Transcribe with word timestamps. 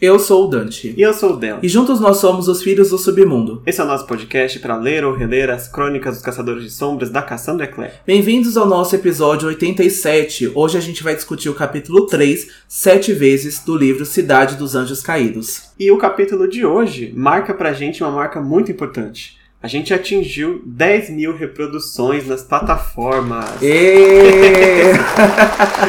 Eu 0.00 0.18
sou 0.18 0.46
o 0.46 0.48
Dante. 0.48 0.94
E 0.96 1.02
eu 1.02 1.12
sou 1.12 1.34
o 1.34 1.36
Del. 1.36 1.58
E 1.62 1.68
juntos 1.68 2.00
nós 2.00 2.16
somos 2.16 2.48
os 2.48 2.62
Filhos 2.62 2.88
do 2.88 2.96
Submundo. 2.96 3.62
Esse 3.66 3.82
é 3.82 3.84
o 3.84 3.86
nosso 3.86 4.06
podcast 4.06 4.58
para 4.58 4.74
ler 4.74 5.04
ou 5.04 5.14
reler 5.14 5.50
as 5.50 5.68
crônicas 5.68 6.14
dos 6.14 6.24
Caçadores 6.24 6.64
de 6.64 6.70
Sombras 6.70 7.10
da 7.10 7.20
Cassandra 7.20 7.66
Clare. 7.66 7.92
Bem-vindos 8.06 8.56
ao 8.56 8.64
nosso 8.64 8.94
episódio 8.96 9.48
87. 9.48 10.52
Hoje 10.54 10.78
a 10.78 10.80
gente 10.80 11.02
vai 11.02 11.14
discutir 11.14 11.50
o 11.50 11.54
capítulo 11.54 12.06
3, 12.06 12.48
Sete 12.66 13.12
Vezes, 13.12 13.62
do 13.62 13.76
livro 13.76 14.06
Cidade 14.06 14.56
dos 14.56 14.74
Anjos 14.74 15.02
Caídos. 15.02 15.70
E 15.78 15.90
o 15.90 15.98
capítulo 15.98 16.48
de 16.48 16.64
hoje 16.64 17.12
marca 17.14 17.52
pra 17.52 17.74
gente 17.74 18.02
uma 18.02 18.10
marca 18.10 18.40
muito 18.40 18.72
importante. 18.72 19.39
A 19.62 19.68
gente 19.68 19.92
atingiu 19.92 20.62
10 20.64 21.10
mil 21.10 21.36
reproduções 21.36 22.26
nas 22.26 22.42
plataformas. 22.42 23.44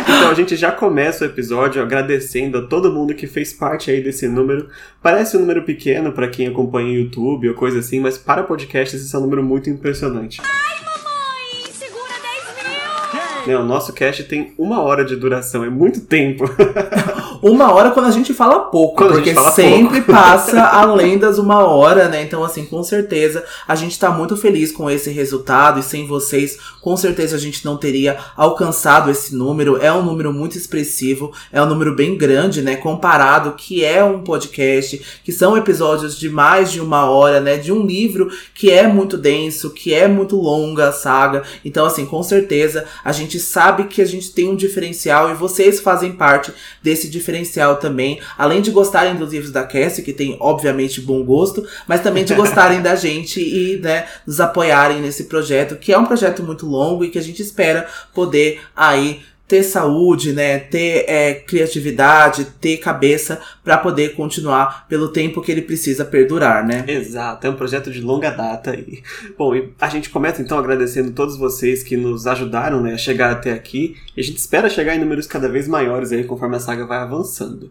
então 0.02 0.30
a 0.30 0.34
gente 0.34 0.58
já 0.58 0.74
começa 0.74 1.24
o 1.24 1.28
episódio 1.28 1.82
agradecendo 1.82 2.58
a 2.58 2.64
todo 2.64 2.92
mundo 2.92 3.16
que 3.16 3.28
fez 3.28 3.54
parte 3.54 3.90
aí 3.90 4.04
desse 4.04 4.28
número. 4.28 4.68
Parece 5.02 5.38
um 5.38 5.40
número 5.40 5.64
pequeno 5.64 6.12
para 6.12 6.28
quem 6.28 6.48
acompanha 6.48 6.90
o 6.90 6.96
YouTube 6.96 7.48
ou 7.48 7.56
coisa 7.56 7.80
assim, 7.80 8.02
mas 8.02 8.18
para 8.18 8.44
podcasts 8.44 9.02
esse 9.02 9.16
é 9.16 9.18
um 9.18 9.22
número 9.22 9.42
muito 9.42 9.70
impressionante. 9.70 10.42
Ai, 10.44 10.76
mamãe, 10.84 11.72
segura 11.72 12.12
10 12.22 13.48
mil! 13.48 13.56
Né, 13.56 13.58
o 13.58 13.64
nosso 13.64 13.94
cast 13.94 14.26
tem 14.26 14.54
uma 14.58 14.82
hora 14.82 15.06
de 15.06 15.16
duração, 15.16 15.64
é 15.64 15.70
muito 15.70 16.02
tempo. 16.02 16.44
uma 17.42 17.74
hora 17.74 17.90
quando 17.90 18.06
a 18.06 18.12
gente 18.12 18.34
fala 18.34 18.60
pouco, 18.60 18.98
Quando 18.98 19.14
porque 19.14 19.34
fala 19.34 19.52
sempre 19.52 20.02
pouco. 20.02 20.12
passa 20.22 20.62
além 20.62 21.18
das 21.18 21.40
uma 21.40 21.66
hora, 21.66 22.08
né? 22.08 22.22
Então, 22.22 22.44
assim, 22.44 22.66
com 22.66 22.84
certeza 22.84 23.44
a 23.68 23.76
gente 23.76 23.98
tá 23.98 24.12
muito 24.12 24.38
feliz 24.38 24.72
com 24.72 24.90
esse 24.90 25.10
resultado 25.10 25.80
e 25.80 25.84
sem 25.84 26.06
vocês, 26.06 26.60
com 26.82 26.96
certeza 26.96 27.36
a 27.36 27.40
gente 27.40 27.66
não 27.66 27.78
teria 27.78 28.18
alcançado 28.38 29.10
esse 29.10 29.34
número. 29.34 29.78
É 29.82 29.92
um 29.92 30.04
número 30.04 30.32
muito 30.32 30.56
expressivo, 30.56 31.32
é 31.52 31.62
um 31.62 31.66
número 31.66 31.96
bem 31.96 32.16
grande, 32.16 32.62
né? 32.62 32.76
Comparado 32.76 33.54
que 33.54 33.84
é 33.84 34.04
um 34.04 34.24
podcast, 34.24 35.02
que 35.24 35.32
são 35.32 35.58
episódios 35.58 36.18
de 36.18 36.30
mais 36.30 36.72
de 36.72 36.80
uma 36.80 37.10
hora, 37.10 37.40
né? 37.40 37.58
De 37.58 37.72
um 37.72 37.84
livro 37.84 38.30
que 38.54 38.70
é 38.70 38.86
muito 38.88 39.18
denso, 39.18 39.72
que 39.72 39.94
é 39.94 40.08
muito 40.08 40.36
longa 40.36 40.90
a 40.90 40.92
saga. 40.92 41.44
Então, 41.66 41.86
assim, 41.86 42.06
com 42.06 42.22
certeza 42.22 42.86
a 43.04 43.12
gente 43.12 43.40
sabe 43.40 43.86
que 43.86 44.02
a 44.02 44.06
gente 44.06 44.32
tem 44.32 44.48
um 44.48 44.56
diferencial 44.56 45.32
e 45.32 45.34
vocês 45.34 45.80
fazem 45.80 46.12
parte 46.12 46.54
desse 46.84 47.10
diferencial 47.10 47.31
também. 47.78 48.20
Além 48.38 48.62
de 48.62 48.72
gostarem 48.72 49.16
dos 49.16 49.32
livros 49.32 49.52
da 49.52 49.64
Cassie, 49.64 50.04
que 50.04 50.14
tem, 50.14 50.38
obviamente, 50.40 51.02
bom 51.02 51.24
gosto, 51.24 51.66
mas 51.88 52.02
também 52.02 52.24
de 52.24 52.34
gostarem 52.34 52.82
da 52.82 52.96
gente 52.96 53.40
e, 53.40 53.80
né, 53.80 54.08
nos 54.26 54.40
apoiarem 54.40 55.02
nesse 55.02 55.26
projeto, 55.26 55.76
que 55.76 55.94
é 55.94 55.98
um 55.98 56.06
projeto 56.06 56.44
muito 56.44 56.66
longo 56.66 57.04
e 57.04 57.10
que 57.10 57.20
a 57.20 57.24
gente 57.24 57.42
espera 57.42 57.88
poder 58.14 58.62
aí 58.76 59.22
ter 59.52 59.64
saúde, 59.64 60.32
né, 60.32 60.60
ter 60.60 61.04
é, 61.10 61.34
criatividade, 61.34 62.46
ter 62.62 62.78
cabeça 62.78 63.42
para 63.62 63.78
poder 63.78 64.16
continuar 64.16 64.88
pelo 64.88 65.10
tempo 65.10 65.42
que 65.42 65.52
ele 65.52 65.62
precisa 65.62 66.06
perdurar, 66.06 66.66
né? 66.66 66.86
Exato, 66.88 67.46
é 67.46 67.50
um 67.50 67.56
projeto 67.56 67.92
de 67.92 68.00
longa 68.00 68.30
data. 68.30 68.74
E, 68.74 69.04
bom, 69.38 69.54
e 69.54 69.74
a 69.82 69.90
gente 69.90 70.10
começa 70.10 70.42
então 70.42 70.58
agradecendo 70.58 71.12
todos 71.12 71.36
vocês 71.36 71.84
que 71.84 71.98
nos 71.98 72.28
ajudaram 72.28 72.82
né, 72.82 72.94
a 72.94 72.98
chegar 72.98 73.30
até 73.30 73.52
aqui. 73.52 73.98
E 74.16 74.22
a 74.22 74.24
gente 74.24 74.38
espera 74.38 74.70
chegar 74.70 74.96
em 74.96 75.00
números 75.00 75.28
cada 75.28 75.50
vez 75.50 75.68
maiores 75.68 76.14
aí 76.14 76.24
conforme 76.24 76.56
a 76.56 76.60
saga 76.62 76.86
vai 76.86 77.00
avançando. 77.00 77.70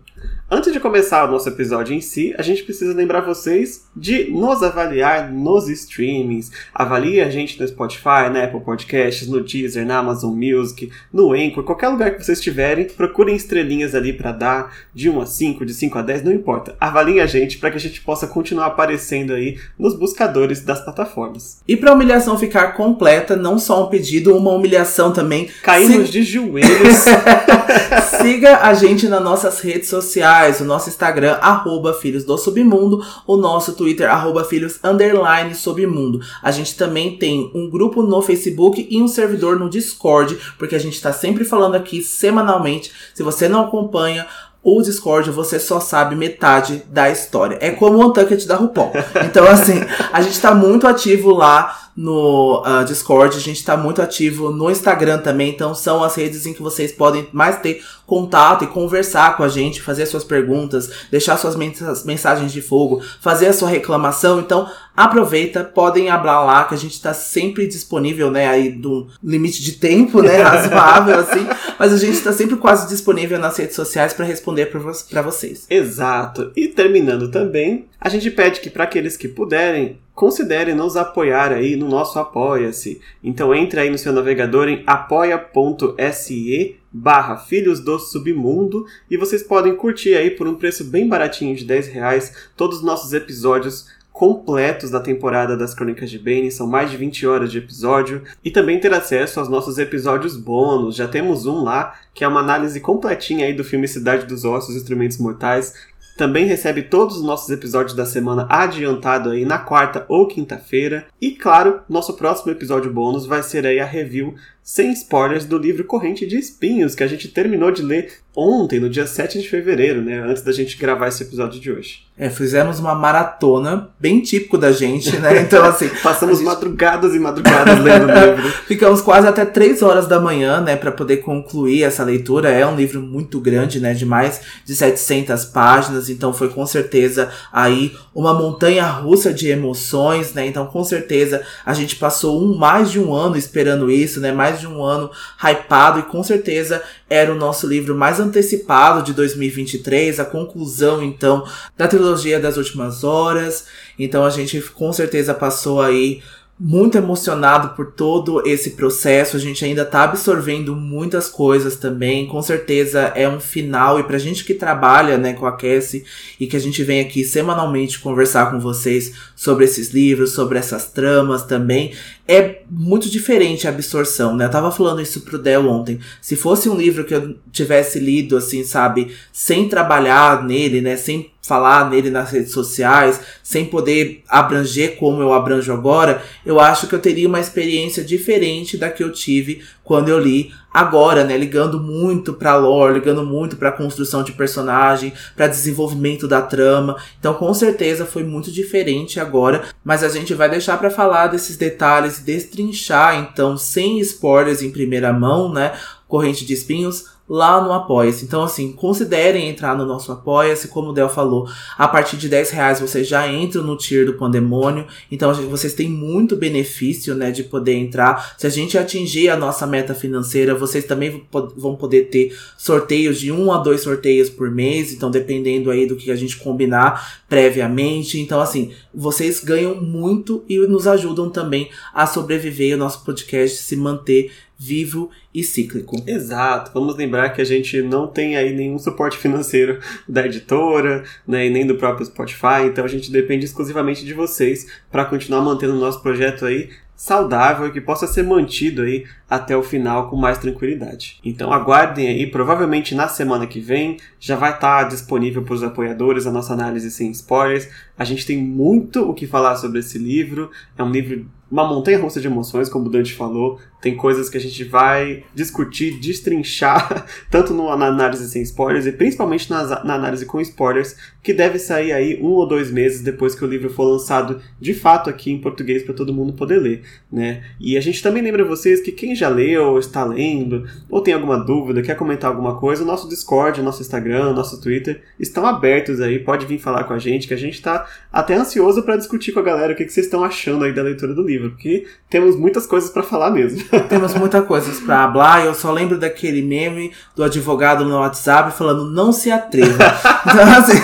Antes 0.53 0.73
de 0.73 0.81
começar 0.81 1.29
o 1.29 1.31
nosso 1.31 1.49
episódio 1.49 1.95
em 1.95 2.01
si, 2.01 2.35
a 2.37 2.43
gente 2.43 2.65
precisa 2.65 2.93
lembrar 2.93 3.21
vocês 3.21 3.85
de 3.95 4.33
nos 4.33 4.65
avaliar 4.65 5.31
nos 5.31 5.69
streamings. 5.69 6.51
Avalie 6.75 7.21
a 7.21 7.31
gente 7.31 7.61
no 7.61 7.69
Spotify, 7.69 8.29
na 8.33 8.43
Apple 8.43 8.59
Podcasts, 8.59 9.29
no 9.29 9.41
Deezer, 9.45 9.87
na 9.87 9.99
Amazon 9.99 10.35
Music, 10.35 10.91
no 11.13 11.33
Anchor, 11.35 11.63
qualquer 11.63 11.87
lugar 11.87 12.11
que 12.11 12.25
vocês 12.25 12.39
estiverem. 12.39 12.87
Procurem 12.87 13.37
estrelinhas 13.37 13.95
ali 13.95 14.13
para 14.13 14.33
dar 14.33 14.75
de 14.93 15.09
1 15.09 15.21
a 15.21 15.27
5, 15.27 15.65
de 15.65 15.73
5 15.73 15.99
a 15.99 16.03
10, 16.03 16.25
não 16.25 16.33
importa. 16.33 16.75
Avaliem 16.81 17.21
a 17.21 17.27
gente 17.27 17.57
para 17.59 17.71
que 17.71 17.77
a 17.77 17.81
gente 17.81 18.01
possa 18.01 18.27
continuar 18.27 18.67
aparecendo 18.67 19.33
aí 19.33 19.57
nos 19.79 19.95
buscadores 19.95 20.65
das 20.65 20.83
plataformas. 20.83 21.61
E 21.69 21.77
pra 21.77 21.93
humilhação 21.93 22.37
ficar 22.37 22.73
completa, 22.73 23.37
não 23.37 23.57
só 23.57 23.87
um 23.87 23.89
pedido, 23.89 24.37
uma 24.37 24.51
humilhação 24.51 25.13
também. 25.13 25.49
Caímos 25.63 26.11
de 26.11 26.25
joelhos. 26.25 27.05
Siga 28.21 28.59
a 28.63 28.75
gente 28.75 29.09
nas 29.09 29.23
nossas 29.23 29.61
redes 29.61 29.89
sociais, 29.89 30.40
o 30.49 30.65
nosso 30.65 30.89
Instagram, 30.89 31.39
arroba 31.41 31.93
Filhos 31.93 32.25
do 32.25 32.39
Submundo, 32.39 33.05
o 33.27 33.37
nosso 33.37 33.75
Twitter, 33.75 34.11
arroba 34.11 34.45
Filhos 34.45 34.79
Underline 34.83 35.55
Submundo. 35.55 36.21
A 36.43 36.51
gente 36.51 36.77
também 36.77 37.19
tem 37.19 37.51
um 37.55 37.69
grupo 37.69 38.03
no 38.03 38.23
Facebook 38.23 38.87
e 38.91 39.03
um 39.03 39.09
servidor 39.09 39.59
no 39.59 39.69
Discord, 39.69 40.39
porque 40.59 40.75
a 40.75 40.81
gente 40.81 41.01
tá 41.01 41.13
sempre 41.13 41.45
falando 41.45 41.75
aqui 41.75 42.03
semanalmente. 42.03 42.91
Se 43.15 43.23
você 43.23 43.49
não 43.49 43.65
acompanha 43.65 44.27
o 44.63 44.83
Discord, 44.83 45.31
você 45.31 45.59
só 45.59 45.81
sabe 45.81 46.15
metade 46.15 46.83
da 46.89 47.11
história. 47.11 47.59
É 47.61 47.71
como 47.71 47.99
o 47.99 48.07
Untucked 48.07 48.47
da 48.47 48.57
RuPaul. 48.57 48.93
Então, 49.25 49.47
assim, 49.47 49.81
a 50.13 50.21
gente 50.21 50.41
tá 50.41 50.55
muito 50.55 50.87
ativo 50.87 51.33
lá 51.33 51.91
no 51.97 52.63
ah, 52.65 52.83
Discord, 52.83 53.37
a 53.37 53.41
gente 53.41 53.65
tá 53.65 53.77
muito 53.77 54.01
ativo 54.01 54.51
no 54.51 54.71
Instagram 54.71 55.19
também, 55.19 55.51
então 55.51 55.75
são 55.75 56.03
as 56.03 56.15
redes 56.15 56.47
em 56.47 56.55
que 56.55 56.63
vocês 56.63 56.93
podem 56.93 57.29
mais 57.33 57.59
ter 57.59 57.85
contato 58.11 58.65
e 58.65 58.67
conversar 58.67 59.37
com 59.37 59.45
a 59.45 59.49
gente, 59.49 59.81
fazer 59.81 60.05
suas 60.05 60.25
perguntas, 60.25 60.91
deixar 61.13 61.37
suas 61.37 61.55
mens- 61.55 62.03
mensagens 62.05 62.53
de 62.53 62.61
fogo, 62.61 63.01
fazer 63.21 63.47
a 63.47 63.53
sua 63.53 63.69
reclamação. 63.69 64.41
Então, 64.41 64.69
aproveita, 64.97 65.63
podem 65.63 66.11
abrir 66.11 66.31
lá, 66.31 66.65
que 66.65 66.75
a 66.75 66.77
gente 66.77 67.01
tá 67.01 67.15
sempre 67.15 67.69
disponível, 67.69 68.29
né, 68.31 68.49
aí 68.49 68.71
do 68.73 69.07
limite 69.23 69.63
de 69.63 69.73
tempo, 69.73 70.21
né, 70.21 70.39
razoável, 70.43 71.21
assim, 71.21 71.47
mas 71.79 71.93
a 71.93 71.97
gente 71.97 72.21
tá 72.21 72.33
sempre 72.33 72.57
quase 72.57 72.89
disponível 72.89 73.39
nas 73.39 73.57
redes 73.57 73.77
sociais 73.77 74.13
para 74.13 74.27
responder 74.27 74.67
pra 74.67 75.23
vocês. 75.23 75.67
Exato. 75.71 76.51
E 76.57 76.67
terminando 76.69 77.31
também, 77.31 77.87
a 78.01 78.09
gente 78.09 78.31
pede 78.31 78.61
que 78.61 78.71
para 78.71 78.85
aqueles 78.85 79.17
que 79.17 79.29
puderem, 79.29 79.99
considerem 80.15 80.75
nos 80.75 80.97
apoiar 80.97 81.53
aí 81.53 81.77
no 81.77 81.87
nosso 81.87 82.19
Apoia-se. 82.19 83.01
Então 83.23 83.55
entre 83.55 83.81
aí 83.81 83.91
no 83.91 83.99
seu 83.99 84.13
navegador 84.13 84.69
em 84.69 84.83
apoia.se 84.87 86.77
barra 86.91 87.37
Filhos 87.37 87.79
do 87.79 87.99
Submundo 87.99 88.87
e 89.09 89.17
vocês 89.17 89.43
podem 89.43 89.77
curtir 89.77 90.15
aí 90.15 90.31
por 90.31 90.49
um 90.49 90.55
preço 90.55 90.85
bem 90.85 91.07
baratinho 91.07 91.55
de 91.55 91.65
10 91.65 91.89
reais 91.89 92.49
todos 92.57 92.79
os 92.79 92.85
nossos 92.85 93.13
episódios 93.13 93.87
completos 94.21 94.91
da 94.91 95.01
temporada 95.01 95.57
das 95.57 95.73
Crônicas 95.73 96.11
de 96.11 96.19
Bane, 96.19 96.51
são 96.51 96.67
mais 96.67 96.91
de 96.91 96.97
20 96.99 97.27
horas 97.27 97.51
de 97.51 97.57
episódio, 97.57 98.23
e 98.45 98.51
também 98.51 98.79
ter 98.79 98.93
acesso 98.93 99.41
aos 99.41 99.49
nossos 99.49 99.79
episódios 99.79 100.37
bônus. 100.37 100.95
Já 100.95 101.09
temos 101.09 101.47
um 101.47 101.63
lá, 101.63 101.95
que 102.13 102.23
é 102.23 102.29
uma 102.29 102.41
análise 102.41 102.81
completinha 102.81 103.47
aí 103.47 103.55
do 103.55 103.65
filme 103.65 103.89
Cidade 103.89 104.27
dos 104.27 104.45
Ossos, 104.45 104.77
Instrumentos 104.77 105.17
Mortais. 105.17 105.73
Também 106.21 106.45
recebe 106.45 106.83
todos 106.83 107.17
os 107.17 107.23
nossos 107.23 107.49
episódios 107.49 107.97
da 107.97 108.05
semana 108.05 108.47
adiantado 108.51 109.31
aí 109.31 109.47
na 109.47 109.57
quarta 109.57 110.05
ou 110.07 110.29
quinta-feira. 110.29 111.07
E 111.19 111.31
claro, 111.31 111.81
nosso 111.89 112.13
próximo 112.13 112.53
episódio 112.53 112.93
bônus 112.93 113.25
vai 113.25 113.43
ser 113.43 113.65
aí 113.65 113.81
a 113.81 113.87
review 113.87 114.35
sem 114.63 114.93
spoilers 114.93 115.47
do 115.47 115.57
livro 115.57 115.83
Corrente 115.85 116.27
de 116.27 116.37
Espinhos, 116.39 116.95
que 116.95 117.03
a 117.03 117.07
gente 117.07 117.29
terminou 117.29 117.73
de 117.73 117.81
ler 117.81 118.13
ontem, 118.37 118.79
no 118.79 118.91
dia 118.91 119.07
7 119.07 119.41
de 119.41 119.49
fevereiro, 119.49 120.03
né? 120.03 120.21
Antes 120.21 120.43
da 120.43 120.53
gente 120.53 120.77
gravar 120.77 121.09
esse 121.09 121.23
episódio 121.23 121.59
de 121.59 121.73
hoje. 121.73 122.05
É, 122.23 122.29
fizemos 122.29 122.79
uma 122.79 122.95
maratona, 122.95 123.89
bem 123.99 124.21
típico 124.21 124.59
da 124.59 124.71
gente, 124.71 125.17
né? 125.17 125.41
Então, 125.41 125.65
assim, 125.65 125.89
Passamos 126.03 126.37
gente- 126.37 126.45
madrugadas 126.47 127.15
e 127.15 127.19
madrugadas 127.19 127.79
lendo 127.83 128.09
o 128.09 128.13
livro. 128.37 128.51
Ficamos 128.67 129.01
quase 129.01 129.27
até 129.27 129.47
3 129.47 129.81
horas 129.81 130.07
da 130.07 130.21
manhã, 130.21 130.61
né, 130.61 130.77
para 130.77 130.93
poder 130.93 131.19
concluir 131.19 131.83
essa 131.83 132.05
leitura. 132.05 132.51
É 132.51 132.67
um 132.67 132.77
livro 132.77 133.01
muito 133.01 133.41
grande, 133.41 133.81
né, 133.81 133.95
de 133.95 134.05
mais 134.05 134.39
de 134.67 134.75
700 134.75 135.47
páginas, 135.47 136.11
então 136.11 136.31
foi 136.35 136.51
com 136.51 136.67
certeza 136.67 137.31
aí 137.51 137.97
uma 138.15 138.35
montanha 138.35 138.85
russa 138.87 139.33
de 139.33 139.49
emoções, 139.49 140.35
né? 140.35 140.47
Então, 140.47 140.67
com 140.67 140.85
certeza 140.85 141.41
a 141.65 141.73
gente 141.73 141.97
passou 141.97 142.39
um 142.43 142.55
mais 142.59 142.91
de 142.91 143.01
um 143.01 143.15
ano 143.15 143.37
esperando 143.39 143.91
isso, 143.91 144.21
né? 144.21 144.31
Mais 144.31 144.61
de 144.61 144.67
um 144.67 144.83
ano 144.83 145.11
hypado 145.43 146.01
e 146.01 146.03
com 146.03 146.23
certeza 146.23 146.83
era 147.09 147.33
o 147.33 147.35
nosso 147.35 147.67
livro 147.67 147.95
mais 147.97 148.21
antecipado 148.21 149.03
de 149.03 149.15
2023, 149.15 150.21
a 150.21 150.25
conclusão 150.25 151.03
então 151.03 151.45
da 151.79 151.89
trilogia 151.89 152.10
das 152.41 152.57
últimas 152.57 153.05
horas. 153.05 153.67
Então 153.99 154.25
a 154.25 154.31
gente 154.31 154.61
com 154.61 154.93
certeza 154.93 155.35
passou 155.35 155.81
aí 155.81 156.23
muito 156.63 156.99
emocionado 156.99 157.71
por 157.71 157.93
todo 157.93 158.47
esse 158.47 158.73
processo. 158.73 159.35
A 159.35 159.41
gente 159.41 159.65
ainda 159.65 159.83
tá 159.83 160.03
absorvendo 160.03 160.77
muitas 160.77 161.27
coisas 161.27 161.77
também. 161.77 162.27
Com 162.27 162.43
certeza 162.43 163.01
é 163.17 163.27
um 163.27 163.41
final. 163.41 163.99
E 163.99 164.03
pra 164.03 164.19
gente 164.19 164.45
que 164.45 164.53
trabalha 164.53 165.17
né, 165.17 165.33
com 165.33 165.47
a 165.47 165.57
Cassie 165.57 166.05
e 166.39 166.47
que 166.47 166.55
a 166.55 166.61
gente 166.61 166.83
vem 166.85 167.01
aqui 167.01 167.25
semanalmente 167.25 167.99
conversar 167.99 168.51
com 168.51 168.61
vocês 168.61 169.15
sobre 169.35 169.65
esses 169.65 169.89
livros, 169.89 170.33
sobre 170.33 170.59
essas 170.59 170.91
tramas 170.91 171.45
também, 171.45 171.95
é 172.29 172.61
muito 172.71 173.09
diferente 173.09 173.67
a 173.67 173.71
absorção, 173.71 174.37
né? 174.37 174.45
Eu 174.45 174.51
tava 174.51 174.71
falando 174.71 175.01
isso 175.01 175.23
pro 175.23 175.39
Del 175.39 175.67
ontem. 175.67 175.99
Se 176.21 176.37
fosse 176.37 176.69
um 176.69 176.77
livro 176.77 177.05
que 177.05 177.15
eu 177.15 177.37
tivesse 177.51 177.99
lido, 177.99 178.37
assim, 178.37 178.65
sabe, 178.65 179.17
sem 179.33 179.67
trabalhar 179.67 180.45
nele, 180.45 180.83
né? 180.83 180.97
Sem 180.97 181.31
falar 181.43 181.89
nele 181.89 182.11
nas 182.11 182.31
redes 182.31 182.53
sociais, 182.53 183.21
sem 183.43 183.65
poder 183.65 184.23
abranger 184.29 184.97
como 184.97 185.23
eu 185.23 185.33
abranjo 185.33 185.73
agora, 185.73 186.23
eu 186.45 186.61
acho 186.61 186.87
que 186.87 186.95
eu 186.95 186.99
teria 186.99 187.27
uma 187.27 187.41
experiência 187.41 188.05
diferente 188.05 188.77
da 188.77 188.91
que 188.91 189.03
eu 189.03 189.11
tive 189.11 189.63
quando 189.83 190.09
eu 190.09 190.21
li 190.21 190.53
agora, 190.73 191.25
né, 191.25 191.37
ligando 191.37 191.81
muito 191.81 192.33
para 192.35 192.57
lore, 192.57 192.95
ligando 192.95 193.25
muito 193.25 193.57
para 193.57 193.73
construção 193.73 194.23
de 194.23 194.31
personagem, 194.33 195.13
para 195.35 195.49
desenvolvimento 195.49 196.29
da 196.29 196.41
trama. 196.41 196.97
Então, 197.19 197.35
com 197.35 197.53
certeza 197.53 198.07
foi 198.07 198.23
muito 198.23 198.53
diferente 198.53 199.19
agora, 199.19 199.65
mas 199.83 200.05
a 200.05 200.09
gente 200.09 200.33
vai 200.33 200.49
deixar 200.49 200.79
para 200.79 200.91
falar 200.91 201.27
desses 201.27 201.57
detalhes, 201.57 202.21
destrinchar 202.21 203.17
então 203.17 203.57
sem 203.57 203.99
spoilers 203.99 204.63
em 204.63 204.71
primeira 204.71 205.13
mão, 205.13 205.53
né, 205.53 205.73
Corrente 206.11 206.45
de 206.45 206.53
Espinhos 206.53 207.07
lá 207.31 207.63
no 207.63 207.73
Apoia-se. 207.73 208.25
Então, 208.25 208.43
assim, 208.43 208.73
considerem 208.73 209.49
entrar 209.49 209.79
no 209.79 209.87
nosso 209.87 210.11
Apoia-se. 210.11 210.67
Como 210.67 210.89
o 210.89 210.93
Del 210.93 211.09
falou, 211.09 211.49
a 211.79 211.87
partir 211.87 212.17
de 212.17 212.29
10 212.29 212.51
reais 212.51 212.81
vocês 212.81 213.07
já 213.07 213.33
entram 213.33 213.63
no 213.63 213.77
tier 213.77 214.05
do 214.05 214.15
Pandemônio. 214.15 214.85
Então, 215.13 215.33
vocês 215.49 215.73
têm 215.73 215.89
muito 215.89 216.35
benefício, 216.35 217.15
né, 217.15 217.31
de 217.31 217.45
poder 217.45 217.75
entrar. 217.75 218.35
Se 218.37 218.49
a 218.49 218.51
gente 218.51 218.77
atingir 218.77 219.29
a 219.29 219.37
nossa 219.37 219.65
meta 219.65 219.95
financeira, 219.95 220.57
vocês 220.57 220.85
também 220.85 221.25
vão 221.57 221.77
poder 221.77 222.09
ter 222.09 222.37
sorteios 222.59 223.21
de 223.21 223.31
um 223.31 223.53
a 223.53 223.59
dois 223.59 223.83
sorteios 223.83 224.29
por 224.29 224.51
mês. 224.51 224.93
Então, 224.93 225.09
dependendo 225.09 225.71
aí 225.71 225.87
do 225.87 225.95
que 225.95 226.11
a 226.11 226.17
gente 226.17 226.37
combinar 226.37 227.21
previamente. 227.29 228.19
Então, 228.19 228.41
assim, 228.41 228.73
vocês 228.93 229.39
ganham 229.39 229.77
muito 229.77 230.45
e 230.49 230.59
nos 230.67 230.89
ajudam 230.89 231.31
também 231.31 231.71
a 231.95 232.09
sobreviver 232.09 232.75
o 232.75 232.79
nosso 232.79 233.05
podcast 233.05 233.57
se 233.59 233.77
manter 233.77 234.33
vivo 234.61 235.09
e 235.33 235.43
cíclico. 235.43 235.97
Exato. 236.07 236.71
Vamos 236.75 236.95
lembrar 236.95 237.31
que 237.31 237.41
a 237.41 237.45
gente 237.45 237.81
não 237.81 238.07
tem 238.07 238.37
aí 238.37 238.55
nenhum 238.55 238.79
suporte 238.79 239.17
financeiro 239.17 239.81
da 240.07 240.27
editora, 240.27 241.03
né, 241.27 241.47
e 241.47 241.51
nem 241.51 241.67
do 241.67 241.77
próprio 241.77 242.05
Spotify, 242.05 242.67
então 242.67 242.85
a 242.85 242.89
gente 242.89 243.11
depende 243.11 243.47
exclusivamente 243.47 244.05
de 244.05 244.13
vocês 244.13 244.67
para 244.91 245.07
continuar 245.07 245.41
mantendo 245.41 245.75
o 245.75 245.81
nosso 245.81 246.03
projeto 246.03 246.45
aí 246.45 246.69
saudável 246.95 247.67
e 247.67 247.73
que 247.73 247.81
possa 247.81 248.07
ser 248.07 248.23
mantido 248.23 248.83
aí 248.83 249.07
até 249.29 249.57
o 249.57 249.63
final 249.63 250.11
com 250.11 250.17
mais 250.17 250.37
tranquilidade. 250.37 251.19
Então 251.25 251.51
aguardem 251.51 252.07
aí, 252.07 252.27
provavelmente 252.27 252.95
na 252.95 253.09
semana 253.09 253.47
que 253.47 253.59
vem 253.59 253.97
já 254.19 254.37
vai 254.37 254.53
estar 254.53 254.83
tá 254.83 254.89
disponível 254.91 255.43
para 255.43 255.55
os 255.55 255.63
apoiadores 255.63 256.27
a 256.27 256.31
nossa 256.31 256.53
análise 256.53 256.91
sem 256.91 257.11
spoilers. 257.13 257.71
A 257.99 258.05
gente 258.05 258.27
tem 258.27 258.37
muito 258.37 259.09
o 259.09 259.15
que 259.15 259.27
falar 259.27 259.57
sobre 259.57 259.79
esse 259.79 259.97
livro. 259.97 260.51
É 260.77 260.83
um 260.83 260.91
livro 260.91 261.27
uma 261.51 261.67
montanha 261.67 261.99
russa 261.99 262.21
de 262.21 262.29
emoções, 262.29 262.69
como 262.69 262.87
o 262.87 262.91
Dante 262.91 263.15
falou. 263.15 263.59
Tem 263.81 263.97
coisas 263.97 264.29
que 264.29 264.37
a 264.37 264.41
gente 264.41 264.63
vai 264.65 265.25
discutir, 265.35 265.99
destrinchar, 265.99 267.07
tanto 267.31 267.53
na 267.53 267.87
análise 267.87 268.29
sem 268.29 268.43
spoilers 268.43 268.87
e 268.87 268.93
principalmente 268.93 269.51
na, 269.51 269.61
análise 269.83 270.25
com 270.27 270.41
spoilers, 270.41 270.97
que 271.23 271.33
deve 271.33 271.59
sair 271.59 271.93
aí 271.93 272.19
um 272.23 272.29
ou 272.29 272.47
dois 272.47 272.71
meses 272.71 273.01
depois 273.03 273.35
que 273.35 273.45
o 273.45 273.49
livro 273.49 273.69
for 273.71 273.85
lançado 273.85 274.41
de 274.61 274.73
fato 274.73 275.11
aqui 275.11 275.33
em 275.33 275.41
português 275.41 275.83
para 275.83 275.95
todo 275.95 276.15
mundo 276.15 276.33
poder 276.33 276.59
ler, 276.59 276.83
né? 277.11 277.43
E 277.59 277.77
a 277.77 277.81
gente 277.81 278.03
também 278.03 278.23
lembra 278.23 278.45
vocês 278.45 278.81
que 278.81 278.93
quem 278.93 279.15
já 279.15 279.29
leu, 279.29 279.79
está 279.79 280.05
lendo, 280.05 280.69
ou 280.89 281.01
tem 281.01 281.15
alguma 281.15 281.37
dúvida, 281.37 281.83
quer 281.83 281.97
comentar 281.97 282.31
alguma 282.31 282.59
coisa, 282.59 282.83
o 282.83 282.87
nosso 282.87 283.09
Discord, 283.09 283.61
nosso 283.63 283.83
Instagram, 283.83 284.33
nosso 284.33 284.61
Twitter 284.61 285.03
estão 285.19 285.45
abertos 285.47 286.01
aí, 286.01 286.19
pode 286.19 286.47
vir 286.47 286.59
falar 286.59 286.85
com 286.85 286.93
a 286.93 286.99
gente, 286.99 287.27
que 287.27 287.35
a 287.35 287.39
gente 287.39 287.55
está 287.55 287.87
até 288.13 288.35
ansioso 288.35 288.83
para 288.83 288.97
discutir 288.97 289.33
com 289.33 289.41
a 289.41 289.43
galera 289.43 289.73
o 289.73 289.77
que, 289.77 289.85
que 289.85 289.93
vocês 289.93 290.07
estão 290.07 290.23
achando 290.23 290.65
aí 290.65 290.73
da 290.73 290.83
leitura 290.83 291.13
do 291.13 291.23
livro 291.23 291.41
livro, 291.41 291.51
porque 291.51 291.87
temos 292.09 292.37
muitas 292.37 292.67
coisas 292.67 292.91
para 292.91 293.03
falar 293.03 293.31
mesmo. 293.31 293.63
Temos 293.89 294.15
muitas 294.15 294.45
coisas 294.47 294.81
para 294.81 295.01
falar. 295.31 295.45
Eu 295.45 295.55
só 295.55 295.73
lembro 295.73 295.99
daquele 295.99 296.43
meme 296.43 296.93
do 297.15 297.23
advogado 297.23 297.85
no 297.85 297.99
WhatsApp 297.99 298.57
falando 298.57 298.91
não 298.91 299.13
se 299.13 299.31
atreva. 299.31 299.79
então, 300.27 300.53
assim, 300.53 300.79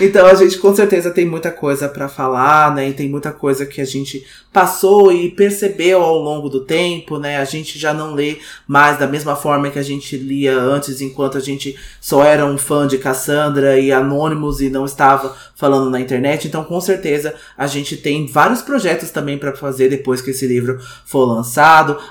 então 0.04 0.26
a 0.26 0.34
gente 0.34 0.58
com 0.58 0.74
certeza 0.74 1.10
tem 1.10 1.26
muita 1.26 1.50
coisa 1.50 1.88
para 1.88 2.08
falar, 2.08 2.74
né? 2.74 2.88
E 2.88 2.92
tem 2.92 3.08
muita 3.08 3.32
coisa 3.32 3.66
que 3.66 3.80
a 3.80 3.84
gente 3.84 4.24
passou 4.52 5.12
e 5.12 5.30
percebeu 5.30 6.02
ao 6.02 6.18
longo 6.18 6.48
do 6.48 6.60
tempo, 6.64 7.18
né? 7.18 7.38
A 7.38 7.44
gente 7.44 7.78
já 7.78 7.94
não 7.94 8.14
lê 8.14 8.38
mais 8.66 8.98
da 8.98 9.06
mesma 9.06 9.36
forma 9.36 9.70
que 9.70 9.78
a 9.78 9.82
gente 9.82 10.16
lia 10.16 10.56
antes, 10.58 11.00
enquanto 11.00 11.38
a 11.38 11.40
gente 11.40 11.76
só 12.00 12.24
era 12.24 12.44
um 12.44 12.58
fã 12.58 12.86
de 12.86 12.98
Cassandra 12.98 13.78
e 13.78 13.92
Anônimos 13.92 14.60
e 14.60 14.68
não 14.68 14.84
estava 14.84 15.36
falando 15.54 15.90
na 15.90 16.00
internet. 16.00 16.48
Então, 16.48 16.64
com 16.64 16.80
certeza, 16.80 17.34
a 17.56 17.66
gente 17.66 17.96
tem 17.96 18.26
vários 18.26 18.62
projetos 18.62 19.10
também 19.10 19.38
para 19.38 19.54
fazer 19.54 19.88
depois 19.88 20.20
que 20.20 20.30
esse 20.30 20.46
livro 20.46 20.80
for 21.04 21.24
lançado, 21.24 21.39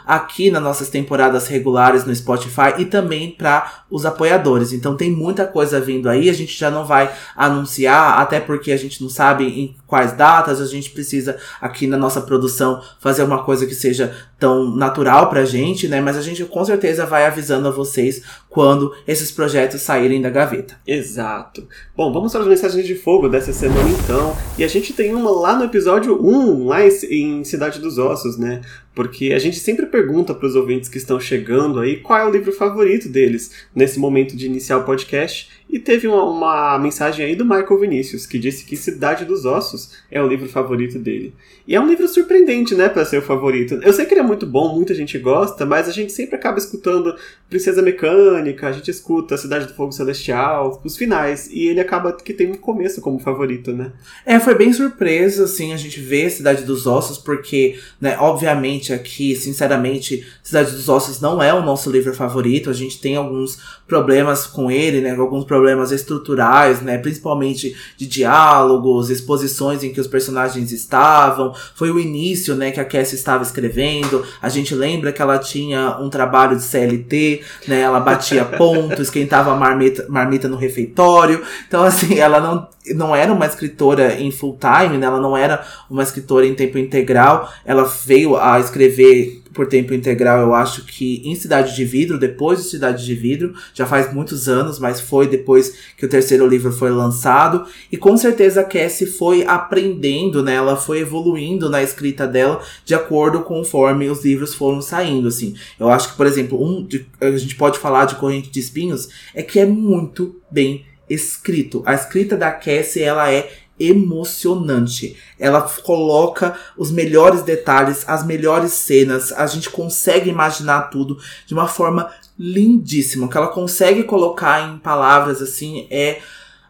aqui 0.06 0.52
nas 0.52 0.62
nossas 0.62 0.90
temporadas 0.90 1.48
regulares 1.48 2.06
no 2.06 2.16
Spotify 2.16 2.74
e 2.78 2.86
também 2.86 3.32
para 3.32 3.84
os 3.90 4.06
apoiadores. 4.06 4.74
Então 4.74 4.96
tem 4.96 5.12
muita 5.12 5.46
coisa 5.46 5.80
vindo 5.80 6.10
aí, 6.10 6.30
a 6.30 6.34
gente 6.34 6.58
já 6.58 6.70
não 6.70 6.86
vai 6.86 7.12
anunciar, 7.36 8.20
até 8.20 8.40
porque 8.40 8.72
a 8.72 8.78
gente 8.78 9.02
não 9.02 9.10
sabe 9.10 9.46
em 9.46 9.76
quais 9.88 10.14
datas, 10.14 10.62
a 10.62 10.66
gente 10.66 10.92
precisa 10.92 11.38
aqui 11.60 11.88
na 11.88 11.98
nossa 11.98 12.22
produção 12.22 12.82
fazer 13.00 13.24
uma 13.24 13.44
coisa 13.44 13.66
que 13.66 13.74
seja 13.74 14.16
tão 14.38 14.76
natural 14.76 15.30
pra 15.30 15.44
gente, 15.44 15.88
né? 15.88 16.00
Mas 16.00 16.16
a 16.16 16.22
gente 16.22 16.46
com 16.46 16.64
certeza 16.64 17.06
vai 17.06 17.26
avisando 17.26 17.68
a 17.68 17.72
vocês 17.72 18.22
quando 18.50 18.94
esses 19.08 19.32
projetos 19.32 19.82
saírem 19.82 20.22
da 20.22 20.30
gaveta. 20.30 20.76
Exato. 20.88 21.68
Bom, 21.96 22.14
vamos 22.14 22.32
para 22.32 22.42
as 22.42 22.48
mensagens 22.48 22.86
de 22.86 22.96
fogo 22.96 23.28
dessa 23.28 23.52
semana 23.52 23.90
então. 23.90 24.36
E 24.58 24.64
a 24.64 24.68
gente 24.68 24.94
tem 24.94 25.14
uma 25.14 25.32
lá 25.32 25.56
no 25.56 25.66
episódio 25.66 26.20
1, 26.24 26.68
lá 26.68 26.80
em 26.86 27.44
Cidade 27.44 27.80
dos 27.80 27.98
Ossos, 27.98 28.38
né? 28.38 28.62
Porque 28.94 29.34
a 29.34 29.40
gente 29.40 29.60
sempre 29.60 29.86
pergunta 29.86 30.34
para 30.34 30.48
os 30.48 30.56
ouvintes 30.56 30.90
que 30.90 30.98
estão 30.98 31.20
chegando 31.20 31.80
aí 31.80 31.98
qual 31.98 32.20
é 32.20 32.26
o 32.26 32.32
livro 32.32 32.52
favorito 32.52 33.08
deles 33.08 33.68
nesse 33.74 34.00
momento 34.00 34.36
de 34.36 34.46
iniciar 34.46 34.78
o 34.78 34.84
podcast. 34.84 35.50
E 35.70 35.78
teve 35.78 36.08
uma, 36.08 36.24
uma, 36.24 36.80
mensagem 36.80 37.24
aí 37.24 37.36
do 37.36 37.46
Michael 37.46 37.80
Vinícius, 37.80 38.26
que 38.26 38.40
disse 38.40 38.66
que 38.66 38.76
Cidade 38.76 39.24
dos 39.24 39.46
Ossos 39.46 39.92
é 40.10 40.20
o 40.20 40.28
livro 40.28 40.50
favorito 40.50 40.98
dele. 40.98 41.32
E 41.68 41.76
é 41.76 41.80
um 41.80 41.88
livro 41.88 42.08
surpreendente, 42.08 42.74
né, 42.74 42.90
para 42.90 43.06
ser 43.06 43.20
o 43.20 43.22
favorito. 43.22 43.76
Eu 43.84 43.94
sei 43.94 44.08
que 44.08 44.16
ele 44.16 44.22
é 44.22 44.24
muito 44.24 44.48
bom, 44.48 44.74
muita 44.74 44.96
gente 44.96 45.20
gosta, 45.20 45.68
mas 45.68 45.88
a 45.88 45.92
gente 45.92 46.12
sempre 46.12 46.36
acaba 46.36 46.58
escutando 46.58 47.16
Princesa 47.48 47.84
Mecânica, 47.84 48.68
a 48.68 48.72
gente 48.72 48.90
escuta 48.90 49.38
Cidade 49.38 49.68
do 49.68 49.76
Fogo 49.76 49.92
Celestial, 49.92 50.82
os 50.84 50.98
finais, 50.98 51.48
e 51.52 51.68
ele 51.68 51.80
acaba 51.80 52.14
que 52.14 52.34
tem 52.34 52.52
um 52.52 52.56
começo 52.56 53.00
como 53.00 53.20
favorito, 53.20 53.72
né? 53.72 53.92
É, 54.26 54.40
foi 54.40 54.56
bem 54.56 54.74
surpresa, 54.74 55.44
assim, 55.44 55.72
a 55.72 55.78
gente 55.78 56.00
ver 56.00 56.32
Cidade 56.32 56.64
dos 56.64 56.88
Ossos, 56.88 57.20
porque, 57.20 57.78
né, 58.02 58.18
obviamente 58.20 58.92
aqui, 58.92 59.36
sinceramente, 59.36 60.26
Cidade 60.42 60.72
dos 60.72 60.90
Ossos 60.90 61.22
não 61.22 61.44
é 61.44 61.54
o 61.54 61.62
nosso 61.62 61.92
livro 61.92 62.16
favorito, 62.16 62.72
a 62.72 62.74
gente 62.74 63.00
tem 63.00 63.16
alguns 63.16 63.80
problemas 63.88 64.48
com 64.48 64.72
ele, 64.72 65.02
né, 65.02 65.12
alguns 65.12 65.46
problemas 65.46 65.59
problemas 65.60 65.92
estruturais, 65.92 66.82
né? 66.82 66.98
Principalmente 66.98 67.76
de 67.98 68.08
diálogos, 68.08 69.10
exposições 69.10 69.84
em 69.84 69.92
que 69.92 70.00
os 70.00 70.08
personagens 70.08 70.72
estavam. 70.72 71.54
Foi 71.76 71.92
o 71.92 72.00
início, 72.00 72.56
né, 72.56 72.72
que 72.72 72.80
a 72.80 72.86
Cassie 72.86 73.16
estava 73.16 73.44
escrevendo. 73.44 74.24
A 74.42 74.48
gente 74.48 74.74
lembra 74.74 75.12
que 75.12 75.22
ela 75.22 75.38
tinha 75.38 75.98
um 76.00 76.10
trabalho 76.10 76.56
de 76.56 76.64
CLT, 76.64 77.42
né? 77.68 77.82
Ela 77.82 78.00
batia 78.00 78.46
ponto, 78.58 79.02
esquentava 79.02 79.52
a 79.52 79.56
marmita, 79.56 80.06
marmita 80.08 80.48
no 80.48 80.56
refeitório. 80.56 81.44
Então, 81.68 81.84
assim, 81.84 82.18
ela 82.18 82.40
não, 82.40 82.68
não 82.96 83.14
era 83.14 83.34
uma 83.34 83.46
escritora 83.46 84.14
em 84.14 84.32
full 84.32 84.58
time, 84.58 84.98
né? 84.98 85.08
Ela 85.08 85.20
não 85.20 85.36
era 85.36 85.62
uma 85.90 86.04
escritora 86.04 86.46
em 86.46 86.56
tempo 86.56 86.78
integral. 86.78 87.52
Ela 87.66 87.84
veio 88.06 88.38
a 88.38 88.60
escrever 88.62 89.44
por 89.60 89.68
tempo 89.68 89.94
integral, 89.94 90.40
eu 90.40 90.56
acho 90.56 90.86
que 90.86 91.22
em 91.26 91.36
Cidade 91.36 91.76
de 91.76 91.84
Vidro, 91.84 92.18
depois 92.18 92.64
de 92.64 92.70
Cidade 92.70 93.06
de 93.06 93.14
Vidro, 93.14 93.54
já 93.74 93.86
faz 93.86 94.14
muitos 94.14 94.48
anos, 94.48 94.80
mas 94.80 95.02
foi 95.02 95.28
depois 95.28 95.76
que 95.98 96.06
o 96.06 96.08
terceiro 96.08 96.48
livro 96.48 96.72
foi 96.72 96.90
lançado. 96.90 97.66
E 97.92 97.98
com 97.98 98.16
certeza 98.16 98.62
a 98.62 98.64
Cassie 98.64 99.06
foi 99.06 99.44
aprendendo, 99.46 100.42
né? 100.42 100.54
Ela 100.54 100.78
foi 100.78 101.00
evoluindo 101.02 101.70
na 101.70 101.84
escrita 101.84 102.26
dela 102.26 102.62
de 102.86 102.96
acordo 102.96 103.42
conforme 103.42 104.08
os 104.08 104.24
livros 104.24 104.56
foram 104.56 104.82
saindo, 104.82 105.28
assim. 105.28 105.54
Eu 105.78 105.90
acho 105.90 106.12
que, 106.12 106.16
por 106.16 106.26
exemplo, 106.26 106.64
um 106.64 106.82
de, 106.82 107.06
a 107.20 107.30
gente 107.32 107.58
pode 107.58 107.80
falar 107.80 108.06
de 108.06 108.16
Corrente 108.16 108.50
de 108.50 108.62
Espinhos, 108.62 109.10
é 109.36 109.44
que 109.44 109.60
é 109.60 109.66
muito 109.66 110.40
bem 110.50 110.86
escrito. 111.10 111.84
A 111.86 111.94
escrita 111.96 112.38
da 112.38 112.50
Cassie, 112.50 113.04
ela 113.04 113.30
é 113.30 113.52
emocionante. 113.80 115.16
Ela 115.40 115.62
coloca 115.62 116.58
os 116.78 116.92
melhores 116.92 117.42
detalhes, 117.42 118.04
as 118.08 118.26
melhores 118.26 118.74
cenas, 118.74 119.32
a 119.32 119.48
gente 119.48 119.70
consegue 119.70 120.30
imaginar 120.30 120.90
tudo 120.90 121.18
de 121.46 121.54
uma 121.54 121.68
forma 121.68 122.12
lindíssima. 122.38 123.26
O 123.26 123.30
que 123.30 123.38
ela 123.38 123.48
consegue 123.48 124.04
colocar 124.04 124.70
em 124.70 124.78
palavras 124.78 125.42
assim 125.42 125.88
é 125.90 126.20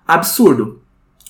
absurdo. 0.08 0.82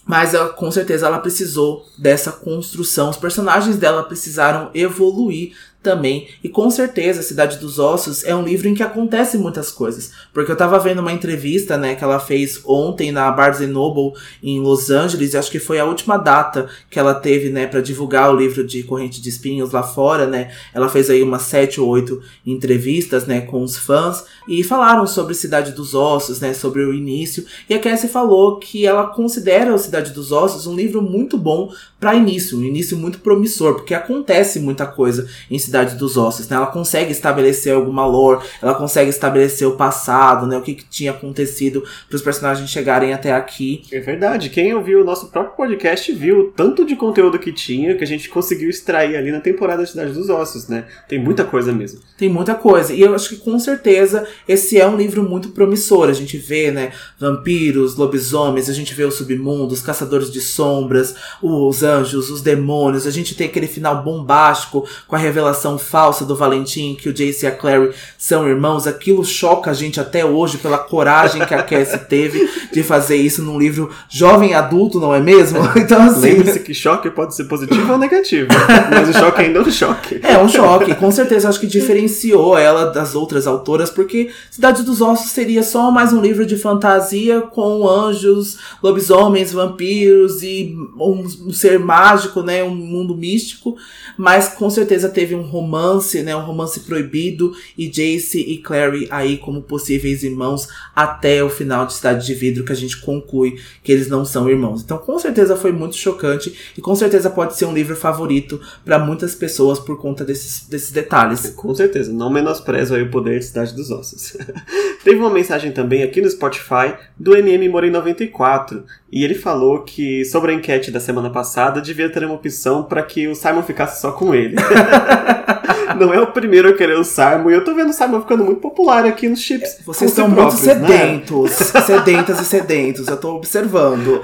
Mas 0.05 0.33
ela, 0.33 0.49
com 0.49 0.71
certeza 0.71 1.05
ela 1.05 1.19
precisou 1.19 1.85
dessa 1.95 2.31
construção. 2.31 3.11
Os 3.11 3.17
personagens 3.17 3.77
dela 3.77 4.01
precisaram 4.01 4.71
evoluir 4.73 5.55
também. 5.81 6.27
E 6.43 6.49
com 6.49 6.69
certeza, 6.69 7.21
Cidade 7.21 7.57
dos 7.57 7.79
Ossos 7.79 8.23
é 8.23 8.35
um 8.35 8.43
livro 8.43 8.67
em 8.67 8.73
que 8.73 8.83
acontece 8.83 9.37
muitas 9.37 9.71
coisas. 9.71 10.11
Porque 10.33 10.51
eu 10.51 10.55
tava 10.55 10.77
vendo 10.79 10.99
uma 10.99 11.13
entrevista, 11.13 11.77
né, 11.77 11.95
que 11.95 12.03
ela 12.03 12.19
fez 12.19 12.61
ontem 12.65 13.11
na 13.11 13.31
Barnes 13.31 13.67
Noble 13.69 14.19
em 14.43 14.59
Los 14.59 14.89
Angeles, 14.89 15.33
e 15.33 15.37
acho 15.37 15.51
que 15.51 15.59
foi 15.59 15.79
a 15.79 15.85
última 15.85 16.17
data 16.17 16.67
que 16.89 16.99
ela 16.99 17.13
teve, 17.13 17.49
né, 17.49 17.65
para 17.65 17.81
divulgar 17.81 18.33
o 18.33 18.37
livro 18.37 18.65
de 18.65 18.83
Corrente 18.83 19.21
de 19.21 19.29
Espinhos 19.29 19.71
lá 19.71 19.83
fora, 19.83 20.27
né? 20.27 20.51
Ela 20.73 20.89
fez 20.89 21.09
aí 21.09 21.23
umas 21.23 21.43
sete 21.43 21.79
ou 21.79 21.87
oito 21.87 22.21
entrevistas, 22.45 23.25
né, 23.25 23.41
com 23.41 23.63
os 23.63 23.77
fãs 23.77 24.25
e 24.47 24.63
falaram 24.63 25.07
sobre 25.07 25.33
Cidade 25.33 25.71
dos 25.71 25.93
Ossos, 25.93 26.39
né, 26.39 26.53
sobre 26.53 26.83
o 26.83 26.93
início. 26.93 27.45
E 27.69 27.73
a 27.73 27.79
Cassie 27.79 28.09
falou 28.09 28.57
que 28.57 28.85
ela 28.85 29.07
considera 29.07 29.73
o 29.73 29.79
Cidade 29.79 30.11
dos 30.11 30.31
Ossos 30.31 30.67
um 30.67 30.75
livro 30.75 31.01
muito 31.01 31.37
bom 31.37 31.71
para 31.99 32.15
início, 32.15 32.57
um 32.57 32.63
início 32.63 32.97
muito 32.97 33.19
promissor, 33.19 33.75
porque 33.75 33.93
acontece 33.93 34.59
muita 34.59 34.85
coisa 34.85 35.27
em 35.51 35.59
Cidade 35.59 35.95
dos 35.95 36.15
Ossos, 36.15 36.47
né? 36.47 36.55
Ela 36.55 36.67
consegue 36.67 37.11
estabelecer 37.11 37.73
alguma 37.73 38.05
lore, 38.05 38.45
ela 38.61 38.73
consegue 38.73 39.09
estabelecer 39.09 39.67
o 39.67 39.75
passado, 39.75 40.47
né? 40.47 40.57
O 40.57 40.61
que, 40.61 40.75
que 40.75 40.85
tinha 40.85 41.11
acontecido 41.11 41.83
para 42.07 42.15
os 42.15 42.21
personagens 42.21 42.69
chegarem 42.69 43.13
até 43.13 43.33
aqui. 43.33 43.83
É 43.91 43.99
verdade. 43.99 44.49
Quem 44.49 44.73
ouviu 44.73 45.01
o 45.01 45.03
nosso 45.03 45.27
próprio 45.27 45.57
podcast 45.57 46.11
viu 46.13 46.39
o 46.39 46.43
tanto 46.51 46.85
de 46.85 46.95
conteúdo 46.95 47.37
que 47.37 47.51
tinha 47.51 47.95
que 47.95 48.03
a 48.03 48.07
gente 48.07 48.29
conseguiu 48.29 48.69
extrair 48.69 49.17
ali 49.17 49.31
na 49.31 49.41
temporada 49.41 49.85
Cidade 49.85 50.13
dos 50.13 50.29
Ossos, 50.29 50.67
né? 50.67 50.85
Tem 51.07 51.19
muita 51.19 51.43
coisa 51.43 51.73
mesmo. 51.73 51.99
Tem 52.17 52.29
muita 52.29 52.55
coisa. 52.55 52.93
E 52.93 53.01
eu 53.01 53.13
acho 53.13 53.29
que 53.29 53.37
com 53.37 53.59
certeza 53.59 54.25
esse 54.47 54.79
é 54.79 54.87
um 54.87 54.95
livro 54.95 55.23
muito 55.23 55.49
promissor. 55.49 56.07
A 56.07 56.13
gente 56.13 56.37
vê, 56.37 56.71
né, 56.71 56.91
vampiros, 57.19 57.95
lobisomens, 57.95 58.69
a 58.69 58.73
gente 58.73 58.93
vê 58.93 59.03
o 59.03 59.11
submundo, 59.11 59.73
os 59.73 59.81
caçadores 59.81 60.31
de 60.31 60.39
sombras, 60.39 61.15
os 61.41 61.83
anjos, 61.89 62.29
os 62.29 62.41
demônios. 62.41 63.07
A 63.07 63.11
gente 63.11 63.35
tem 63.35 63.47
aquele 63.47 63.67
final 63.67 64.03
bombástico 64.03 64.87
com 65.07 65.15
a 65.15 65.19
revelação 65.19 65.77
falsa 65.77 66.25
do 66.25 66.35
Valentim 66.35 66.95
que 66.95 67.09
o 67.09 67.13
Jace 67.13 67.45
e 67.45 67.47
a 67.47 67.51
Clary 67.51 67.91
são 68.17 68.47
irmãos. 68.47 68.87
Aquilo 68.87 69.25
choca 69.25 69.71
a 69.71 69.73
gente 69.73 69.99
até 69.99 70.25
hoje 70.25 70.57
pela 70.57 70.77
coragem 70.77 71.45
que 71.45 71.53
a 71.53 71.63
Cassie 71.63 71.99
teve 72.07 72.49
de 72.71 72.83
fazer 72.83 73.15
isso 73.15 73.41
num 73.41 73.59
livro 73.59 73.89
jovem 74.09 74.53
adulto, 74.53 74.99
não 74.99 75.13
é 75.13 75.19
mesmo? 75.19 75.59
Então 75.79 76.01
assim, 76.03 76.33
Lembre-se 76.33 76.59
que 76.59 76.73
choque 76.73 77.09
pode 77.09 77.33
ser 77.33 77.45
positivo 77.45 77.93
ou 77.93 77.97
negativo, 77.97 78.47
mas 78.91 79.09
o 79.09 79.13
choque 79.13 79.41
ainda 79.41 79.59
é 79.59 79.61
um 79.61 79.71
choque. 79.71 80.19
é 80.21 80.37
um 80.37 80.47
choque. 80.47 80.93
Com 80.95 81.09
certeza 81.09 81.49
acho 81.49 81.59
que 81.59 81.65
diferenciou 81.65 82.57
ela 82.57 82.85
das 82.85 83.15
outras 83.15 83.47
autoras, 83.47 83.89
porque 83.89 84.29
Cidade 84.51 84.83
dos 84.83 85.01
Ossos 85.01 85.31
seria 85.31 85.63
só 85.63 85.89
mais 85.89 86.11
um 86.11 86.21
livro 86.21 86.45
de 86.45 86.57
fantasia 86.57 87.41
com 87.41 87.87
anjos, 87.87 88.57
lobisomens, 88.83 89.51
vampiros 89.51 90.43
e 90.43 90.75
um, 90.99 91.25
um 91.47 91.53
ser 91.79 91.85
mágico, 91.85 92.43
né, 92.43 92.63
um 92.63 92.75
mundo 92.75 93.15
místico, 93.15 93.77
mas 94.17 94.49
com 94.49 94.69
certeza 94.69 95.09
teve 95.09 95.33
um 95.33 95.41
romance, 95.41 96.21
né, 96.21 96.35
um 96.35 96.45
romance 96.45 96.81
proibido 96.81 97.53
e 97.77 97.87
Jace 97.87 98.39
e 98.39 98.57
Clary 98.57 99.07
aí 99.09 99.37
como 99.37 99.61
possíveis 99.61 100.23
irmãos 100.23 100.67
até 100.95 101.43
o 101.43 101.49
final 101.49 101.85
de 101.85 101.93
Cidade 101.93 102.25
de 102.25 102.33
Vidro 102.33 102.65
que 102.65 102.71
a 102.71 102.75
gente 102.75 102.97
conclui 102.97 103.59
que 103.83 103.91
eles 103.91 104.07
não 104.07 104.25
são 104.25 104.49
irmãos. 104.49 104.81
Então 104.83 104.97
com 104.97 105.17
certeza 105.17 105.55
foi 105.55 105.71
muito 105.71 105.95
chocante 105.95 106.53
e 106.77 106.81
com 106.81 106.95
certeza 106.95 107.29
pode 107.29 107.55
ser 107.55 107.65
um 107.65 107.73
livro 107.73 107.95
favorito 107.95 108.59
para 108.83 108.99
muitas 108.99 109.33
pessoas 109.33 109.79
por 109.79 109.97
conta 109.99 110.25
desses, 110.25 110.67
desses 110.67 110.91
detalhes. 110.91 111.49
Com 111.55 111.73
certeza, 111.73 112.11
não 112.11 112.29
menosprezo 112.29 112.95
aí 112.95 113.03
o 113.03 113.11
poder 113.11 113.39
de 113.39 113.45
Cidade 113.45 113.73
dos 113.73 113.89
Ossos. 113.89 114.35
Teve 115.03 115.17
uma 115.17 115.29
mensagem 115.29 115.71
também 115.71 116.03
aqui 116.03 116.21
no 116.21 116.29
Spotify 116.29 116.93
do 117.17 117.35
MM 117.35 117.69
Morei 117.69 117.89
94 117.89 118.83
e 119.11 119.23
ele 119.23 119.35
falou 119.35 119.79
que 119.79 120.23
sobre 120.25 120.51
a 120.51 120.55
enquete 120.55 120.91
da 120.91 120.99
semana 120.99 121.29
passada 121.29 121.81
devia 121.81 122.09
ter 122.09 122.23
uma 122.23 122.35
opção 122.35 122.83
para 122.83 123.01
que 123.01 123.27
o 123.27 123.35
Simon 123.35 123.63
ficasse 123.63 124.01
só 124.01 124.11
com 124.11 124.33
ele. 124.33 124.55
não 125.97 126.13
é 126.13 126.19
o 126.19 126.27
primeiro 126.27 126.69
a 126.69 126.73
querer 126.73 126.97
o 126.97 127.03
Simon 127.03 127.49
e 127.49 127.53
eu 127.53 127.63
tô 127.63 127.73
vendo 127.73 127.89
o 127.89 127.93
Simon 127.93 128.21
ficando 128.21 128.43
muito 128.43 128.61
popular 128.61 129.05
aqui 129.05 129.27
nos 129.27 129.41
chips. 129.41 129.79
Vocês 129.85 130.11
com 130.11 130.15
são 130.17 130.27
muito 130.29 130.53
né? 130.53 130.57
sedentos, 130.57 131.51
sedentas 131.51 132.39
e 132.39 132.45
sedentos, 132.45 133.07
eu 133.07 133.17
tô 133.17 133.35
observando. 133.35 134.21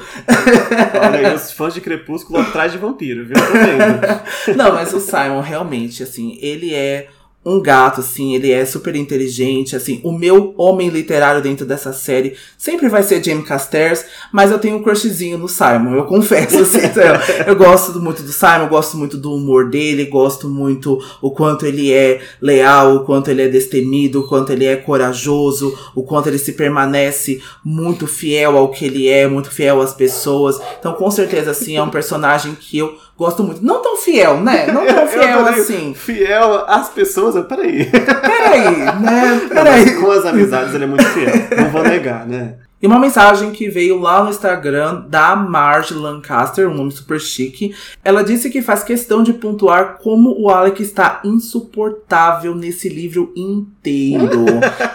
Olha 1.01 1.29
aí, 1.29 1.35
os 1.35 1.51
fãs 1.51 1.73
de 1.73 1.81
Crepúsculo 1.81 2.39
atrás 2.39 2.71
de 2.71 2.77
vampiro, 2.77 3.25
viu? 3.25 3.35
Eu 3.37 3.47
tô 3.47 3.53
vendo. 3.53 4.55
Não, 4.57 4.73
mas 4.73 4.93
o 4.93 4.99
Simon 4.99 5.41
realmente, 5.41 6.03
assim, 6.03 6.37
ele 6.41 6.73
é 6.73 7.07
um 7.45 7.61
gato, 7.61 7.99
assim, 7.99 8.33
ele 8.33 8.51
é 8.51 8.65
super 8.65 8.95
inteligente, 8.95 9.75
assim, 9.75 10.01
o 10.03 10.11
meu 10.11 10.55
homem 10.57 10.89
literário 10.89 11.43
dentro 11.43 11.63
dessa 11.63 11.93
série 11.93 12.35
sempre 12.57 12.89
vai 12.89 13.03
ser 13.03 13.23
Jamie 13.23 13.43
Castells, 13.43 14.03
mas 14.33 14.49
eu 14.49 14.57
tenho 14.57 14.77
um 14.77 14.81
crushzinho 14.83 15.37
no 15.37 15.47
Simon, 15.47 15.93
eu 15.93 16.05
confesso, 16.05 16.57
assim, 16.57 16.83
então, 16.83 17.03
eu 17.45 17.55
gosto 17.55 17.99
muito 18.01 18.23
do 18.23 18.31
Simon, 18.31 18.63
eu 18.63 18.69
gosto 18.69 18.97
muito 18.97 19.15
do 19.15 19.31
humor 19.31 19.69
dele, 19.69 20.05
gosto 20.05 20.49
muito 20.49 20.99
o 21.21 21.29
quanto 21.29 21.67
ele 21.67 21.93
é 21.93 22.19
leal, 22.41 22.95
o 22.95 23.03
quanto 23.05 23.29
ele 23.29 23.43
é 23.43 23.47
destemido, 23.47 24.21
o 24.21 24.27
quanto 24.27 24.51
ele 24.51 24.65
é 24.65 24.75
corajoso, 24.75 25.77
o 25.93 26.01
quanto 26.01 26.29
ele 26.29 26.39
se 26.39 26.53
permanece 26.53 27.43
muito 27.63 28.07
fiel 28.07 28.57
ao 28.57 28.69
que 28.69 28.85
ele 28.85 29.07
é, 29.07 29.27
muito 29.27 29.51
fiel 29.51 29.81
às 29.81 29.93
pessoas, 29.93 30.59
então 30.79 30.93
com 30.93 31.11
certeza, 31.11 31.51
assim, 31.51 31.77
é 31.77 31.83
um 31.83 31.91
personagem 31.91 32.55
que 32.55 32.79
eu 32.79 33.04
gosto 33.17 33.43
muito, 33.43 33.63
não 33.65 33.81
tão 33.81 33.97
fiel, 33.97 34.41
né, 34.41 34.67
não 34.67 34.85
tão 34.85 34.97
Eu 35.03 35.07
fiel 35.07 35.39
adorei. 35.39 35.61
assim, 35.61 35.93
Fiel 35.93 36.65
às 36.67 36.89
pessoas, 36.89 37.35
eu- 37.35 37.45
peraí. 37.45 37.85
Peraí, 37.89 38.69
né? 39.01 39.39
Não, 39.41 39.49
Peraí. 39.49 39.85
mas 39.85 39.95
com 39.99 40.11
as 40.11 40.25
amizades 40.25 40.73
ele 40.75 40.83
é 40.83 40.87
muito 40.87 41.05
fiel. 41.05 41.31
Não 41.57 41.69
vou 41.69 41.83
negar, 41.83 42.25
né? 42.27 42.55
E 42.81 42.87
uma 42.87 42.99
mensagem 42.99 43.51
que 43.51 43.69
veio 43.69 43.97
lá 43.99 44.23
no 44.23 44.29
Instagram 44.29 45.05
da 45.07 45.35
Marge 45.35 45.93
Lancaster, 45.93 46.69
um 46.69 46.73
nome 46.73 46.91
super 46.91 47.19
chique. 47.19 47.73
Ela 48.03 48.21
disse 48.23 48.49
que 48.49 48.61
faz 48.61 48.83
questão 48.83 49.23
de 49.23 49.33
pontuar 49.33 49.97
como 50.03 50.35
o 50.39 50.49
Alec 50.49 50.83
está 50.83 51.21
insuportável 51.23 52.53
nesse 52.53 52.89
livro 52.89 53.31
inteiro. 53.35 54.45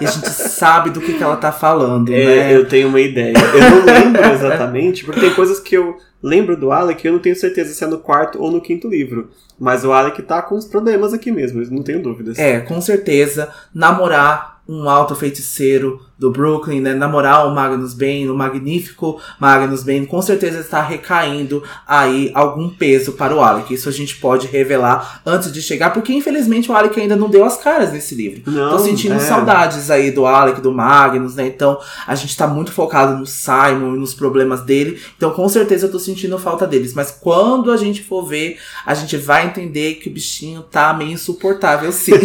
e 0.00 0.04
a 0.06 0.10
gente 0.10 0.28
sabe 0.30 0.90
do 0.90 1.00
que, 1.00 1.14
que 1.14 1.22
ela 1.22 1.36
tá 1.36 1.50
falando, 1.52 2.12
É, 2.12 2.24
né? 2.24 2.56
eu 2.56 2.66
tenho 2.66 2.88
uma 2.88 3.00
ideia. 3.00 3.34
Eu 3.36 3.60
não 3.70 3.84
lembro 3.84 4.24
exatamente, 4.34 5.04
porque 5.04 5.20
tem 5.20 5.34
coisas 5.34 5.58
que 5.58 5.76
eu 5.76 5.96
lembro 6.22 6.56
do 6.56 6.70
Alec 6.70 7.04
e 7.04 7.08
eu 7.08 7.12
não 7.14 7.20
tenho 7.20 7.34
certeza 7.36 7.72
se 7.74 7.82
é 7.82 7.86
no 7.86 7.98
quarto 7.98 8.40
ou 8.40 8.50
no 8.50 8.60
quinto 8.60 8.88
livro. 8.88 9.30
Mas 9.58 9.84
o 9.84 9.92
Alec 9.92 10.20
tá 10.22 10.42
com 10.42 10.54
uns 10.54 10.64
problemas 10.66 11.12
aqui 11.12 11.30
mesmo, 11.32 11.62
não 11.70 11.82
tenho 11.82 12.02
dúvidas. 12.02 12.38
É, 12.38 12.60
com 12.60 12.80
certeza, 12.80 13.48
namorar 13.74 14.60
um 14.68 14.88
alto 14.88 15.14
feiticeiro 15.16 16.00
do 16.20 16.30
Brooklyn, 16.30 16.82
né? 16.82 16.92
Namorar 16.92 17.48
o 17.48 17.54
Magnus 17.54 17.94
Bane, 17.94 18.28
o 18.28 18.34
magnífico 18.34 19.18
Magnus 19.40 19.82
Bane, 19.82 20.06
com 20.06 20.20
certeza 20.20 20.60
está 20.60 20.82
recaindo 20.82 21.64
aí 21.88 22.30
algum 22.34 22.68
peso 22.68 23.12
para 23.12 23.34
o 23.34 23.40
Alec. 23.40 23.72
Isso 23.72 23.88
a 23.88 23.92
gente 23.92 24.16
pode 24.16 24.46
revelar 24.46 25.22
antes 25.24 25.50
de 25.50 25.62
chegar, 25.62 25.94
porque 25.94 26.12
infelizmente 26.12 26.70
o 26.70 26.76
Alec 26.76 27.00
ainda 27.00 27.16
não 27.16 27.30
deu 27.30 27.42
as 27.42 27.56
caras 27.56 27.90
nesse 27.90 28.14
livro. 28.14 28.42
Não, 28.46 28.72
Tô 28.72 28.78
sentindo 28.80 29.14
é. 29.14 29.18
saudades 29.18 29.90
aí 29.90 30.10
do 30.10 30.26
Alec, 30.26 30.60
do 30.60 30.70
Magnus, 30.70 31.36
né? 31.36 31.46
Então 31.46 31.80
a 32.06 32.14
gente 32.14 32.36
tá 32.36 32.46
muito 32.46 32.70
focado 32.70 33.16
no 33.16 33.24
Simon 33.24 33.94
e 33.94 33.98
nos 33.98 34.12
problemas 34.12 34.60
dele. 34.60 35.00
Então 35.16 35.30
com 35.30 35.48
certeza 35.48 35.86
eu 35.86 35.90
tô 35.90 35.98
sentindo 35.98 36.38
falta 36.38 36.66
deles. 36.66 36.92
Mas 36.92 37.10
quando 37.10 37.72
a 37.72 37.78
gente 37.78 38.02
for 38.02 38.26
ver, 38.26 38.58
a 38.84 38.92
gente 38.92 39.16
vai 39.16 39.46
entender 39.46 39.94
que 39.94 40.10
o 40.10 40.12
bichinho 40.12 40.60
tá 40.60 40.92
meio 40.92 41.12
insuportável, 41.12 41.90
sim. 41.90 42.12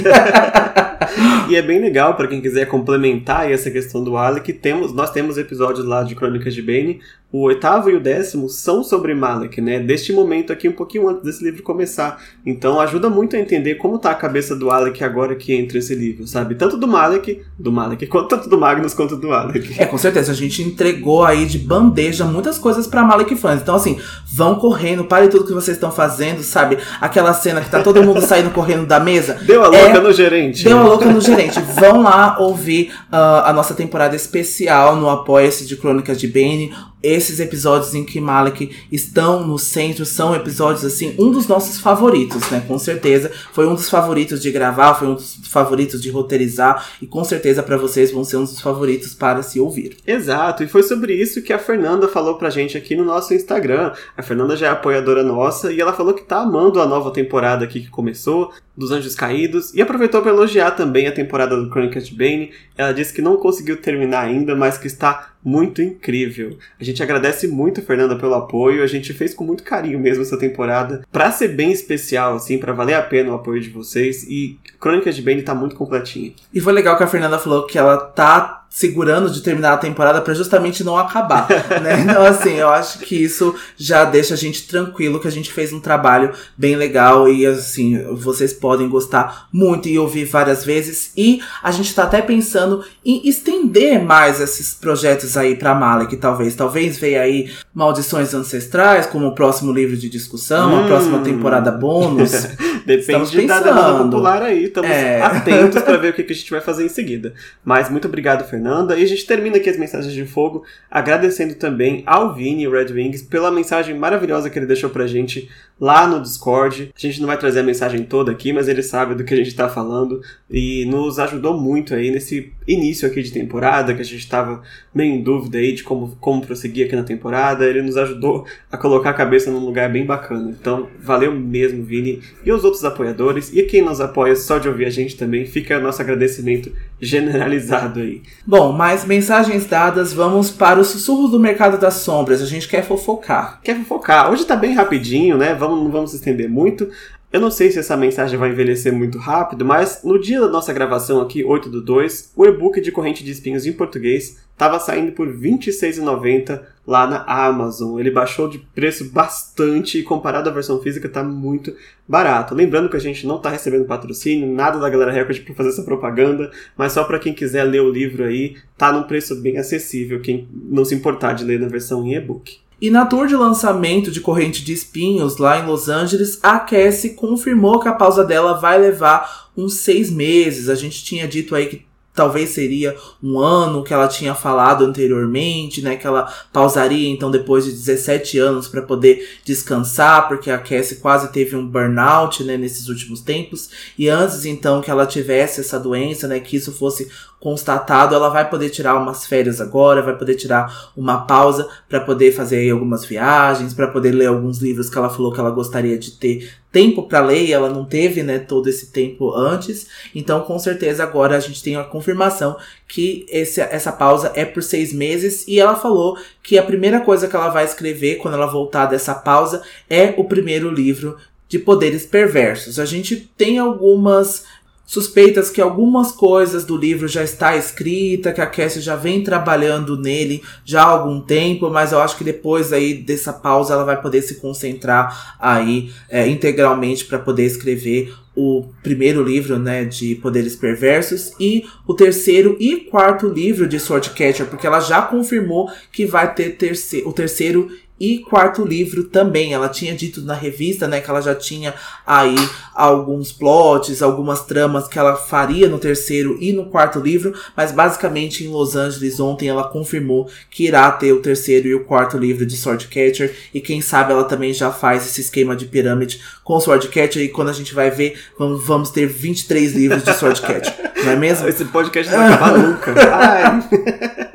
E 1.47 1.55
é 1.55 1.61
bem 1.61 1.79
legal 1.79 2.15
pra 2.15 2.27
quem 2.27 2.41
quiser 2.41 2.65
complementar 2.65 3.51
essa 3.51 3.69
questão 3.69 3.84
do 4.03 4.17
Alec. 4.17 4.51
Temos, 4.53 4.93
nós 4.93 5.11
temos 5.11 5.37
episódios 5.37 5.85
lá 5.85 6.03
de 6.03 6.15
Crônicas 6.15 6.53
de 6.53 6.61
Bane. 6.61 7.01
O 7.31 7.41
oitavo 7.41 7.89
e 7.89 7.95
o 7.95 7.99
décimo 7.99 8.47
são 8.47 8.81
sobre 8.81 9.13
Malek, 9.13 9.59
né? 9.59 9.79
Deste 9.79 10.13
momento 10.13 10.53
aqui, 10.53 10.69
um 10.69 10.71
pouquinho 10.71 11.09
antes 11.09 11.23
desse 11.23 11.43
livro 11.43 11.61
começar. 11.63 12.17
Então 12.45 12.79
ajuda 12.79 13.09
muito 13.09 13.35
a 13.35 13.39
entender 13.39 13.75
como 13.75 13.99
tá 13.99 14.11
a 14.11 14.15
cabeça 14.15 14.55
do 14.55 14.71
Alec 14.71 15.03
agora 15.03 15.35
que 15.35 15.53
entra 15.53 15.77
esse 15.77 15.93
livro, 15.93 16.25
sabe? 16.25 16.55
Tanto 16.55 16.77
do 16.77 16.87
Malek, 16.87 17.41
do 17.59 17.73
Malek, 17.73 18.07
quanto 18.07 18.29
tanto 18.29 18.47
do 18.47 18.57
Magnus 18.57 18.93
quanto 18.93 19.17
do 19.17 19.33
Alec. 19.33 19.75
É, 19.77 19.85
com 19.85 19.97
certeza, 19.97 20.31
a 20.31 20.35
gente 20.35 20.61
entregou 20.63 21.25
aí 21.25 21.45
de 21.45 21.57
bandeja 21.59 22.23
muitas 22.23 22.57
coisas 22.57 22.87
pra 22.87 23.03
Malek 23.03 23.35
fãs. 23.35 23.61
Então, 23.61 23.75
assim, 23.75 23.99
vão 24.33 24.55
correndo, 24.55 25.03
parem 25.03 25.27
tudo 25.27 25.45
que 25.45 25.53
vocês 25.53 25.75
estão 25.75 25.91
fazendo, 25.91 26.41
sabe? 26.41 26.77
Aquela 27.01 27.33
cena 27.33 27.59
que 27.59 27.69
tá 27.69 27.81
todo 27.83 28.01
mundo 28.01 28.21
saindo 28.25 28.51
correndo 28.51 28.85
da 28.85 28.99
mesa. 28.99 29.33
Deu 29.41 29.61
a 29.61 29.75
É- 29.75 29.83
louca 29.83 29.99
no 29.99 30.13
gerente. 30.13 30.63
Deu 30.63 30.77
a 30.79 30.83
louca 30.83 31.05
no 31.11 31.19
gerente. 31.19 31.59
Vão 31.59 32.01
lá 32.03 32.37
ouvir 32.39 32.93
ah, 33.11 33.49
a 33.49 33.51
nossa 33.51 33.73
temporada 33.73 34.15
especial 34.15 34.95
no 34.95 35.09
Apoia-se 35.09 35.65
de 35.65 35.75
Crônicas 35.75 36.17
de 36.17 36.27
Bane. 36.29 36.73
Esses 37.05 37.39
episódios 37.39 37.93
em 37.93 38.03
que 38.03 38.19
Malek 38.19 38.75
estão 38.91 39.45
no 39.45 39.59
centro 39.59 40.07
são 40.07 40.33
episódios, 40.33 40.83
assim, 40.83 41.13
um 41.19 41.29
dos 41.29 41.47
nossos 41.47 41.79
favoritos, 41.79 42.49
né? 42.49 42.63
Com 42.67 42.79
certeza. 42.79 43.31
Foi 43.53 43.67
um 43.67 43.75
dos 43.75 43.87
favoritos 43.87 44.41
de 44.41 44.51
gravar, 44.51 44.95
foi 44.95 45.09
um 45.09 45.13
dos 45.13 45.35
favoritos 45.47 46.01
de 46.01 46.09
roteirizar. 46.09 46.89
E 46.99 47.05
com 47.05 47.23
certeza 47.23 47.61
pra 47.61 47.77
vocês 47.77 48.11
vão 48.11 48.23
ser 48.23 48.37
um 48.37 48.43
dos 48.43 48.59
favoritos 48.59 49.13
para 49.13 49.43
se 49.43 49.59
ouvir. 49.59 49.97
Exato, 50.07 50.63
e 50.63 50.67
foi 50.67 50.81
sobre 50.81 51.13
isso 51.13 51.43
que 51.43 51.53
a 51.53 51.59
Fernanda 51.59 52.07
falou 52.07 52.39
pra 52.39 52.49
gente 52.49 52.75
aqui 52.75 52.95
no 52.95 53.05
nosso 53.05 53.35
Instagram. 53.35 53.93
A 54.17 54.23
Fernanda 54.23 54.57
já 54.57 54.67
é 54.67 54.69
apoiadora 54.71 55.21
nossa 55.21 55.71
e 55.71 55.79
ela 55.79 55.93
falou 55.93 56.15
que 56.15 56.23
tá 56.23 56.37
amando 56.37 56.81
a 56.81 56.87
nova 56.87 57.11
temporada 57.11 57.63
aqui 57.65 57.81
que 57.81 57.89
começou, 57.89 58.51
dos 58.75 58.91
Anjos 58.91 59.13
Caídos, 59.13 59.73
e 59.73 59.81
aproveitou 59.81 60.21
para 60.21 60.31
elogiar 60.31 60.71
também 60.71 61.07
a 61.07 61.11
temporada 61.11 61.55
do 61.55 61.69
Crônicas 61.69 62.09
Bane. 62.09 62.51
Ela 62.75 62.93
disse 62.93 63.13
que 63.13 63.21
não 63.21 63.37
conseguiu 63.37 63.77
terminar 63.77 64.25
ainda, 64.25 64.55
mas 64.55 64.77
que 64.77 64.87
está 64.87 65.34
muito 65.45 65.79
incrível. 65.79 66.57
A 66.79 66.83
gente 66.83 67.03
agradece 67.03 67.47
muito, 67.47 67.83
Fernanda, 67.83 68.15
pelo 68.15 68.33
apoio. 68.33 68.83
A 68.83 68.87
gente 68.87 69.13
fez 69.13 69.33
com 69.35 69.43
muito 69.43 69.63
carinho 69.63 69.99
mesmo 69.99 70.23
essa 70.23 70.39
temporada. 70.39 71.05
Pra 71.11 71.31
ser 71.31 71.49
bem 71.49 71.71
especial, 71.71 72.35
assim, 72.35 72.57
para 72.57 72.73
valer 72.73 72.95
a 72.95 73.03
pena 73.03 73.31
o 73.31 73.35
apoio 73.35 73.61
de 73.61 73.69
vocês. 73.69 74.23
E 74.23 74.59
Crônicas 74.79 75.15
de 75.15 75.21
Bane 75.21 75.43
tá 75.43 75.53
muito 75.53 75.75
completinha. 75.75 76.33
E 76.51 76.59
foi 76.59 76.73
legal 76.73 76.97
que 76.97 77.03
a 77.03 77.07
Fernanda 77.07 77.37
falou 77.37 77.67
que 77.67 77.77
ela 77.77 77.97
tá 77.97 78.64
segurando 78.79 79.29
de 79.29 79.39
terminar 79.41 79.71
a 79.71 79.77
temporada 79.77 80.19
para 80.19 80.33
justamente 80.33 80.83
não 80.83 80.97
acabar, 80.97 81.47
né? 81.81 82.01
Então 82.01 82.21
assim, 82.25 82.55
eu 82.55 82.67
acho 82.67 82.99
que 82.99 83.15
isso 83.15 83.55
já 83.77 84.03
deixa 84.03 84.33
a 84.33 84.37
gente 84.37 84.67
tranquilo 84.67 85.17
que 85.17 85.29
a 85.29 85.31
gente 85.31 85.49
fez 85.53 85.71
um 85.71 85.79
trabalho 85.79 86.33
bem 86.57 86.75
legal 86.75 87.29
e 87.29 87.45
assim, 87.45 88.03
vocês 88.15 88.51
podem 88.51 88.89
gostar 88.89 89.47
muito 89.49 89.87
e 89.87 89.97
ouvir 89.97 90.25
várias 90.25 90.65
vezes 90.65 91.13
e 91.15 91.39
a 91.63 91.71
gente 91.71 91.95
tá 91.95 92.03
até 92.03 92.21
pensando 92.21 92.83
em 93.05 93.25
estender 93.25 94.03
mais 94.03 94.41
esses 94.41 94.73
projetos 94.73 95.37
aí 95.37 95.55
para 95.55 95.73
Malek, 95.73 96.17
talvez, 96.17 96.53
talvez 96.53 96.97
venha 96.97 97.21
aí 97.21 97.49
Maldições 97.73 98.33
Ancestrais 98.33 99.05
como 99.05 99.27
o 99.27 99.33
próximo 99.35 99.71
livro 99.71 99.95
de 99.95 100.09
discussão, 100.09 100.73
Hum. 100.73 100.83
a 100.83 100.87
próxima 100.87 101.19
temporada 101.19 101.71
bônus. 101.71 102.33
Estamos 102.87 103.31
Depende 103.31 103.47
da 103.47 103.55
pensando. 103.55 103.63
demanda 103.63 104.03
popular 104.03 104.43
aí, 104.43 104.65
estamos 104.65 104.91
É. 104.91 105.19
atentos 105.21 105.81
para 105.81 105.97
ver 105.97 106.11
o 106.11 106.13
que 106.13 106.21
a 106.21 106.35
gente 106.35 106.51
vai 106.51 106.61
fazer 106.61 106.85
em 106.85 106.89
seguida. 106.89 107.33
Mas 107.63 107.89
muito 107.89 108.07
obrigado, 108.07 108.47
Fernanda. 108.65 108.97
E 108.97 109.03
a 109.03 109.07
gente 109.07 109.25
termina 109.25 109.57
aqui 109.57 109.69
as 109.69 109.77
mensagens 109.77 110.11
de 110.11 110.25
fogo, 110.25 110.63
agradecendo 110.89 111.53
também 111.55 112.01
ao 112.05 112.33
Vini 112.33 112.67
Red 112.67 112.91
Wings 112.91 113.21
pela 113.21 113.51
mensagem 113.51 113.95
maravilhosa 113.95 114.49
que 114.49 114.57
ele 114.57 114.65
deixou 114.65 114.89
pra 114.89 115.05
gente 115.05 115.47
lá 115.79 116.07
no 116.07 116.19
Discord. 116.19 116.91
A 116.95 116.99
gente 116.99 117.19
não 117.19 117.27
vai 117.27 117.37
trazer 117.37 117.59
a 117.59 117.63
mensagem 117.63 118.03
toda 118.03 118.31
aqui, 118.31 118.51
mas 118.51 118.67
ele 118.67 118.81
sabe 118.81 119.13
do 119.13 119.23
que 119.23 119.33
a 119.33 119.37
gente 119.37 119.55
tá 119.55 119.69
falando 119.69 120.21
e 120.49 120.85
nos 120.85 121.19
ajudou 121.19 121.59
muito 121.59 121.93
aí 121.93 122.09
nesse 122.09 122.51
início 122.67 123.07
aqui 123.07 123.21
de 123.21 123.31
temporada, 123.31 123.93
que 123.93 124.01
a 124.01 124.05
gente 124.05 124.27
tava 124.27 124.63
meio 124.93 125.13
em 125.13 125.21
dúvida 125.21 125.59
aí 125.59 125.73
de 125.73 125.83
como, 125.83 126.15
como 126.19 126.41
prosseguir 126.41 126.87
aqui 126.87 126.95
na 126.95 127.03
temporada. 127.03 127.65
Ele 127.65 127.83
nos 127.83 127.97
ajudou 127.97 128.45
a 128.71 128.77
colocar 128.77 129.11
a 129.11 129.13
cabeça 129.13 129.51
num 129.51 129.63
lugar 129.63 129.91
bem 129.91 130.05
bacana. 130.05 130.55
Então, 130.59 130.87
valeu 130.99 131.31
mesmo, 131.33 131.83
Vini. 131.83 132.21
E 132.43 132.51
os 132.51 132.63
outros 132.63 132.83
apoiadores, 132.83 133.51
e 133.53 133.61
quem 133.63 133.83
nos 133.83 134.01
apoia 134.01 134.35
só 134.35 134.57
de 134.57 134.67
ouvir 134.67 134.85
a 134.85 134.89
gente 134.89 135.15
também, 135.15 135.45
fica 135.45 135.79
nosso 135.79 136.01
agradecimento 136.01 136.71
generalizado 136.99 137.99
aí. 137.99 138.21
Bom, 138.45 138.71
mais 138.71 139.05
mensagens 139.05 139.65
dadas, 139.65 140.13
vamos 140.13 140.49
para 140.49 140.79
o 140.79 140.85
sussurro 140.85 141.27
do 141.27 141.39
mercado 141.39 141.77
das 141.77 141.95
sombras. 141.95 142.41
A 142.41 142.45
gente 142.45 142.67
quer 142.67 142.83
fofocar. 142.83 143.59
Quer 143.61 143.83
focar? 143.83 144.31
Hoje 144.31 144.45
tá 144.45 144.55
bem 144.55 144.73
rapidinho, 144.73 145.37
né? 145.37 145.53
Vamos, 145.53 145.83
não 145.83 145.91
vamos 145.91 146.11
se 146.11 146.17
estender 146.17 146.49
muito. 146.49 146.89
Eu 147.35 147.41
não 147.41 147.51
sei 147.51 147.69
se 147.69 147.77
essa 147.77 147.97
mensagem 147.97 148.39
vai 148.39 148.51
envelhecer 148.51 148.93
muito 148.93 149.17
rápido, 149.17 149.65
mas 149.65 150.01
no 150.05 150.17
dia 150.17 150.39
da 150.39 150.47
nossa 150.47 150.71
gravação 150.71 151.19
aqui, 151.19 151.43
8 151.43 151.69
do 151.69 151.81
2, 151.81 152.31
o 152.33 152.45
e-book 152.45 152.79
de 152.79 152.93
Corrente 152.93 153.25
de 153.25 153.31
Espinhos 153.31 153.65
em 153.65 153.73
português 153.73 154.37
estava 154.53 154.79
saindo 154.79 155.11
por 155.11 155.27
R$ 155.27 155.33
26,90 155.33 156.61
lá 156.87 157.05
na 157.05 157.25
Amazon. 157.27 157.99
Ele 157.99 158.09
baixou 158.09 158.47
de 158.47 158.59
preço 158.59 159.11
bastante 159.11 159.99
e 159.99 160.03
comparado 160.03 160.49
à 160.49 160.53
versão 160.53 160.81
física 160.81 161.09
tá 161.09 161.25
muito 161.25 161.75
barato. 162.07 162.55
Lembrando 162.55 162.87
que 162.87 162.95
a 162.95 163.01
gente 163.01 163.27
não 163.27 163.37
tá 163.37 163.49
recebendo 163.49 163.83
patrocínio, 163.83 164.49
nada 164.49 164.79
da 164.79 164.89
Galera 164.89 165.11
Record 165.11 165.41
para 165.43 165.55
fazer 165.55 165.69
essa 165.71 165.83
propaganda, 165.83 166.49
mas 166.77 166.93
só 166.93 167.03
para 167.03 167.19
quem 167.19 167.33
quiser 167.33 167.65
ler 167.65 167.81
o 167.81 167.91
livro 167.91 168.23
aí, 168.23 168.55
tá 168.77 168.93
num 168.93 169.03
preço 169.03 169.35
bem 169.41 169.57
acessível, 169.57 170.21
quem 170.21 170.47
não 170.53 170.85
se 170.85 170.95
importar 170.95 171.33
de 171.33 171.43
ler 171.43 171.59
na 171.59 171.67
versão 171.67 172.01
em 172.05 172.15
e-book. 172.15 172.63
E 172.81 172.89
na 172.89 173.05
tour 173.05 173.27
de 173.27 173.35
lançamento 173.35 174.11
de 174.11 174.19
Corrente 174.19 174.63
de 174.63 174.73
Espinhos, 174.73 175.37
lá 175.37 175.59
em 175.59 175.65
Los 175.65 175.87
Angeles, 175.87 176.39
a 176.43 176.59
Cassie 176.59 177.13
confirmou 177.13 177.79
que 177.79 177.87
a 177.87 177.93
pausa 177.93 178.23
dela 178.23 178.53
vai 178.53 178.77
levar 178.77 179.49
uns 179.55 179.75
seis 179.75 180.11
meses. 180.11 180.67
A 180.67 180.75
gente 180.75 181.03
tinha 181.03 181.27
dito 181.27 181.55
aí 181.55 181.67
que 181.67 181.85
talvez 182.15 182.51
seria 182.51 182.95
um 183.21 183.37
ano 183.37 183.83
que 183.83 183.93
ela 183.93 184.07
tinha 184.07 184.33
falado 184.33 184.85
anteriormente, 184.85 185.81
né? 185.81 185.97
Que 185.97 186.07
ela 186.07 186.33
pausaria 186.51 187.09
então 187.09 187.29
depois 187.29 187.65
de 187.65 187.71
17 187.71 188.39
anos 188.39 188.67
para 188.67 188.81
poder 188.81 189.39
descansar, 189.43 190.27
porque 190.27 190.49
a 190.49 190.57
Cassie 190.57 190.97
quase 190.97 191.31
teve 191.31 191.55
um 191.55 191.67
burnout, 191.67 192.43
né, 192.43 192.55
nesses 192.57 192.87
últimos 192.87 193.19
tempos. 193.19 193.69
E 193.97 194.07
antes 194.07 194.45
então 194.45 194.81
que 194.81 194.89
ela 194.89 195.05
tivesse 195.05 195.59
essa 195.59 195.79
doença, 195.79 196.27
né, 196.27 196.39
que 196.39 196.55
isso 196.55 196.71
fosse 196.71 197.09
constatado, 197.39 198.15
ela 198.15 198.29
vai 198.29 198.49
poder 198.49 198.69
tirar 198.69 198.95
umas 198.95 199.27
férias 199.27 199.61
agora, 199.61 200.01
vai 200.01 200.17
poder 200.17 200.33
tirar 200.33 200.89
uma 200.97 201.27
pausa 201.27 201.67
para 201.87 201.99
poder 201.99 202.31
fazer 202.31 202.71
algumas 202.71 203.05
viagens, 203.05 203.73
para 203.73 203.87
poder 203.87 204.13
ler 204.13 204.27
alguns 204.27 204.59
livros 204.59 204.89
que 204.89 204.97
ela 204.97 205.09
falou 205.09 205.31
que 205.31 205.39
ela 205.39 205.51
gostaria 205.51 205.95
de 205.95 206.11
ter 206.11 206.49
tempo 206.75 207.03
para 207.03 207.21
ler 207.21 207.45
e 207.45 207.53
ela 207.53 207.69
não 207.69 207.85
teve, 207.85 208.21
né, 208.21 208.37
todo 208.37 208.67
esse 208.67 208.87
tempo 208.87 209.33
antes. 209.33 209.87
Então, 210.13 210.41
com 210.41 210.59
certeza 210.59 211.03
agora 211.03 211.37
a 211.37 211.39
gente 211.39 211.63
tem 211.63 211.77
a 211.77 211.85
confirmação 211.85 212.57
que 212.85 213.25
esse, 213.29 213.61
essa 213.61 213.93
pausa 213.93 214.33
é 214.35 214.43
por 214.43 214.61
seis 214.61 214.91
meses 214.91 215.47
e 215.47 215.57
ela 215.57 215.77
falou 215.77 216.17
que 216.43 216.57
a 216.57 216.63
primeira 216.63 216.99
coisa 216.99 217.29
que 217.29 217.35
ela 217.35 217.47
vai 217.47 217.63
escrever 217.63 218.15
quando 218.15 218.33
ela 218.33 218.45
voltar 218.45 218.87
dessa 218.87 219.15
pausa 219.15 219.63
é 219.89 220.13
o 220.17 220.25
primeiro 220.25 220.69
livro 220.69 221.15
de 221.47 221.59
poderes 221.59 222.05
perversos. 222.05 222.77
A 222.77 222.83
gente 222.83 223.31
tem 223.37 223.57
algumas 223.57 224.43
suspeitas 224.85 225.49
que 225.49 225.59
algumas 225.59 226.11
coisas 226.11 226.63
do 226.63 226.77
livro 226.77 227.07
já 227.07 227.23
está 227.23 227.55
escrita, 227.55 228.31
que 228.31 228.41
a 228.41 228.45
Cassie 228.45 228.81
já 228.81 228.95
vem 228.95 229.23
trabalhando 229.23 229.97
nele 229.97 230.43
já 230.63 230.83
há 230.83 230.85
algum 230.85 231.19
tempo, 231.19 231.69
mas 231.69 231.91
eu 231.91 231.99
acho 231.99 232.17
que 232.17 232.23
depois 232.23 232.71
aí 232.71 232.93
dessa 232.93 233.33
pausa 233.33 233.73
ela 233.73 233.83
vai 233.83 233.99
poder 234.01 234.21
se 234.21 234.35
concentrar 234.35 235.35
aí 235.39 235.91
é, 236.09 236.27
integralmente 236.27 237.05
para 237.05 237.17
poder 237.17 237.45
escrever 237.45 238.13
o 238.35 238.65
primeiro 238.83 239.23
livro, 239.23 239.57
né, 239.57 239.85
de 239.85 240.15
Poderes 240.15 240.57
Perversos 240.57 241.31
e 241.39 241.65
o 241.87 241.93
terceiro 241.93 242.57
e 242.59 242.81
quarto 242.81 243.29
livro 243.29 243.65
de 243.65 243.79
Swordcatcher, 243.79 244.47
porque 244.47 244.67
ela 244.67 244.81
já 244.81 245.01
confirmou 245.01 245.71
que 245.91 246.05
vai 246.05 246.33
ter 246.33 246.57
terce 246.57 247.01
o 247.05 247.13
terceiro 247.13 247.69
e 247.99 248.19
quarto 248.19 248.65
livro 248.65 249.05
também. 249.05 249.53
Ela 249.53 249.69
tinha 249.69 249.95
dito 249.95 250.21
na 250.21 250.33
revista, 250.33 250.87
né, 250.87 250.99
que 250.99 251.09
ela 251.09 251.21
já 251.21 251.33
tinha 251.33 251.73
aí 252.05 252.35
alguns 252.73 253.31
plots, 253.31 254.01
algumas 254.01 254.43
tramas 254.45 254.87
que 254.87 254.99
ela 254.99 255.15
faria 255.15 255.67
no 255.67 255.79
terceiro 255.79 256.37
e 256.41 256.51
no 256.51 256.65
quarto 256.65 256.99
livro, 256.99 257.33
mas 257.55 257.71
basicamente 257.71 258.43
em 258.43 258.49
Los 258.49 258.75
Angeles 258.75 259.19
ontem 259.19 259.47
ela 259.47 259.69
confirmou 259.69 260.29
que 260.49 260.65
irá 260.65 260.91
ter 260.91 261.13
o 261.13 261.21
terceiro 261.21 261.67
e 261.67 261.75
o 261.75 261.85
quarto 261.85 262.17
livro 262.17 262.45
de 262.45 262.57
Swordcatcher 262.57 263.33
e 263.53 263.61
quem 263.61 263.81
sabe 263.81 264.11
ela 264.11 264.25
também 264.25 264.53
já 264.53 264.71
faz 264.71 265.05
esse 265.05 265.21
esquema 265.21 265.55
de 265.55 265.65
pirâmide 265.65 266.19
com 266.43 266.59
Swordcatcher 266.59 267.23
e 267.23 267.29
quando 267.29 267.49
a 267.49 267.53
gente 267.53 267.73
vai 267.73 267.89
ver, 267.89 268.19
vamos, 268.37 268.65
vamos 268.65 268.89
ter 268.89 269.07
23 269.07 269.73
livros 269.73 270.03
de 270.03 270.13
Swordcatcher, 270.13 270.73
não 271.03 271.11
é 271.11 271.15
mesmo? 271.15 271.47
Esse 271.55 271.65
podcast 271.65 272.11
não 272.11 272.19
vai 272.19 272.33
acabar 272.33 272.57
nunca. 272.57 272.93
Ai. 273.13 274.25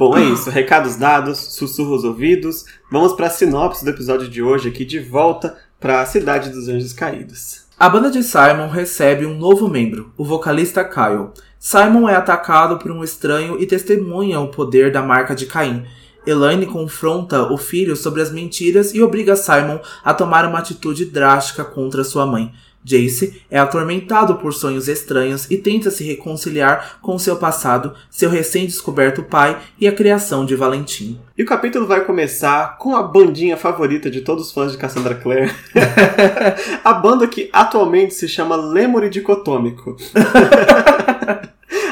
Bom, 0.00 0.16
é 0.16 0.24
isso. 0.24 0.48
Recados 0.48 0.96
dados, 0.96 1.36
sussurros 1.38 2.04
ouvidos. 2.04 2.64
Vamos 2.90 3.12
para 3.12 3.26
a 3.26 3.30
sinopse 3.30 3.84
do 3.84 3.90
episódio 3.90 4.30
de 4.30 4.42
hoje 4.42 4.70
aqui 4.70 4.82
de 4.82 4.98
volta 4.98 5.58
para 5.78 6.00
a 6.00 6.06
cidade 6.06 6.48
dos 6.48 6.68
Anjos 6.68 6.94
Caídos. 6.94 7.66
A 7.78 7.86
banda 7.86 8.10
de 8.10 8.22
Simon 8.22 8.68
recebe 8.68 9.26
um 9.26 9.36
novo 9.36 9.68
membro, 9.68 10.10
o 10.16 10.24
vocalista 10.24 10.82
Kyle. 10.82 11.28
Simon 11.58 12.08
é 12.08 12.16
atacado 12.16 12.78
por 12.78 12.90
um 12.90 13.04
estranho 13.04 13.60
e 13.60 13.66
testemunha 13.66 14.40
o 14.40 14.48
poder 14.48 14.90
da 14.90 15.02
marca 15.02 15.34
de 15.34 15.44
Caim. 15.44 15.84
Elaine 16.26 16.64
confronta 16.64 17.52
o 17.52 17.58
filho 17.58 17.94
sobre 17.94 18.22
as 18.22 18.32
mentiras 18.32 18.94
e 18.94 19.02
obriga 19.02 19.36
Simon 19.36 19.80
a 20.02 20.14
tomar 20.14 20.46
uma 20.46 20.60
atitude 20.60 21.04
drástica 21.04 21.62
contra 21.62 22.04
sua 22.04 22.24
mãe. 22.24 22.54
Jace 22.84 23.42
é 23.50 23.58
atormentado 23.58 24.36
por 24.36 24.52
sonhos 24.52 24.88
estranhos 24.88 25.50
e 25.50 25.56
tenta 25.56 25.90
se 25.90 26.04
reconciliar 26.04 26.98
com 27.02 27.18
seu 27.18 27.36
passado, 27.36 27.94
seu 28.10 28.30
recém-descoberto 28.30 29.22
pai 29.22 29.58
e 29.78 29.86
a 29.86 29.92
criação 29.92 30.44
de 30.44 30.56
Valentim. 30.56 31.20
E 31.36 31.42
o 31.42 31.46
capítulo 31.46 31.86
vai 31.86 32.04
começar 32.04 32.78
com 32.78 32.96
a 32.96 33.02
bandinha 33.02 33.56
favorita 33.56 34.10
de 34.10 34.22
todos 34.22 34.46
os 34.46 34.52
fãs 34.52 34.72
de 34.72 34.78
Cassandra 34.78 35.14
Clare. 35.14 35.50
a 36.82 36.92
banda 36.92 37.26
que 37.28 37.50
atualmente 37.52 38.14
se 38.14 38.28
chama 38.28 38.56
Lemuri 38.56 39.10
Dicotômico. 39.10 39.96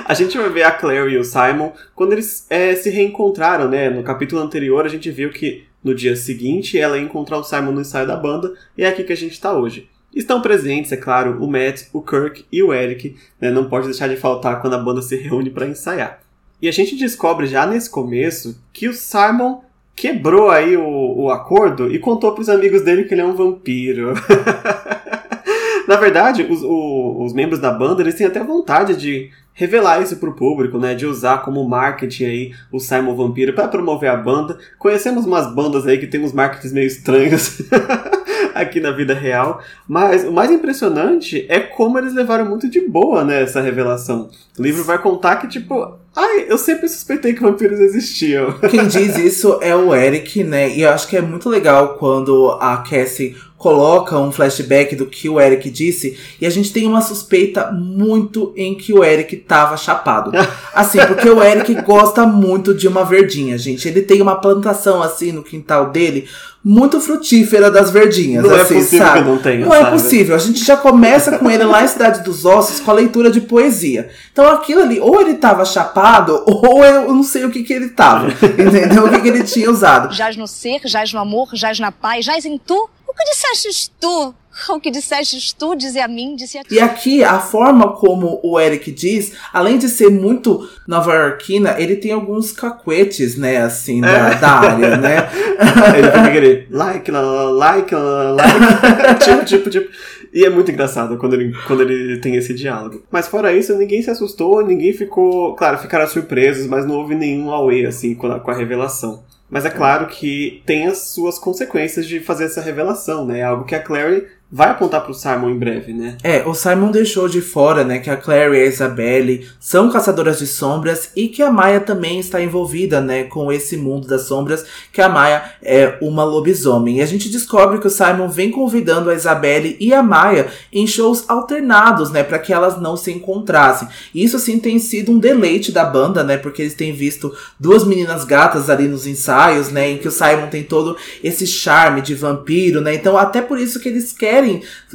A 0.09 0.15
gente 0.15 0.39
vai 0.39 0.49
ver 0.49 0.63
a 0.63 0.71
Claire 0.71 1.13
e 1.13 1.19
o 1.19 1.23
Simon 1.23 1.71
quando 1.95 2.15
eles 2.15 2.47
é, 2.49 2.75
se 2.75 2.89
reencontraram, 2.89 3.69
né? 3.69 3.91
No 3.91 4.03
capítulo 4.03 4.41
anterior 4.41 4.87
a 4.87 4.89
gente 4.89 5.11
viu 5.11 5.29
que 5.29 5.65
no 5.85 5.95
dia 5.95 6.17
seguinte 6.17 6.79
ela 6.79 6.97
ia 6.97 7.05
encontrar 7.05 7.37
o 7.37 7.45
Simon 7.45 7.73
no 7.73 7.83
ensaio 7.83 8.07
da 8.07 8.17
banda 8.17 8.55
e 8.77 8.85
é 8.85 8.89
aqui 8.89 9.05
que 9.05 9.13
a 9.13 9.17
gente 9.17 9.39
tá 9.39 9.53
hoje. 9.53 9.87
Estão 10.19 10.43
presentes, 10.43 10.91
é 10.91 10.97
claro, 10.97 11.43
o 11.43 11.47
Matt, 11.49 11.85
o 11.93 12.03
Kirk 12.03 12.45
e 12.51 12.61
o 12.63 12.75
Eric, 12.75 13.15
né? 13.41 13.51
Não 13.53 13.69
pode 13.69 13.87
deixar 13.87 14.09
de 14.09 14.17
faltar 14.17 14.61
quando 14.61 14.75
a 14.75 14.79
banda 14.79 15.01
se 15.01 15.15
reúne 15.17 15.49
para 15.49 15.67
ensaiar. 15.69 16.19
E 16.61 16.69
a 16.69 16.73
gente 16.73 16.97
descobre 16.97 17.47
já 17.47 17.65
nesse 17.65 17.89
começo 17.89 18.61
que 18.73 18.89
o 18.89 18.93
Simon 18.93 19.61
quebrou 19.95 20.51
aí 20.51 20.77
o, 20.77 20.83
o 21.23 21.31
acordo 21.31 21.89
e 21.95 22.01
contou 22.01 22.33
pros 22.33 22.49
amigos 22.49 22.83
dele 22.83 23.05
que 23.05 23.15
ele 23.15 23.21
é 23.21 23.25
um 23.25 23.35
vampiro. 23.37 24.13
Na 25.87 25.97
verdade, 25.97 26.43
os, 26.43 26.63
o- 26.63 27.23
os 27.25 27.33
membros 27.33 27.61
da 27.61 27.71
banda 27.71 28.03
eles 28.03 28.15
têm 28.15 28.27
até 28.27 28.43
vontade 28.43 28.97
de 28.97 29.31
revelar 29.55 30.03
isso 30.03 30.17
pro 30.17 30.35
público, 30.35 30.79
né? 30.79 30.95
De 30.95 31.07
usar 31.07 31.39
como 31.39 31.67
marketing 31.69 32.25
aí 32.25 32.53
o 32.73 32.79
Simon 32.79 33.15
Vampiro 33.17 33.53
para 33.55 33.69
promover 33.69 34.11
a 34.11 34.17
banda. 34.17 34.59
Conhecemos 34.79 35.25
umas 35.25 35.53
bandas 35.55 35.87
aí 35.87 35.99
que 35.99 36.07
tem 36.07 36.21
uns 36.23 36.33
marketings 36.33 36.73
meio 36.73 36.87
estranhos 36.87 37.63
aqui 38.63 38.81
na 38.81 38.91
vida 38.91 39.15
real, 39.15 39.63
mas 39.87 40.25
o 40.25 40.33
mais 40.33 40.51
impressionante 40.51 41.47
é 41.49 41.61
como 41.61 41.99
eles 41.99 42.15
levaram 42.15 42.45
muito 42.45 42.69
de 42.69 42.81
boa 42.81 43.25
né, 43.25 43.43
essa 43.43 43.61
revelação. 43.61 44.31
O 44.59 44.63
livro 44.63 44.85
vai 44.85 44.99
contar 44.99 45.37
que, 45.37 45.49
tipo, 45.49 45.99
Ai, 46.21 46.47
eu 46.49 46.59
sempre 46.59 46.89
suspeitei 46.89 47.33
que 47.33 47.41
vampiros 47.41 47.79
existiam. 47.79 48.53
Quem 48.69 48.89
diz 48.89 49.17
isso 49.17 49.61
é 49.63 49.77
o 49.77 49.95
Eric, 49.95 50.43
né? 50.43 50.69
E 50.69 50.83
eu 50.83 50.91
acho 50.91 51.07
que 51.07 51.17
é 51.17 51.21
muito 51.21 51.49
legal 51.49 51.95
quando 51.95 52.59
a 52.61 52.79
Cassie 52.79 53.37
coloca 53.57 54.19
um 54.19 54.33
flashback 54.33 54.97
do 54.97 55.07
que 55.07 55.29
o 55.29 55.41
Eric 55.41 55.71
disse 55.71 56.19
e 56.41 56.47
a 56.47 56.51
gente 56.51 56.73
tem 56.73 56.87
uma 56.87 57.01
suspeita 57.01 57.71
muito 57.71 58.53
em 58.57 58.75
que 58.75 58.93
o 58.93 59.05
Eric 59.05 59.37
tava 59.37 59.77
chapado. 59.77 60.33
Assim, 60.75 60.99
porque 61.07 61.29
o 61.29 61.41
Eric 61.43 61.73
gosta 61.83 62.27
muito 62.27 62.75
de 62.75 62.89
uma 62.89 63.05
verdinha, 63.05 63.57
gente. 63.57 63.87
Ele 63.87 64.03
tem 64.03 64.21
uma 64.21 64.41
plantação 64.41 65.01
assim 65.01 65.31
no 65.31 65.45
quintal 65.45 65.91
dele 65.91 66.29
muito 66.69 67.01
frutífera 67.01 67.71
das 67.71 67.91
verdinhas. 67.91 68.45
Não 68.45 68.55
é 68.55 68.61
assim, 68.61 68.75
possível 68.75 69.07
sabe? 69.07 69.19
que 69.21 69.27
não 69.27 69.39
tenha, 69.39 69.65
Não 69.65 69.75
é 69.75 69.81
sabe? 69.81 69.91
possível. 69.93 70.37
A 70.37 70.39
gente 70.39 70.63
já 70.63 70.77
começa 70.77 71.39
com 71.39 71.51
ele 71.51 71.65
lá 71.65 71.83
em 71.83 71.89
Cidade 71.89 72.23
dos 72.23 72.45
Ossos 72.45 72.79
com 72.79 72.91
a 72.91 72.95
leitura 72.95 73.31
de 73.31 73.41
poesia. 73.41 74.11
Então 74.31 74.47
aquilo 74.51 74.83
ali, 74.83 75.01
ou 75.01 75.19
ele 75.19 75.37
tava 75.37 75.65
chapado, 75.65 76.43
ou 76.47 76.85
eu 76.85 77.11
não 77.15 77.23
sei 77.23 77.47
o 77.47 77.51
que 77.51 77.63
que 77.63 77.73
ele 77.73 77.89
tava. 77.89 78.29
entendeu? 78.45 79.07
O 79.07 79.11
que 79.11 79.19
que 79.19 79.29
ele 79.29 79.45
tinha 79.45 79.71
usado. 79.71 80.15
Jaz 80.15 80.37
no 80.37 80.47
ser, 80.47 80.83
jaz 80.85 81.11
no 81.11 81.21
amor, 81.21 81.49
jaz 81.55 81.81
na 81.81 81.91
paz, 81.91 82.27
jaz 82.27 82.45
em 82.45 82.59
tu. 82.59 82.91
O 83.07 83.15
que 83.15 83.25
dissestes 83.25 83.91
tu? 83.99 84.35
O 84.69 84.81
que 84.81 84.91
dissestes 84.91 85.53
tu, 85.53 85.75
dize 85.75 85.99
a 85.99 86.09
mim, 86.09 86.35
disse 86.37 86.59
a 86.59 86.63
ti. 86.63 86.75
E 86.75 86.81
aqui, 86.81 87.25
a 87.25 87.39
forma 87.39 87.93
como 87.93 88.41
o 88.43 88.59
Eric 88.59 88.91
diz, 88.91 89.33
além 89.53 89.79
de 89.79 89.89
ser 89.89 90.11
muito 90.11 90.69
nova-iorquina, 90.87 91.77
ele 91.79 91.97
tem 91.97 92.13
alguns 92.13 92.53
cacuetes, 92.53 93.37
né, 93.37 93.59
assim, 93.59 94.01
da, 94.01 94.35
da 94.35 94.51
área, 94.51 94.97
né? 94.97 95.29
Ele 95.97 96.07
fica 96.07 96.23
aquele 96.23 96.67
like, 96.71 97.11
like, 97.11 97.95
like. 97.95 99.19
tipo, 99.25 99.45
tipo, 99.45 99.71
tipo. 99.71 99.91
E 100.33 100.45
é 100.45 100.51
muito 100.51 100.71
engraçado 100.71 101.17
quando 101.17 101.35
ele, 101.35 101.55
quando 101.67 101.83
ele 101.83 102.19
tem 102.19 102.37
esse 102.37 102.53
diálogo. 102.53 103.03
Mas 103.11 103.27
fora 103.27 103.53
isso, 103.53 103.75
ninguém 103.75 104.03
se 104.03 104.11
assustou, 104.11 104.65
ninguém 104.65 104.93
ficou. 104.93 105.55
Claro, 105.55 105.79
ficaram 105.79 106.07
surpresos, 106.07 106.67
mas 106.67 106.87
não 106.87 106.97
houve 106.97 107.15
nenhum 107.15 107.51
away, 107.51 107.87
assim, 107.87 108.15
com 108.15 108.27
a, 108.27 108.39
com 108.39 108.51
a 108.51 108.55
revelação. 108.55 109.25
Mas 109.51 109.65
é 109.65 109.71
claro 109.71 110.07
que 110.07 110.63
tem 110.67 110.87
as 110.87 111.09
suas 111.09 111.39
consequências 111.39 112.07
de 112.07 112.21
fazer 112.21 112.45
essa 112.45 112.61
revelação, 112.61 113.25
né? 113.25 113.39
É 113.39 113.45
algo 113.45 113.65
que 113.65 113.75
a 113.75 113.83
Clary 113.83 114.27
vai 114.51 114.71
apontar 114.71 115.05
pro 115.05 115.13
Simon 115.13 115.51
em 115.51 115.59
breve, 115.59 115.93
né? 115.93 116.17
É, 116.23 116.43
o 116.47 116.55
Simon 116.55 116.91
deixou 116.91 117.29
de 117.29 117.43
fora, 117.43 117.85
né, 117.85 117.99
que 117.99 118.09
a 118.09 118.17
Clary 118.17 118.57
e 118.57 118.63
a 118.63 118.67
Isabelle 118.67 119.47
são 119.61 119.91
caçadoras 119.91 120.39
de 120.39 120.47
sombras 120.47 121.11
e 121.15 121.29
que 121.29 121.43
a 121.43 121.51
Maia 121.51 121.81
também 121.81 122.19
está 122.19 122.41
envolvida, 122.41 122.99
né, 123.01 123.25
com 123.25 123.53
esse 123.53 123.77
mundo 123.77 124.09
das 124.09 124.23
sombras, 124.23 124.65
que 124.91 125.03
a 125.03 125.09
Maia 125.09 125.43
é 125.63 125.99
uma 126.01 126.25
lobisomem. 126.25 126.97
E 126.97 127.03
a 127.03 127.07
gente 127.07 127.29
descobre 127.29 127.79
que 127.79 127.87
o 127.87 127.91
Simon 127.91 128.29
vem 128.29 128.51
convidando 128.51 129.11
a 129.11 129.15
Isabelle 129.15 129.77
e 129.79 129.93
a 129.93 130.03
Maia 130.03 130.49
em 130.73 130.87
shows 130.87 131.25
alternados, 131.29 132.11
né, 132.11 132.23
para 132.23 132.39
que 132.39 132.53
elas 132.53 132.81
não 132.81 132.97
se 132.97 133.13
encontrassem. 133.13 133.89
E 134.15 134.25
isso, 134.25 134.37
assim, 134.37 134.59
tem 134.59 134.79
sido 134.79 135.13
um 135.13 135.19
deleite 135.19 135.71
da 135.71 135.85
banda, 135.85 136.25
né, 136.25 136.39
porque 136.39 136.63
eles 136.63 136.75
têm 136.75 136.93
visto 136.93 137.35
duas 137.61 137.85
meninas 137.85 138.25
gatas 138.25 138.71
ali 138.71 138.89
nos 138.89 139.07
ensaios, 139.07 139.71
né, 139.71 139.91
em 139.91 139.99
que 139.99 140.09
o 140.09 140.13
Simon 140.13 140.47
tem 140.51 140.63
todo 140.63 140.97
esse 141.23 141.47
charme 141.47 142.01
de 142.01 142.15
vampiro, 142.15 142.81
né, 142.81 142.95
então 142.95 143.19
até 143.19 143.43
por 143.43 143.59
isso 143.59 143.79
que 143.79 143.91
eles 143.91 144.11
querem 144.11 144.38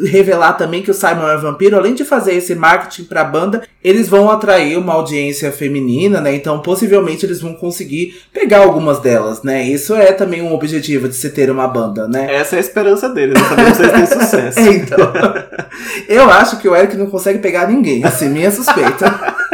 revelar 0.05 0.53
também 0.53 0.81
que 0.81 0.91
o 0.91 0.93
Simon 0.93 1.27
é 1.27 1.37
vampiro, 1.37 1.77
além 1.77 1.93
de 1.93 2.03
fazer 2.03 2.33
esse 2.33 2.55
marketing 2.55 3.03
pra 3.03 3.23
banda, 3.23 3.63
eles 3.83 4.07
vão 4.07 4.29
atrair 4.29 4.77
uma 4.77 4.93
audiência 4.93 5.51
feminina, 5.51 6.21
né? 6.21 6.35
Então, 6.35 6.59
possivelmente 6.59 7.25
eles 7.25 7.41
vão 7.41 7.53
conseguir 7.53 8.21
pegar 8.33 8.59
algumas 8.59 8.99
delas, 8.99 9.43
né? 9.43 9.63
Isso 9.63 9.95
é 9.95 10.11
também 10.11 10.41
um 10.41 10.53
objetivo 10.53 11.07
de 11.07 11.15
se 11.15 11.29
ter 11.29 11.49
uma 11.49 11.67
banda, 11.67 12.07
né? 12.07 12.33
Essa 12.33 12.55
é 12.55 12.57
a 12.57 12.61
esperança 12.61 13.09
deles, 13.09 13.33
né? 13.33 13.47
sabemos 13.47 13.77
se 13.77 13.83
eles 13.83 14.09
têm 14.09 14.19
sucesso. 14.21 14.59
É, 14.59 14.73
então. 14.73 15.13
Eu 16.07 16.29
acho 16.29 16.57
que 16.57 16.67
o 16.67 16.75
Eric 16.75 16.95
não 16.97 17.07
consegue 17.07 17.39
pegar 17.39 17.67
ninguém, 17.67 18.03
assim, 18.03 18.29
minha 18.29 18.51
suspeita. 18.51 19.33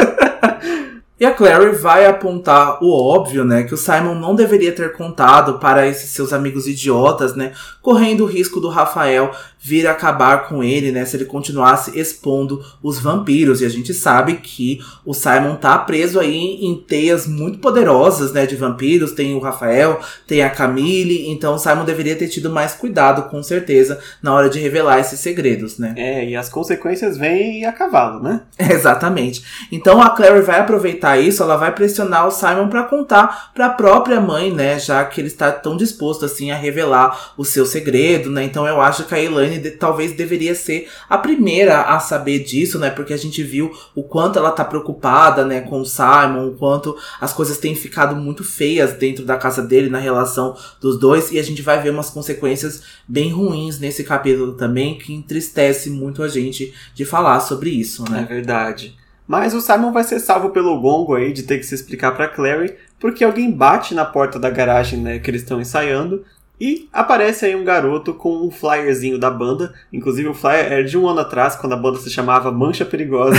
E 1.20 1.24
a 1.26 1.34
Clary 1.34 1.72
vai 1.72 2.06
apontar 2.06 2.82
o 2.82 2.90
óbvio, 2.90 3.44
né? 3.44 3.62
Que 3.64 3.74
o 3.74 3.76
Simon 3.76 4.14
não 4.14 4.34
deveria 4.34 4.72
ter 4.72 4.94
contado 4.94 5.58
para 5.58 5.86
esses 5.86 6.08
seus 6.08 6.32
amigos 6.32 6.66
idiotas, 6.66 7.36
né? 7.36 7.52
Correndo 7.82 8.24
o 8.24 8.26
risco 8.26 8.58
do 8.58 8.70
Rafael 8.70 9.30
vir 9.62 9.86
acabar 9.86 10.48
com 10.48 10.64
ele, 10.64 10.90
né? 10.90 11.04
Se 11.04 11.16
ele 11.16 11.24
continuasse 11.24 11.98
expondo 11.98 12.64
os 12.82 12.98
vampiros. 12.98 13.60
E 13.60 13.66
a 13.66 13.68
gente 13.68 13.92
sabe 13.92 14.36
que 14.36 14.80
o 15.04 15.12
Simon 15.12 15.56
tá 15.56 15.76
preso 15.78 16.18
aí 16.18 16.64
em 16.64 16.74
teias 16.76 17.26
muito 17.26 17.58
poderosas, 17.58 18.32
né? 18.32 18.46
De 18.46 18.56
vampiros. 18.56 19.12
Tem 19.12 19.34
o 19.34 19.38
Rafael, 19.38 20.00
tem 20.26 20.42
a 20.42 20.50
Camille. 20.50 21.30
Então 21.30 21.54
o 21.54 21.58
Simon 21.58 21.84
deveria 21.84 22.16
ter 22.16 22.28
tido 22.28 22.50
mais 22.50 22.74
cuidado, 22.74 23.28
com 23.28 23.42
certeza, 23.42 24.00
na 24.22 24.32
hora 24.32 24.48
de 24.48 24.58
revelar 24.58 24.98
esses 24.98 25.20
segredos, 25.20 25.78
né? 25.78 25.94
É, 25.96 26.24
e 26.24 26.34
as 26.34 26.48
consequências 26.48 27.18
vêm 27.18 27.64
a 27.64 27.72
cavalo, 27.72 28.22
né? 28.22 28.42
Exatamente. 28.58 29.42
Então 29.70 30.00
a 30.00 30.10
Clary 30.10 30.40
vai 30.40 30.60
aproveitar 30.60 31.18
isso, 31.18 31.42
ela 31.42 31.56
vai 31.56 31.74
pressionar 31.74 32.26
o 32.26 32.30
Simon 32.30 32.68
para 32.68 32.84
contar 32.84 33.50
para 33.54 33.66
a 33.66 33.70
própria 33.70 34.20
mãe, 34.20 34.52
né, 34.52 34.78
já 34.78 35.04
que 35.04 35.20
ele 35.20 35.28
está 35.28 35.50
tão 35.50 35.76
disposto 35.76 36.24
assim 36.24 36.50
a 36.50 36.56
revelar 36.56 37.32
o 37.36 37.44
seu 37.44 37.66
segredo, 37.66 38.30
né? 38.30 38.44
Então 38.44 38.66
eu 38.66 38.80
acho 38.80 39.04
que 39.04 39.14
a 39.14 39.20
Elaine 39.20 39.49
talvez 39.58 40.12
deveria 40.12 40.54
ser 40.54 40.88
a 41.08 41.18
primeira 41.18 41.82
a 41.82 41.98
saber 41.98 42.40
disso, 42.40 42.78
né? 42.78 42.90
Porque 42.90 43.12
a 43.12 43.16
gente 43.16 43.42
viu 43.42 43.72
o 43.94 44.02
quanto 44.02 44.38
ela 44.38 44.50
tá 44.52 44.64
preocupada, 44.64 45.44
né, 45.44 45.60
com 45.60 45.80
o 45.80 45.84
Simon, 45.86 46.48
o 46.48 46.54
quanto 46.54 46.96
as 47.20 47.32
coisas 47.32 47.58
têm 47.58 47.74
ficado 47.74 48.14
muito 48.14 48.44
feias 48.44 48.92
dentro 48.92 49.24
da 49.24 49.36
casa 49.36 49.62
dele 49.62 49.88
na 49.90 49.98
relação 49.98 50.56
dos 50.80 50.98
dois 50.98 51.32
e 51.32 51.38
a 51.38 51.42
gente 51.42 51.62
vai 51.62 51.82
ver 51.82 51.90
umas 51.90 52.10
consequências 52.10 52.82
bem 53.08 53.30
ruins 53.32 53.78
nesse 53.78 54.04
capítulo 54.04 54.52
também 54.52 54.98
que 54.98 55.12
entristece 55.12 55.90
muito 55.90 56.22
a 56.22 56.28
gente 56.28 56.72
de 56.94 57.04
falar 57.04 57.40
sobre 57.40 57.70
isso, 57.70 58.04
É 58.08 58.10
né? 58.10 58.26
verdade. 58.28 58.96
Mas 59.26 59.54
o 59.54 59.60
Simon 59.60 59.92
vai 59.92 60.02
ser 60.02 60.18
salvo 60.18 60.50
pelo 60.50 60.80
gongo 60.80 61.14
aí 61.14 61.32
de 61.32 61.44
ter 61.44 61.58
que 61.58 61.64
se 61.64 61.74
explicar 61.74 62.10
pra 62.16 62.26
Clary, 62.26 62.74
porque 62.98 63.22
alguém 63.22 63.50
bate 63.50 63.94
na 63.94 64.04
porta 64.04 64.38
da 64.40 64.50
garagem, 64.50 64.98
né, 64.98 65.18
que 65.20 65.30
eles 65.30 65.42
estão 65.42 65.60
ensaiando, 65.60 66.24
e 66.60 66.88
aparece 66.92 67.46
aí 67.46 67.56
um 67.56 67.64
garoto 67.64 68.12
com 68.12 68.46
um 68.46 68.50
flyerzinho 68.50 69.18
da 69.18 69.30
banda. 69.30 69.72
Inclusive 69.90 70.28
o 70.28 70.34
flyer 70.34 70.70
era 70.70 70.84
de 70.84 70.98
um 70.98 71.08
ano 71.08 71.20
atrás, 71.20 71.56
quando 71.56 71.72
a 71.72 71.76
banda 71.76 71.98
se 71.98 72.10
chamava 72.10 72.52
Mancha 72.52 72.84
Perigosa. 72.84 73.38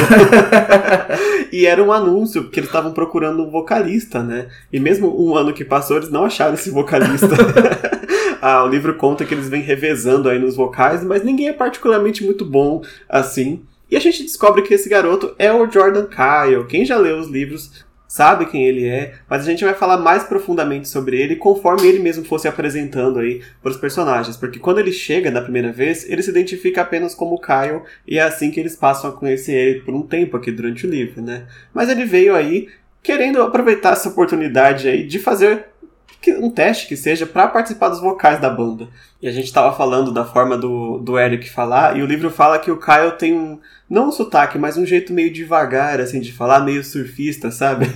e 1.54 1.68
era 1.68 1.84
um 1.84 1.92
anúncio, 1.92 2.42
porque 2.42 2.60
eles 2.60 2.70
estavam 2.70 2.92
procurando 2.92 3.44
um 3.44 3.52
vocalista, 3.52 4.24
né? 4.24 4.48
E 4.74 4.80
mesmo 4.80 5.16
um 5.24 5.36
ano 5.36 5.54
que 5.54 5.64
passou, 5.64 5.98
eles 5.98 6.10
não 6.10 6.26
acharam 6.26 6.56
esse 6.56 6.72
vocalista. 6.72 7.28
ah, 8.42 8.64
o 8.64 8.68
livro 8.68 8.96
conta 8.96 9.24
que 9.24 9.36
eles 9.36 9.48
vêm 9.48 9.62
revezando 9.62 10.28
aí 10.28 10.40
nos 10.40 10.56
vocais, 10.56 11.04
mas 11.04 11.24
ninguém 11.24 11.50
é 11.50 11.54
particularmente 11.54 12.24
muito 12.24 12.44
bom 12.44 12.82
assim. 13.08 13.62
E 13.92 13.96
a 13.96 14.00
gente 14.00 14.24
descobre 14.24 14.64
que 14.64 14.74
esse 14.74 14.90
garoto 14.90 15.36
é 15.38 15.54
o 15.54 15.70
Jordan 15.70 16.08
Kyle. 16.08 16.66
Quem 16.66 16.86
já 16.86 16.98
leu 16.98 17.20
os 17.20 17.28
livros 17.28 17.86
sabe 18.12 18.46
quem 18.48 18.66
ele 18.66 18.86
é, 18.86 19.14
mas 19.30 19.42
a 19.42 19.50
gente 19.50 19.64
vai 19.64 19.74
falar 19.74 19.96
mais 19.96 20.26
profundamente 20.26 20.90
sobre 20.90 21.18
ele 21.18 21.38
conforme 21.38 21.88
ele 21.88 22.00
mesmo 22.00 22.26
fosse 22.26 22.46
apresentando 22.46 23.20
aí 23.20 23.42
para 23.62 23.72
os 23.72 23.78
personagens, 23.78 24.36
porque 24.36 24.60
quando 24.60 24.80
ele 24.80 24.92
chega 24.92 25.32
na 25.32 25.40
primeira 25.40 25.72
vez, 25.72 26.04
ele 26.10 26.22
se 26.22 26.30
identifica 26.30 26.82
apenas 26.82 27.16
como 27.16 27.40
Kyle 27.40 27.84
e 28.06 28.20
é 28.20 28.22
assim 28.22 28.52
que 28.52 28.60
eles 28.60 28.76
passam 28.76 29.10
a 29.10 29.14
conhecer 29.14 29.54
ele 29.54 29.80
por 29.80 29.94
um 29.94 30.02
tempo 30.02 30.36
aqui 30.36 30.52
durante 30.52 30.86
o 30.86 30.90
livro, 30.90 31.22
né? 31.22 31.48
Mas 31.74 31.88
ele 31.88 32.04
veio 32.04 32.36
aí 32.36 32.68
querendo 33.02 33.42
aproveitar 33.42 33.94
essa 33.94 34.10
oportunidade 34.10 34.90
aí 34.90 35.08
de 35.08 35.18
fazer 35.18 35.68
que- 36.22 36.34
um 36.34 36.50
teste 36.50 36.88
que 36.88 36.96
seja 36.96 37.26
para 37.26 37.48
participar 37.48 37.90
dos 37.90 38.00
vocais 38.00 38.40
da 38.40 38.50
banda. 38.50 38.88
E 39.22 39.28
a 39.28 39.32
gente 39.32 39.46
estava 39.46 39.76
falando 39.76 40.12
da 40.12 40.24
forma 40.26 40.58
do, 40.58 40.98
do 41.00 41.18
Eric 41.20 41.50
falar, 41.50 41.98
e 41.98 42.02
o 42.02 42.06
livro 42.06 42.30
fala 42.30 42.58
que 42.60 42.72
o 42.72 42.78
Kyle 42.78 43.12
tem 43.18 43.34
um, 43.34 43.60
não 43.90 44.08
um 44.10 44.12
sotaque, 44.12 44.58
mas 44.58 44.78
um 44.78 44.86
jeito 44.86 45.12
meio 45.14 45.32
devagar, 45.32 46.00
assim, 46.00 46.20
de 46.20 46.32
falar, 46.32 46.60
meio 46.62 46.84
surfista, 46.84 47.52
sabe? 47.52 47.88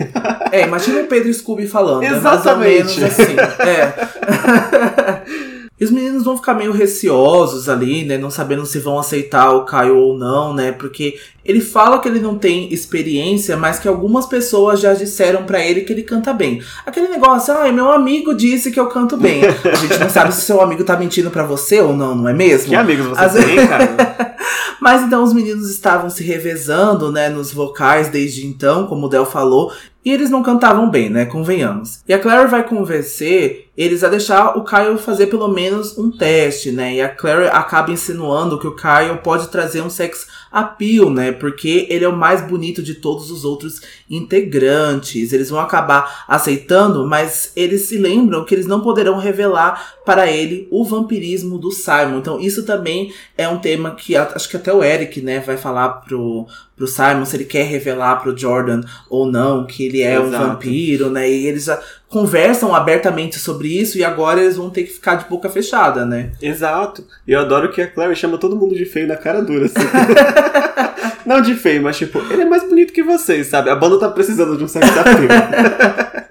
É, 0.51 0.61
imagina 0.63 1.01
o 1.01 1.07
Pedro 1.07 1.33
Scooby 1.33 1.67
falando. 1.67 2.03
É 2.03 2.09
mais 2.11 2.23
ou 2.23 2.31
Exatamente. 2.31 2.99
menos 2.99 3.03
assim. 3.03 3.35
É. 3.67 5.45
E 5.77 5.83
os 5.83 5.91
meninos 5.91 6.23
vão 6.23 6.37
ficar 6.37 6.53
meio 6.53 6.71
receosos 6.71 7.67
ali, 7.67 8.05
né? 8.05 8.17
Não 8.17 8.29
sabendo 8.29 8.65
se 8.65 8.79
vão 8.79 8.97
aceitar 8.97 9.51
o 9.51 9.65
Caio 9.65 9.97
ou 9.97 10.17
não, 10.17 10.53
né? 10.53 10.71
Porque 10.71 11.19
ele 11.43 11.59
fala 11.59 11.99
que 11.99 12.07
ele 12.07 12.21
não 12.21 12.37
tem 12.37 12.73
experiência, 12.73 13.57
mas 13.57 13.77
que 13.77 13.87
algumas 13.87 14.25
pessoas 14.25 14.79
já 14.79 14.93
disseram 14.93 15.43
pra 15.43 15.59
ele 15.59 15.81
que 15.81 15.91
ele 15.91 16.03
canta 16.03 16.33
bem. 16.33 16.61
Aquele 16.85 17.09
negócio, 17.09 17.53
ai, 17.53 17.73
meu 17.73 17.91
amigo 17.91 18.33
disse 18.33 18.71
que 18.71 18.79
eu 18.79 18.87
canto 18.87 19.17
bem. 19.17 19.41
A 19.69 19.75
gente 19.75 19.99
não 19.99 20.09
sabe 20.09 20.33
se 20.33 20.41
seu 20.43 20.61
amigo 20.61 20.85
tá 20.85 20.95
mentindo 20.95 21.29
pra 21.29 21.43
você 21.43 21.81
ou 21.81 21.93
não, 21.93 22.15
não 22.15 22.29
é 22.29 22.33
mesmo? 22.33 22.69
que 22.69 22.75
amigos 22.75 23.07
você 23.07 23.21
Às 23.21 23.33
tem, 23.33 23.67
cara? 23.67 24.35
Mas 24.79 25.03
então 25.03 25.23
os 25.23 25.33
meninos 25.33 25.69
estavam 25.69 26.09
se 26.09 26.23
revezando, 26.23 27.11
né, 27.11 27.27
nos 27.27 27.51
vocais 27.51 28.09
desde 28.09 28.45
então, 28.45 28.87
como 28.87 29.07
o 29.07 29.09
Del 29.09 29.25
falou, 29.25 29.73
e 30.03 30.11
eles 30.11 30.29
não 30.29 30.43
cantavam 30.43 30.89
bem, 30.89 31.09
né, 31.09 31.25
convenhamos. 31.25 32.01
E 32.07 32.13
a 32.13 32.19
Claire 32.19 32.47
vai 32.47 32.63
convencer 32.63 33.64
eles 33.77 34.03
a 34.03 34.09
deixar 34.09 34.57
o 34.57 34.63
Kyle 34.63 34.97
fazer 34.97 35.27
pelo 35.27 35.47
menos 35.47 35.97
um 35.97 36.09
teste, 36.09 36.71
né, 36.71 36.95
e 36.95 37.01
a 37.01 37.09
Claire 37.09 37.49
acaba 37.51 37.91
insinuando 37.91 38.59
que 38.59 38.67
o 38.67 38.75
Kyle 38.75 39.17
pode 39.23 39.47
trazer 39.49 39.81
um 39.81 39.89
sex 39.89 40.27
appeal, 40.55 41.09
né, 41.09 41.33
porque 41.33 41.85
ele 41.89 42.05
é 42.05 42.07
o 42.07 42.15
mais 42.15 42.41
bonito 42.41 42.81
de 42.81 42.95
todos 42.95 43.29
os 43.29 43.43
outros 43.43 43.81
integrantes. 44.09 45.33
Eles 45.33 45.49
vão 45.49 45.59
acabar 45.59 46.23
aceitando, 46.27 47.05
mas 47.05 47.51
eles 47.57 47.81
se 47.81 47.97
lembram 47.97 48.45
que 48.45 48.55
eles 48.55 48.65
não 48.65 48.79
poderão 48.79 49.17
revelar 49.17 49.95
para 50.05 50.31
ele 50.31 50.65
o 50.71 50.85
vampirismo 50.85 51.57
do 51.57 51.71
Simon. 51.71 52.19
Então 52.19 52.39
isso 52.39 52.63
também 52.63 53.11
é 53.37 53.49
um 53.49 53.59
tema 53.59 53.91
que 53.91 54.15
a, 54.15 54.31
acho 54.33 54.47
que 54.47 54.55
até 54.55 54.71
o 54.71 54.81
Eric, 54.81 55.21
né, 55.21 55.41
vai 55.41 55.57
falar 55.57 55.89
pro, 56.05 56.47
pro 56.75 56.87
Simon 56.87 57.25
se 57.25 57.35
ele 57.35 57.45
quer 57.45 57.63
revelar 57.63 58.21
pro 58.21 58.37
Jordan 58.37 58.81
ou 59.09 59.25
não 59.25 59.65
que 59.65 59.85
ele 59.85 60.01
é 60.01 60.15
Exato. 60.15 60.27
um 60.27 60.31
vampiro, 60.31 61.09
né? 61.09 61.29
E 61.29 61.47
eles 61.47 61.65
já 61.65 61.81
conversam 62.07 62.73
abertamente 62.73 63.37
sobre 63.39 63.67
isso 63.67 63.97
e 63.97 64.03
agora 64.03 64.41
eles 64.41 64.55
vão 64.55 64.69
ter 64.69 64.83
que 64.83 64.93
ficar 64.93 65.15
de 65.15 65.27
boca 65.27 65.49
fechada, 65.49 66.05
né? 66.05 66.31
Exato. 66.41 67.05
E 67.27 67.31
eu 67.31 67.39
adoro 67.39 67.71
que 67.71 67.81
a 67.81 67.87
Claire 67.87 68.15
chama 68.15 68.37
todo 68.37 68.55
mundo 68.55 68.75
de 68.75 68.85
feio 68.85 69.07
na 69.07 69.17
cara 69.17 69.41
dura, 69.41 69.65
assim. 69.65 69.75
não 71.25 71.41
de 71.41 71.55
feio, 71.55 71.81
mas 71.81 71.97
tipo, 71.97 72.19
ele 72.31 72.43
é 72.43 72.45
mais 72.45 72.63
bonito 72.63 72.93
que 72.93 73.03
vocês, 73.03 73.47
sabe? 73.47 73.69
A 73.69 73.75
banda 73.75 73.99
tá 73.99 74.09
precisando 74.09 74.57
de 74.57 74.63
um 74.63 74.67
sex 74.67 74.87
appeal. 74.97 76.25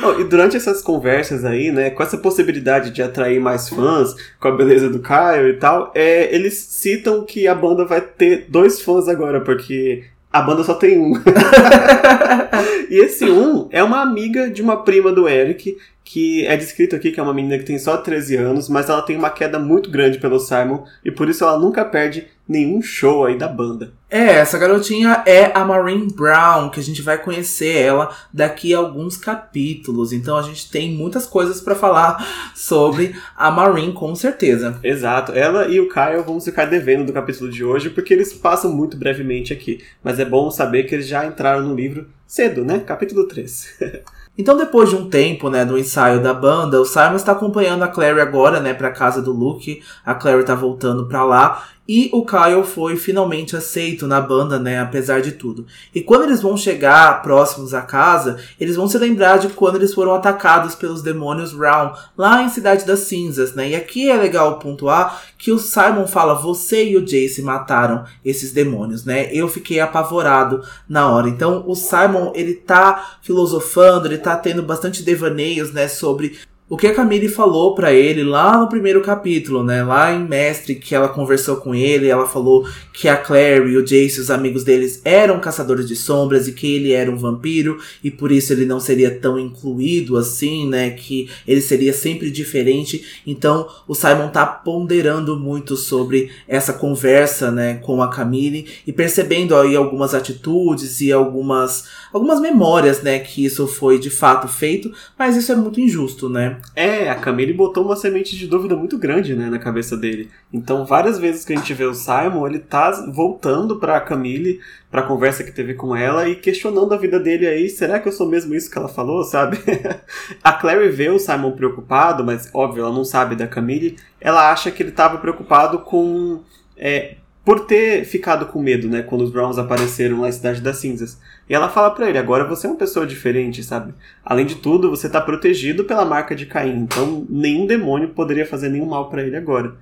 Oh, 0.00 0.20
e 0.20 0.24
durante 0.24 0.56
essas 0.56 0.80
conversas 0.80 1.44
aí, 1.44 1.72
né, 1.72 1.90
com 1.90 2.02
essa 2.02 2.16
possibilidade 2.16 2.90
de 2.90 3.02
atrair 3.02 3.40
mais 3.40 3.68
fãs, 3.68 4.14
com 4.38 4.46
a 4.46 4.52
beleza 4.52 4.88
do 4.88 5.00
Kyle 5.00 5.50
e 5.50 5.54
tal, 5.54 5.90
é, 5.94 6.32
eles 6.34 6.54
citam 6.54 7.24
que 7.24 7.48
a 7.48 7.54
banda 7.54 7.84
vai 7.84 8.00
ter 8.00 8.46
dois 8.48 8.80
fãs 8.80 9.08
agora, 9.08 9.40
porque 9.40 10.04
a 10.32 10.40
banda 10.40 10.62
só 10.62 10.74
tem 10.74 11.00
um. 11.00 11.14
e 12.88 13.00
esse 13.00 13.24
um 13.24 13.68
é 13.70 13.82
uma 13.82 14.00
amiga 14.00 14.48
de 14.48 14.62
uma 14.62 14.84
prima 14.84 15.10
do 15.10 15.28
Eric, 15.28 15.76
que 16.08 16.46
é 16.46 16.56
descrito 16.56 16.96
aqui 16.96 17.12
que 17.12 17.20
é 17.20 17.22
uma 17.22 17.34
menina 17.34 17.58
que 17.58 17.64
tem 17.64 17.78
só 17.78 17.98
13 17.98 18.36
anos, 18.36 18.66
mas 18.66 18.88
ela 18.88 19.02
tem 19.02 19.14
uma 19.14 19.28
queda 19.28 19.58
muito 19.58 19.90
grande 19.90 20.18
pelo 20.18 20.40
Simon 20.40 20.84
e 21.04 21.10
por 21.10 21.28
isso 21.28 21.44
ela 21.44 21.58
nunca 21.58 21.84
perde 21.84 22.26
nenhum 22.48 22.80
show 22.80 23.26
aí 23.26 23.36
da 23.36 23.46
banda. 23.46 23.92
É, 24.08 24.36
essa 24.36 24.56
garotinha 24.56 25.22
é 25.26 25.52
a 25.54 25.62
Maureen 25.66 26.08
Brown, 26.08 26.70
que 26.70 26.80
a 26.80 26.82
gente 26.82 27.02
vai 27.02 27.22
conhecer 27.22 27.76
ela 27.76 28.08
daqui 28.32 28.74
a 28.74 28.78
alguns 28.78 29.18
capítulos. 29.18 30.10
Então 30.10 30.38
a 30.38 30.40
gente 30.40 30.70
tem 30.70 30.92
muitas 30.92 31.26
coisas 31.26 31.60
para 31.60 31.74
falar 31.74 32.26
sobre 32.54 33.14
a 33.36 33.50
Maureen, 33.50 33.92
com 33.92 34.14
certeza. 34.14 34.80
Exato. 34.82 35.32
Ela 35.32 35.68
e 35.68 35.78
o 35.78 35.90
Kyle 35.90 36.22
vão 36.24 36.40
ficar 36.40 36.64
devendo 36.64 37.04
do 37.04 37.12
capítulo 37.12 37.50
de 37.50 37.62
hoje, 37.62 37.90
porque 37.90 38.14
eles 38.14 38.32
passam 38.32 38.72
muito 38.72 38.96
brevemente 38.96 39.52
aqui. 39.52 39.84
Mas 40.02 40.18
é 40.18 40.24
bom 40.24 40.50
saber 40.50 40.84
que 40.84 40.94
eles 40.94 41.06
já 41.06 41.26
entraram 41.26 41.60
no 41.60 41.74
livro 41.74 42.08
cedo, 42.26 42.64
né? 42.64 42.78
Capítulo 42.78 43.28
3. 43.28 43.78
Então, 44.38 44.56
depois 44.56 44.88
de 44.88 44.94
um 44.94 45.10
tempo, 45.10 45.50
né, 45.50 45.64
do 45.64 45.76
ensaio 45.76 46.22
da 46.22 46.32
banda, 46.32 46.80
o 46.80 46.84
Simon 46.84 47.16
está 47.16 47.32
acompanhando 47.32 47.82
a 47.82 47.88
Clary 47.88 48.20
agora, 48.20 48.60
né, 48.60 48.72
pra 48.72 48.92
casa 48.92 49.20
do 49.20 49.32
Luke. 49.32 49.82
A 50.06 50.14
Clary 50.14 50.44
tá 50.44 50.54
voltando 50.54 51.06
pra 51.06 51.24
lá. 51.24 51.64
E 51.88 52.10
o 52.12 52.22
Kyle 52.22 52.64
foi 52.64 52.98
finalmente 52.98 53.56
aceito 53.56 54.06
na 54.06 54.20
banda, 54.20 54.58
né, 54.58 54.78
apesar 54.78 55.22
de 55.22 55.32
tudo. 55.32 55.64
E 55.94 56.02
quando 56.02 56.24
eles 56.24 56.42
vão 56.42 56.54
chegar 56.54 57.22
próximos 57.22 57.72
à 57.72 57.80
casa, 57.80 58.38
eles 58.60 58.76
vão 58.76 58.86
se 58.86 58.98
lembrar 58.98 59.38
de 59.38 59.48
quando 59.48 59.76
eles 59.76 59.94
foram 59.94 60.12
atacados 60.12 60.74
pelos 60.74 61.00
demônios 61.00 61.54
Round, 61.54 61.98
lá 62.14 62.42
em 62.42 62.50
Cidade 62.50 62.84
das 62.84 63.00
Cinzas, 63.00 63.54
né? 63.54 63.70
E 63.70 63.74
aqui 63.74 64.10
é 64.10 64.16
legal 64.16 64.58
pontuar 64.58 65.22
que 65.38 65.50
o 65.50 65.58
Simon 65.58 66.06
fala: 66.06 66.34
"Você 66.34 66.90
e 66.90 66.96
o 66.98 67.04
Jace 67.04 67.40
mataram 67.40 68.04
esses 68.22 68.52
demônios", 68.52 69.06
né? 69.06 69.32
Eu 69.32 69.48
fiquei 69.48 69.80
apavorado 69.80 70.62
na 70.86 71.10
hora. 71.10 71.28
Então, 71.28 71.64
o 71.66 71.74
Simon, 71.74 72.32
ele 72.34 72.52
tá 72.52 73.18
filosofando, 73.22 74.06
ele 74.06 74.18
tá 74.18 74.36
tendo 74.36 74.62
bastante 74.62 75.02
devaneios, 75.02 75.72
né, 75.72 75.88
sobre 75.88 76.38
o 76.70 76.76
que 76.76 76.86
a 76.86 76.94
Camille 76.94 77.28
falou 77.28 77.74
para 77.74 77.92
ele 77.94 78.22
lá 78.22 78.58
no 78.58 78.68
primeiro 78.68 79.00
capítulo, 79.00 79.64
né? 79.64 79.82
Lá 79.82 80.12
em 80.12 80.22
Mestre, 80.22 80.74
que 80.74 80.94
ela 80.94 81.08
conversou 81.08 81.56
com 81.56 81.74
ele, 81.74 82.08
ela 82.08 82.26
falou 82.26 82.68
que 82.92 83.08
a 83.08 83.16
Claire 83.16 83.70
e 83.70 83.76
o 83.76 83.82
Jace, 83.82 84.20
os 84.20 84.30
amigos 84.30 84.64
deles, 84.64 85.00
eram 85.04 85.40
caçadores 85.40 85.88
de 85.88 85.96
sombras 85.96 86.46
e 86.46 86.52
que 86.52 86.74
ele 86.74 86.92
era 86.92 87.10
um 87.10 87.16
vampiro 87.16 87.78
e 88.04 88.10
por 88.10 88.30
isso 88.30 88.52
ele 88.52 88.66
não 88.66 88.78
seria 88.80 89.10
tão 89.10 89.38
incluído 89.38 90.16
assim, 90.16 90.68
né? 90.68 90.90
Que 90.90 91.30
ele 91.46 91.62
seria 91.62 91.92
sempre 91.92 92.30
diferente. 92.30 93.22
Então 93.26 93.66
o 93.86 93.94
Simon 93.94 94.28
tá 94.28 94.44
ponderando 94.44 95.38
muito 95.38 95.74
sobre 95.74 96.30
essa 96.46 96.72
conversa, 96.72 97.50
né, 97.50 97.76
com 97.76 98.02
a 98.02 98.10
Camille 98.10 98.66
e 98.86 98.92
percebendo 98.92 99.56
aí 99.56 99.74
algumas 99.74 100.12
atitudes 100.12 101.00
e 101.00 101.10
algumas 101.12 101.84
algumas 102.12 102.40
memórias, 102.40 103.02
né, 103.02 103.18
que 103.18 103.44
isso 103.44 103.66
foi 103.66 103.98
de 103.98 104.10
fato 104.10 104.48
feito, 104.48 104.92
mas 105.18 105.36
isso 105.36 105.52
é 105.52 105.56
muito 105.56 105.80
injusto, 105.80 106.28
né? 106.28 106.57
É, 106.74 107.10
a 107.10 107.14
Camille 107.14 107.52
botou 107.52 107.84
uma 107.84 107.96
semente 107.96 108.36
de 108.36 108.46
dúvida 108.46 108.76
muito 108.76 108.98
grande, 108.98 109.34
né, 109.34 109.50
na 109.50 109.58
cabeça 109.58 109.96
dele. 109.96 110.30
Então, 110.52 110.84
várias 110.84 111.18
vezes 111.18 111.44
que 111.44 111.52
a 111.52 111.56
gente 111.56 111.74
vê 111.74 111.84
o 111.84 111.94
Simon, 111.94 112.46
ele 112.46 112.58
tá 112.58 112.90
voltando 113.12 113.78
pra 113.78 114.00
Camille, 114.00 114.60
pra 114.90 115.02
conversa 115.02 115.44
que 115.44 115.52
teve 115.52 115.74
com 115.74 115.94
ela 115.94 116.28
e 116.28 116.36
questionando 116.36 116.94
a 116.94 116.96
vida 116.96 117.20
dele 117.20 117.46
aí, 117.46 117.68
será 117.68 117.98
que 118.00 118.08
eu 118.08 118.12
sou 118.12 118.28
mesmo 118.28 118.54
isso 118.54 118.70
que 118.70 118.78
ela 118.78 118.88
falou, 118.88 119.22
sabe? 119.24 119.58
a 120.42 120.52
Clary 120.52 120.88
vê 120.88 121.10
o 121.10 121.18
Simon 121.18 121.52
preocupado, 121.52 122.24
mas 122.24 122.48
óbvio, 122.54 122.84
ela 122.84 122.94
não 122.94 123.04
sabe 123.04 123.36
da 123.36 123.46
Camille, 123.46 123.96
ela 124.20 124.50
acha 124.50 124.70
que 124.70 124.82
ele 124.82 124.92
tava 124.92 125.18
preocupado 125.18 125.80
com 125.80 126.40
é, 126.76 127.16
por 127.48 127.60
ter 127.60 128.04
ficado 128.04 128.44
com 128.44 128.60
medo, 128.60 128.90
né, 128.90 129.00
quando 129.00 129.22
os 129.22 129.30
Browns 129.30 129.56
apareceram 129.56 130.18
na 130.18 130.30
Cidade 130.30 130.60
das 130.60 130.76
Cinzas. 130.76 131.18
E 131.48 131.54
ela 131.54 131.70
fala 131.70 131.90
para 131.90 132.06
ele: 132.06 132.18
agora 132.18 132.44
você 132.44 132.66
é 132.66 132.70
uma 132.70 132.76
pessoa 132.76 133.06
diferente, 133.06 133.62
sabe? 133.62 133.94
Além 134.22 134.44
de 134.44 134.56
tudo, 134.56 134.90
você 134.90 135.08
tá 135.08 135.18
protegido 135.18 135.84
pela 135.84 136.04
marca 136.04 136.36
de 136.36 136.44
Caim, 136.44 136.80
então 136.80 137.26
nenhum 137.26 137.66
demônio 137.66 138.10
poderia 138.10 138.44
fazer 138.44 138.68
nenhum 138.68 138.84
mal 138.84 139.08
para 139.08 139.22
ele 139.22 139.34
agora. 139.34 139.74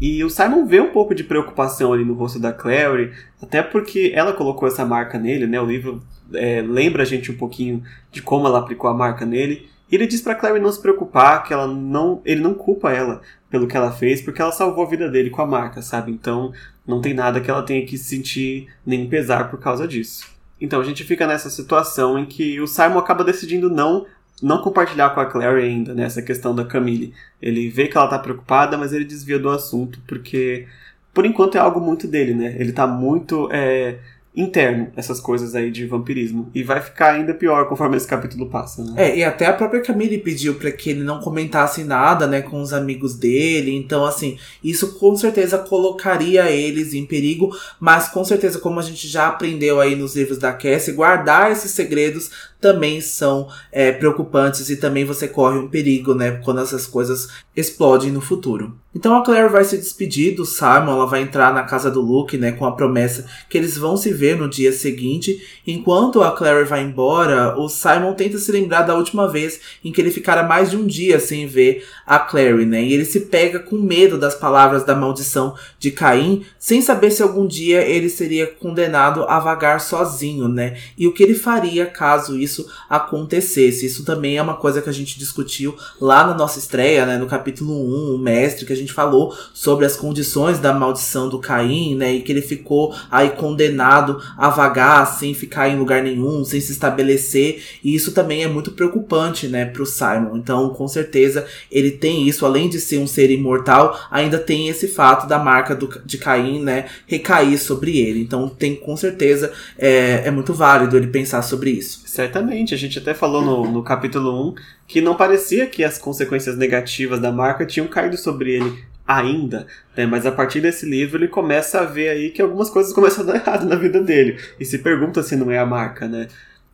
E 0.00 0.22
o 0.22 0.30
Simon 0.30 0.64
vê 0.64 0.80
um 0.80 0.92
pouco 0.92 1.12
de 1.12 1.24
preocupação 1.24 1.92
ali 1.92 2.04
no 2.04 2.14
rosto 2.14 2.38
da 2.38 2.52
Clary, 2.52 3.10
até 3.42 3.62
porque 3.62 4.12
ela 4.14 4.32
colocou 4.32 4.68
essa 4.68 4.86
marca 4.86 5.18
nele, 5.18 5.48
né? 5.48 5.60
O 5.60 5.66
livro 5.66 6.00
é, 6.32 6.62
lembra 6.62 7.02
a 7.02 7.06
gente 7.06 7.32
um 7.32 7.36
pouquinho 7.36 7.82
de 8.12 8.22
como 8.22 8.46
ela 8.46 8.60
aplicou 8.60 8.88
a 8.88 8.94
marca 8.94 9.26
nele. 9.26 9.68
E 9.92 9.94
ele 9.94 10.06
diz 10.06 10.22
para 10.22 10.34
Clary 10.34 10.58
não 10.58 10.72
se 10.72 10.80
preocupar, 10.80 11.44
que 11.44 11.52
ela 11.52 11.66
não, 11.66 12.22
ele 12.24 12.40
não 12.40 12.54
culpa 12.54 12.90
ela 12.90 13.20
pelo 13.50 13.66
que 13.66 13.76
ela 13.76 13.92
fez, 13.92 14.22
porque 14.22 14.40
ela 14.40 14.50
salvou 14.50 14.86
a 14.86 14.88
vida 14.88 15.10
dele 15.10 15.28
com 15.28 15.42
a 15.42 15.46
marca, 15.46 15.82
sabe? 15.82 16.10
Então 16.10 16.50
não 16.86 17.02
tem 17.02 17.12
nada 17.12 17.42
que 17.42 17.50
ela 17.50 17.62
tenha 17.62 17.84
que 17.84 17.98
sentir 17.98 18.68
nem 18.86 19.06
pesar 19.06 19.50
por 19.50 19.60
causa 19.60 19.86
disso. 19.86 20.26
Então 20.58 20.80
a 20.80 20.84
gente 20.84 21.04
fica 21.04 21.26
nessa 21.26 21.50
situação 21.50 22.18
em 22.18 22.24
que 22.24 22.58
o 22.58 22.66
Simon 22.66 22.98
acaba 22.98 23.22
decidindo 23.22 23.68
não 23.68 24.06
não 24.40 24.62
compartilhar 24.62 25.10
com 25.10 25.20
a 25.20 25.26
Clary 25.26 25.62
ainda 25.62 25.94
nessa 25.94 26.20
né, 26.20 26.26
questão 26.26 26.54
da 26.54 26.64
Camille. 26.64 27.12
Ele 27.40 27.68
vê 27.68 27.86
que 27.86 27.96
ela 27.96 28.08
tá 28.08 28.18
preocupada, 28.18 28.78
mas 28.78 28.92
ele 28.92 29.04
desvia 29.04 29.38
do 29.38 29.50
assunto 29.50 30.00
porque 30.06 30.66
por 31.12 31.26
enquanto 31.26 31.56
é 31.56 31.60
algo 31.60 31.80
muito 31.80 32.08
dele, 32.08 32.34
né? 32.34 32.56
Ele 32.58 32.72
tá 32.72 32.86
muito 32.86 33.48
é, 33.52 33.98
interno 34.34 34.90
essas 34.96 35.20
coisas 35.20 35.54
aí 35.54 35.70
de 35.70 35.86
vampirismo. 35.86 36.50
E 36.54 36.62
vai 36.62 36.80
ficar 36.80 37.12
ainda 37.12 37.34
pior 37.34 37.68
conforme 37.68 37.96
esse 37.96 38.06
capítulo 38.06 38.48
passa, 38.48 38.82
né? 38.82 38.94
É, 38.96 39.18
e 39.18 39.24
até 39.24 39.46
a 39.46 39.52
própria 39.52 39.82
Camille 39.82 40.18
pediu 40.18 40.54
para 40.54 40.70
que 40.70 40.90
ele 40.90 41.02
não 41.02 41.20
comentasse 41.20 41.84
nada, 41.84 42.26
né, 42.26 42.40
com 42.40 42.60
os 42.60 42.72
amigos 42.72 43.14
dele. 43.14 43.74
Então, 43.74 44.04
assim, 44.04 44.38
isso 44.64 44.98
com 44.98 45.14
certeza 45.16 45.58
colocaria 45.58 46.50
eles 46.50 46.94
em 46.94 47.04
perigo, 47.04 47.54
mas 47.78 48.08
com 48.08 48.24
certeza, 48.24 48.58
como 48.58 48.80
a 48.80 48.82
gente 48.82 49.06
já 49.06 49.28
aprendeu 49.28 49.80
aí 49.80 49.94
nos 49.94 50.16
livros 50.16 50.38
da 50.38 50.52
Cassie, 50.52 50.94
guardar 50.94 51.52
esses 51.52 51.70
segredos 51.72 52.30
também 52.60 53.00
são 53.00 53.48
é, 53.70 53.90
preocupantes 53.90 54.70
e 54.70 54.76
também 54.76 55.04
você 55.04 55.26
corre 55.26 55.58
um 55.58 55.68
perigo, 55.68 56.14
né, 56.14 56.40
quando 56.44 56.60
essas 56.60 56.86
coisas 56.86 57.28
explodem 57.56 58.10
no 58.10 58.20
futuro. 58.20 58.81
Então 58.94 59.16
a 59.16 59.24
Claire 59.24 59.48
vai 59.48 59.64
se 59.64 59.78
despedir 59.78 60.34
do 60.34 60.44
Simon, 60.44 60.92
ela 60.92 61.06
vai 61.06 61.22
entrar 61.22 61.54
na 61.54 61.62
casa 61.62 61.90
do 61.90 62.02
Luke, 62.02 62.36
né, 62.36 62.52
com 62.52 62.66
a 62.66 62.72
promessa 62.72 63.26
que 63.48 63.56
eles 63.56 63.78
vão 63.78 63.96
se 63.96 64.12
ver 64.12 64.36
no 64.36 64.48
dia 64.48 64.70
seguinte. 64.70 65.42
Enquanto 65.66 66.22
a 66.22 66.32
Claire 66.32 66.68
vai 66.68 66.82
embora, 66.82 67.58
o 67.58 67.68
Simon 67.68 68.12
tenta 68.12 68.36
se 68.36 68.52
lembrar 68.52 68.82
da 68.82 68.94
última 68.94 69.26
vez 69.28 69.60
em 69.82 69.90
que 69.90 70.00
ele 70.00 70.10
ficara 70.10 70.42
mais 70.42 70.70
de 70.70 70.76
um 70.76 70.86
dia 70.86 71.18
sem 71.18 71.46
ver 71.46 71.86
a 72.06 72.18
Claire, 72.18 72.66
né, 72.66 72.82
e 72.82 72.92
ele 72.92 73.06
se 73.06 73.20
pega 73.20 73.58
com 73.58 73.76
medo 73.76 74.18
das 74.18 74.34
palavras 74.34 74.84
da 74.84 74.94
maldição 74.94 75.54
de 75.78 75.90
Caim, 75.90 76.44
sem 76.58 76.82
saber 76.82 77.10
se 77.10 77.22
algum 77.22 77.46
dia 77.46 77.80
ele 77.82 78.10
seria 78.10 78.46
condenado 78.46 79.24
a 79.24 79.40
vagar 79.40 79.80
sozinho, 79.80 80.48
né, 80.48 80.76
e 80.98 81.06
o 81.06 81.12
que 81.12 81.22
ele 81.22 81.34
faria 81.34 81.86
caso 81.86 82.38
isso 82.38 82.66
acontecesse. 82.90 83.86
Isso 83.86 84.04
também 84.04 84.36
é 84.36 84.42
uma 84.42 84.56
coisa 84.56 84.82
que 84.82 84.90
a 84.90 84.92
gente 84.92 85.18
discutiu 85.18 85.74
lá 85.98 86.26
na 86.26 86.34
nossa 86.34 86.58
estreia, 86.58 87.06
né, 87.06 87.16
no 87.16 87.26
capítulo 87.26 87.72
1, 87.72 88.14
o 88.14 88.18
mestre, 88.18 88.66
que 88.66 88.72
a 88.72 88.76
gente 88.76 88.81
falou 88.90 89.36
sobre 89.52 89.84
as 89.84 89.96
condições 89.96 90.58
da 90.58 90.72
maldição 90.72 91.28
do 91.28 91.38
Caim, 91.38 91.94
né, 91.94 92.14
e 92.14 92.22
que 92.22 92.32
ele 92.32 92.40
ficou 92.40 92.94
aí 93.10 93.30
condenado 93.30 94.20
a 94.36 94.48
vagar 94.48 95.06
sem 95.06 95.34
ficar 95.34 95.68
em 95.68 95.78
lugar 95.78 96.02
nenhum, 96.02 96.44
sem 96.44 96.60
se 96.60 96.72
estabelecer, 96.72 97.62
e 97.84 97.94
isso 97.94 98.12
também 98.12 98.42
é 98.42 98.48
muito 98.48 98.72
preocupante, 98.72 99.46
né, 99.46 99.66
pro 99.66 99.84
Simon. 99.84 100.36
Então, 100.36 100.70
com 100.70 100.88
certeza, 100.88 101.46
ele 101.70 101.90
tem 101.90 102.26
isso, 102.26 102.46
além 102.46 102.68
de 102.68 102.80
ser 102.80 102.98
um 102.98 103.06
ser 103.06 103.30
imortal, 103.30 103.98
ainda 104.10 104.38
tem 104.38 104.68
esse 104.68 104.88
fato 104.88 105.26
da 105.26 105.38
marca 105.38 105.74
do, 105.74 105.88
de 106.04 106.18
Caim, 106.18 106.62
né, 106.62 106.86
recair 107.06 107.58
sobre 107.58 107.98
ele. 107.98 108.22
Então, 108.22 108.48
tem 108.48 108.74
com 108.74 108.96
certeza, 108.96 109.52
é, 109.78 110.22
é 110.24 110.30
muito 110.30 110.54
válido 110.54 110.96
ele 110.96 111.08
pensar 111.08 111.42
sobre 111.42 111.70
isso. 111.70 112.02
Certamente, 112.06 112.74
a 112.74 112.78
gente 112.78 112.98
até 112.98 113.14
falou 113.14 113.42
no, 113.42 113.70
no 113.70 113.82
capítulo 113.82 114.50
1 114.50 114.54
que 114.86 115.00
não 115.00 115.16
parecia 115.16 115.66
que 115.66 115.84
as 115.84 115.98
consequências 115.98 116.56
negativas 116.56 117.20
da 117.20 117.32
marca 117.32 117.64
tinham 117.64 117.86
caído 117.86 118.16
sobre 118.16 118.52
ele 118.52 118.84
ainda, 119.06 119.66
né? 119.96 120.06
Mas 120.06 120.26
a 120.26 120.32
partir 120.32 120.60
desse 120.60 120.86
livro 120.86 121.18
ele 121.18 121.28
começa 121.28 121.80
a 121.80 121.84
ver 121.84 122.08
aí 122.08 122.30
que 122.30 122.42
algumas 122.42 122.70
coisas 122.70 122.92
começam 122.92 123.24
a 123.24 123.32
dar 123.32 123.36
errado 123.40 123.66
na 123.66 123.76
vida 123.76 124.00
dele 124.00 124.38
e 124.58 124.64
se 124.64 124.78
pergunta 124.78 125.22
se 125.22 125.36
não 125.36 125.50
é 125.50 125.58
a 125.58 125.66
marca, 125.66 126.06
né? 126.08 126.28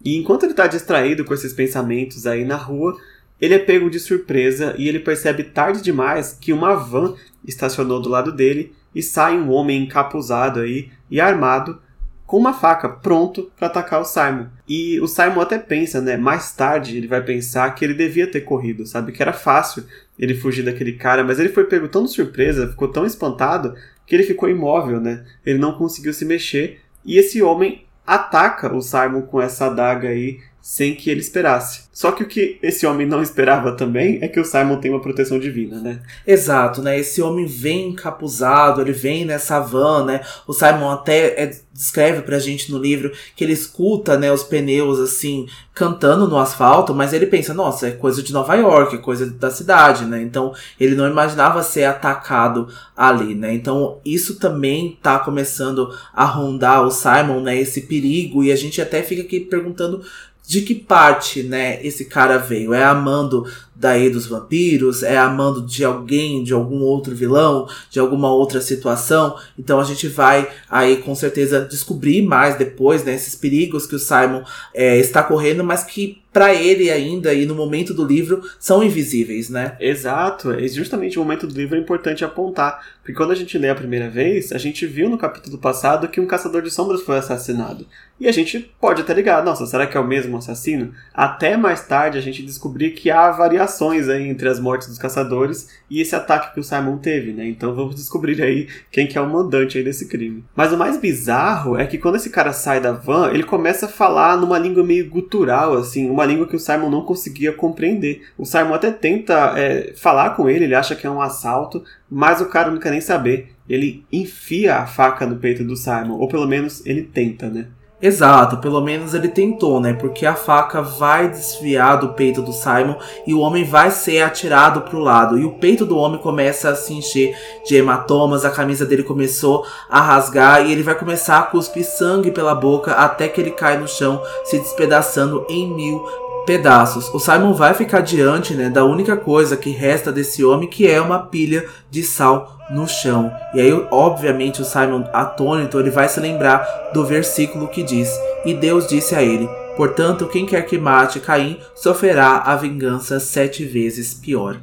E 0.05 0.17
enquanto 0.17 0.45
ele 0.45 0.53
está 0.53 0.67
distraído 0.67 1.25
com 1.25 1.35
esses 1.35 1.53
pensamentos 1.53 2.27
aí 2.27 2.45
na 2.45 2.57
rua, 2.57 2.97
ele 3.41 3.55
é 3.55 3.59
pego 3.59 3.91
de 3.91 3.99
surpresa 3.99 4.75
e 4.79 4.89
ele 4.89 5.01
percebe 5.01 5.45
tarde 5.45 5.83
demais 5.83 6.37
que 6.41 6.53
uma 6.53 6.75
van 6.75 7.15
estacionou 7.45 8.01
do 8.01 8.09
lado 8.09 8.33
dele 8.33 8.73
e 8.95 9.03
sai 9.03 9.37
um 9.37 9.51
homem 9.51 9.85
encapuzado 9.85 10.61
aí 10.61 10.91
e 11.11 11.21
armado 11.21 11.81
com 12.29 12.37
uma 12.37 12.53
faca, 12.53 12.91
pronto 12.91 13.51
para 13.57 13.69
atacar 13.69 14.03
o 14.03 14.05
Simon. 14.05 14.49
E 14.69 15.01
o 15.01 15.09
Simon 15.09 15.41
até 15.41 15.59
pensa, 15.59 15.99
né? 15.99 16.15
Mais 16.19 16.53
tarde 16.53 16.99
ele 16.99 17.09
vai 17.09 17.23
pensar 17.23 17.75
que 17.75 17.83
ele 17.83 17.95
devia 17.95 18.31
ter 18.31 18.43
corrido, 18.43 18.85
sabe? 18.85 19.13
Que 19.13 19.23
era 19.23 19.33
fácil 19.33 19.83
ele 20.19 20.35
fugir 20.35 20.63
daquele 20.63 20.93
cara, 20.93 21.25
mas 21.25 21.41
ele 21.41 21.49
foi 21.49 21.65
pego 21.65 21.89
tão 21.89 22.05
de 22.05 22.11
surpresa, 22.11 22.69
ficou 22.69 22.89
tão 22.89 23.07
espantado 23.07 23.75
que 24.07 24.15
ele 24.15 24.25
ficou 24.25 24.47
imóvel, 24.47 25.01
né? 25.01 25.25
Ele 25.45 25.59
não 25.59 25.79
conseguiu 25.79 26.13
se 26.13 26.27
mexer 26.27 26.83
e 27.03 27.17
esse 27.17 27.43
homem 27.43 27.87
ataca 28.07 28.75
o 28.75 28.83
Simon 28.83 29.23
com 29.23 29.41
essa 29.41 29.65
adaga 29.65 30.09
aí 30.09 30.39
sem 30.69 30.95
que 30.95 31.09
ele 31.09 31.21
esperasse. 31.21 31.89
Só 31.91 32.13
que 32.13 32.23
o 32.23 32.29
que 32.29 32.59
esse 32.63 32.87
homem 32.87 33.07
não 33.07 33.23
esperava 33.23 33.73
também 33.73 34.19
é 34.21 34.29
que 34.29 34.39
o 34.39 34.45
Simon 34.45 34.77
tem 34.77 34.91
uma 34.91 35.01
proteção 35.01 35.39
divina, 35.39 35.81
né? 35.81 36.01
Exato, 36.27 36.83
né? 36.83 36.99
Esse 36.99 37.23
homem 37.23 37.47
vem 37.47 37.89
encapuzado, 37.89 38.83
ele 38.83 38.93
vem 38.93 39.25
nessa 39.25 39.61
van, 39.61 40.05
né? 40.05 40.21
O 40.47 40.53
Simon 40.53 40.91
até 40.91 41.43
é, 41.43 41.59
descreve 41.73 42.21
pra 42.21 42.39
gente 42.39 42.71
no 42.71 42.79
livro 42.79 43.13
que 43.35 43.43
ele 43.43 43.53
escuta, 43.53 44.19
né, 44.19 44.31
os 44.33 44.43
pneus 44.43 44.99
assim 44.99 45.47
cantando 45.73 46.27
no 46.27 46.37
asfalto, 46.37 46.93
mas 46.93 47.13
ele 47.13 47.27
pensa, 47.27 47.55
nossa, 47.55 47.87
é 47.87 47.93
coisa 47.93 48.21
de 48.21 48.33
Nova 48.33 48.57
York, 48.57 48.97
é 48.97 48.99
coisa 48.99 49.31
da 49.31 49.49
cidade, 49.49 50.05
né? 50.05 50.21
Então, 50.21 50.53
ele 50.79 50.97
não 50.97 51.09
imaginava 51.09 51.63
ser 51.63 51.85
atacado 51.85 52.67
ali, 52.97 53.33
né? 53.33 53.55
Então, 53.55 54.01
isso 54.05 54.41
também 54.41 54.99
tá 55.01 55.21
começando 55.21 55.89
a 56.13 56.25
rondar 56.25 56.83
o 56.85 56.91
Simon, 56.91 57.41
né, 57.41 57.57
esse 57.57 57.83
perigo 57.83 58.43
e 58.43 58.51
a 58.51 58.57
gente 58.57 58.83
até 58.83 59.05
fica 59.05 59.23
aqui 59.23 59.39
perguntando 59.39 60.03
de 60.49 60.63
que 60.63 60.75
parte, 60.75 61.43
né, 61.43 61.79
esse 61.85 62.07
cara 62.07 62.39
veio? 62.39 62.73
É 62.73 62.83
amando 62.83 63.45
daí 63.79 64.11
dos 64.11 64.27
vampiros? 64.27 65.03
É 65.03 65.17
amando 65.17 65.65
de 65.65 65.85
alguém, 65.85 66.43
de 66.43 66.53
algum 66.53 66.83
outro 66.83 67.15
vilão, 67.15 67.69
de 67.91 68.01
alguma 68.01 68.31
outra 68.33 68.61
situação? 68.61 69.37
Então 69.59 69.81
a 69.81 69.85
gente 69.85 70.09
vai 70.09 70.49
aí 70.69 70.97
com 70.97 71.15
certeza 71.15 71.61
descobrir 71.61 72.23
mais 72.23 72.57
depois, 72.57 73.05
né, 73.05 73.15
esses 73.15 73.35
perigos 73.35 73.87
que 73.87 73.95
o 73.95 73.99
Simon 73.99 74.43
é, 74.75 74.99
está 74.99 75.23
correndo, 75.23 75.63
mas 75.63 75.85
que 75.85 76.23
para 76.33 76.55
ele 76.55 76.91
ainda 76.91 77.33
e 77.33 77.47
no 77.47 77.55
momento 77.55 77.95
do 77.95 78.05
livro 78.05 78.43
são 78.61 78.83
invisíveis, 78.83 79.49
né? 79.49 79.77
Exato, 79.81 80.53
e 80.53 80.69
justamente 80.69 81.19
o 81.19 81.23
momento 81.23 81.47
do 81.47 81.55
livro 81.55 81.77
é 81.77 81.81
importante 81.81 82.25
apontar, 82.25 82.81
porque 83.01 83.15
quando 83.15 83.33
a 83.33 83.35
gente 83.35 83.57
lê 83.57 83.69
a 83.71 83.75
primeira 83.75 84.09
vez, 84.11 84.53
a 84.53 84.59
gente 84.59 84.87
viu 84.87 85.09
no 85.09 85.19
capítulo 85.19 85.59
passado 85.59 86.07
que 86.07 86.21
um 86.21 86.27
caçador 86.27 86.63
de 86.63 86.71
sombras 86.71 87.03
foi 87.03 87.19
assassinado. 87.19 87.87
E 88.21 88.29
a 88.29 88.33
gente 88.33 88.73
pode 88.81 89.01
até 89.01 89.15
ligar, 89.15 89.45
nossa, 89.45 89.65
será 89.67 89.87
que 89.87 89.97
é 89.97 90.01
o 90.01 90.07
mesmo 90.07 90.37
assassino? 90.37 90.93
Até 91.15 91.57
mais 91.57 91.87
tarde 91.87 92.19
a 92.19 92.21
gente 92.21 92.43
descobrir 92.43 92.91
que 92.91 93.11
há 93.11 93.31
variações 93.31 93.68
aí 94.09 94.29
entre 94.29 94.49
as 94.49 94.59
mortes 94.59 94.89
dos 94.89 94.99
caçadores 94.99 95.69
e 95.91 96.01
esse 96.01 96.15
ataque 96.15 96.55
que 96.55 96.61
o 96.61 96.65
Simon 96.65 96.99
teve, 96.99 97.33
né? 97.33 97.47
Então 97.47 97.75
vamos 97.75 97.95
descobrir 97.95 98.43
aí 98.43 98.69
quem 98.91 99.07
que 99.07 99.19
é 99.19 99.21
o 99.21 99.29
mandante 99.29 99.79
aí 99.79 99.85
desse 99.85 100.09
crime. 100.09 100.45
Mas 100.55 100.73
o 100.73 100.77
mais 100.77 100.97
bizarro 100.97 101.77
é 101.77 101.87
que 101.87 101.99
quando 101.99 102.17
esse 102.17 102.31
cara 102.31 102.53
sai 102.53 102.81
da 102.81 102.93
van, 102.93 103.31
ele 103.31 103.43
começa 103.43 103.87
a 103.87 103.89
falar 103.89 104.37
numa 104.37 104.59
língua 104.59 104.85
meio 104.85 105.09
gutural, 105.09 105.75
assim, 105.77 106.09
uma 106.09 106.25
língua 106.25 106.47
que 106.47 106.57
o 106.57 106.61
Simon 106.61 106.91
não 106.91 107.03
conseguia 107.03 107.53
compreender. 107.53 108.23
O 108.37 108.45
Simon 108.45 108.75
até 108.75 108.91
tenta 108.91 109.55
é, 109.57 109.93
falar 109.97 110.31
com 110.31 110.49
ele, 110.49 110.65
ele 110.65 110.75
acha 110.75 110.95
que 110.95 111.07
é 111.07 111.11
um 111.11 111.21
assalto, 111.21 111.83
mas 112.11 112.41
o 112.41 112.47
cara 112.47 112.71
não 112.71 112.79
quer 112.79 112.91
nem 112.91 113.01
saber. 113.01 113.53
Ele 113.69 114.05
enfia 114.11 114.77
a 114.77 114.87
faca 114.87 115.27
no 115.27 115.37
peito 115.37 115.63
do 115.63 115.77
Simon, 115.77 116.19
ou 116.19 116.29
pelo 116.29 116.47
menos 116.47 116.85
ele 116.87 117.03
tenta, 117.03 117.49
né? 117.49 117.67
Exato, 118.01 118.59
pelo 118.59 118.81
menos 118.81 119.13
ele 119.13 119.27
tentou, 119.27 119.81
né? 119.81 119.93
Porque 119.93 120.25
a 120.25 120.37
faca 120.37 120.81
vai 120.81 121.29
desviar 121.29 121.99
do 121.99 122.11
peito 122.11 122.41
do 122.41 122.53
Simon 122.53 122.95
e 123.27 123.35
o 123.35 123.41
homem 123.41 123.65
vai 123.65 123.91
ser 123.91 124.23
atirado 124.23 124.83
pro 124.83 125.01
lado. 125.01 125.37
E 125.37 125.45
o 125.45 125.55
peito 125.55 125.85
do 125.85 125.97
homem 125.97 126.21
começa 126.21 126.71
a 126.71 126.77
se 126.77 126.95
encher 126.95 127.37
de 127.67 127.75
hematomas, 127.75 128.45
a 128.45 128.51
camisa 128.51 128.87
dele 128.87 129.03
começou 129.03 129.67
a 129.91 130.01
rasgar 130.01 130.65
e 130.65 130.71
ele 130.71 130.85
vai 130.85 130.95
começar 130.95 131.41
a 131.41 131.43
cuspir 131.43 131.85
sangue 131.85 132.31
pela 132.31 132.55
boca 132.55 132.93
até 132.93 133.27
que 133.27 133.41
ele 133.41 133.51
cai 133.51 133.77
no 133.77 133.89
chão, 133.89 134.23
se 134.45 134.59
despedaçando 134.59 135.45
em 135.49 135.69
mil 135.69 136.07
pedaços. 136.49 137.13
O 137.13 137.19
Simon 137.19 137.53
vai 137.53 137.75
ficar 137.75 138.01
diante 138.01 138.55
né, 138.55 138.71
da 138.71 138.83
única 138.83 139.15
coisa 139.15 139.55
que 139.55 139.69
resta 139.69 140.11
desse 140.11 140.43
homem, 140.43 140.67
que 140.67 140.91
é 140.91 140.99
uma 140.99 141.27
pilha 141.27 141.69
de 141.91 142.03
sal 142.03 142.59
no 142.71 142.89
chão. 142.89 143.31
E 143.53 143.61
aí, 143.61 143.71
obviamente, 143.91 144.63
o 144.63 144.65
Simon, 144.65 145.05
atônito, 145.13 145.79
ele 145.79 145.91
vai 145.91 146.09
se 146.09 146.19
lembrar 146.19 146.91
do 146.95 147.05
versículo 147.05 147.69
que 147.69 147.83
diz: 147.83 148.11
E 148.47 148.55
Deus 148.55 148.89
disse 148.89 149.15
a 149.15 149.23
ele: 149.23 149.47
Portanto, 149.77 150.27
quem 150.27 150.47
quer 150.47 150.63
que 150.63 150.79
mate 150.79 151.21
Caim 151.21 151.59
sofrerá 151.77 152.39
a 152.39 152.57
vingança 152.57 153.21
sete 153.21 153.67
vezes 153.67 154.15
pior. 154.15 154.59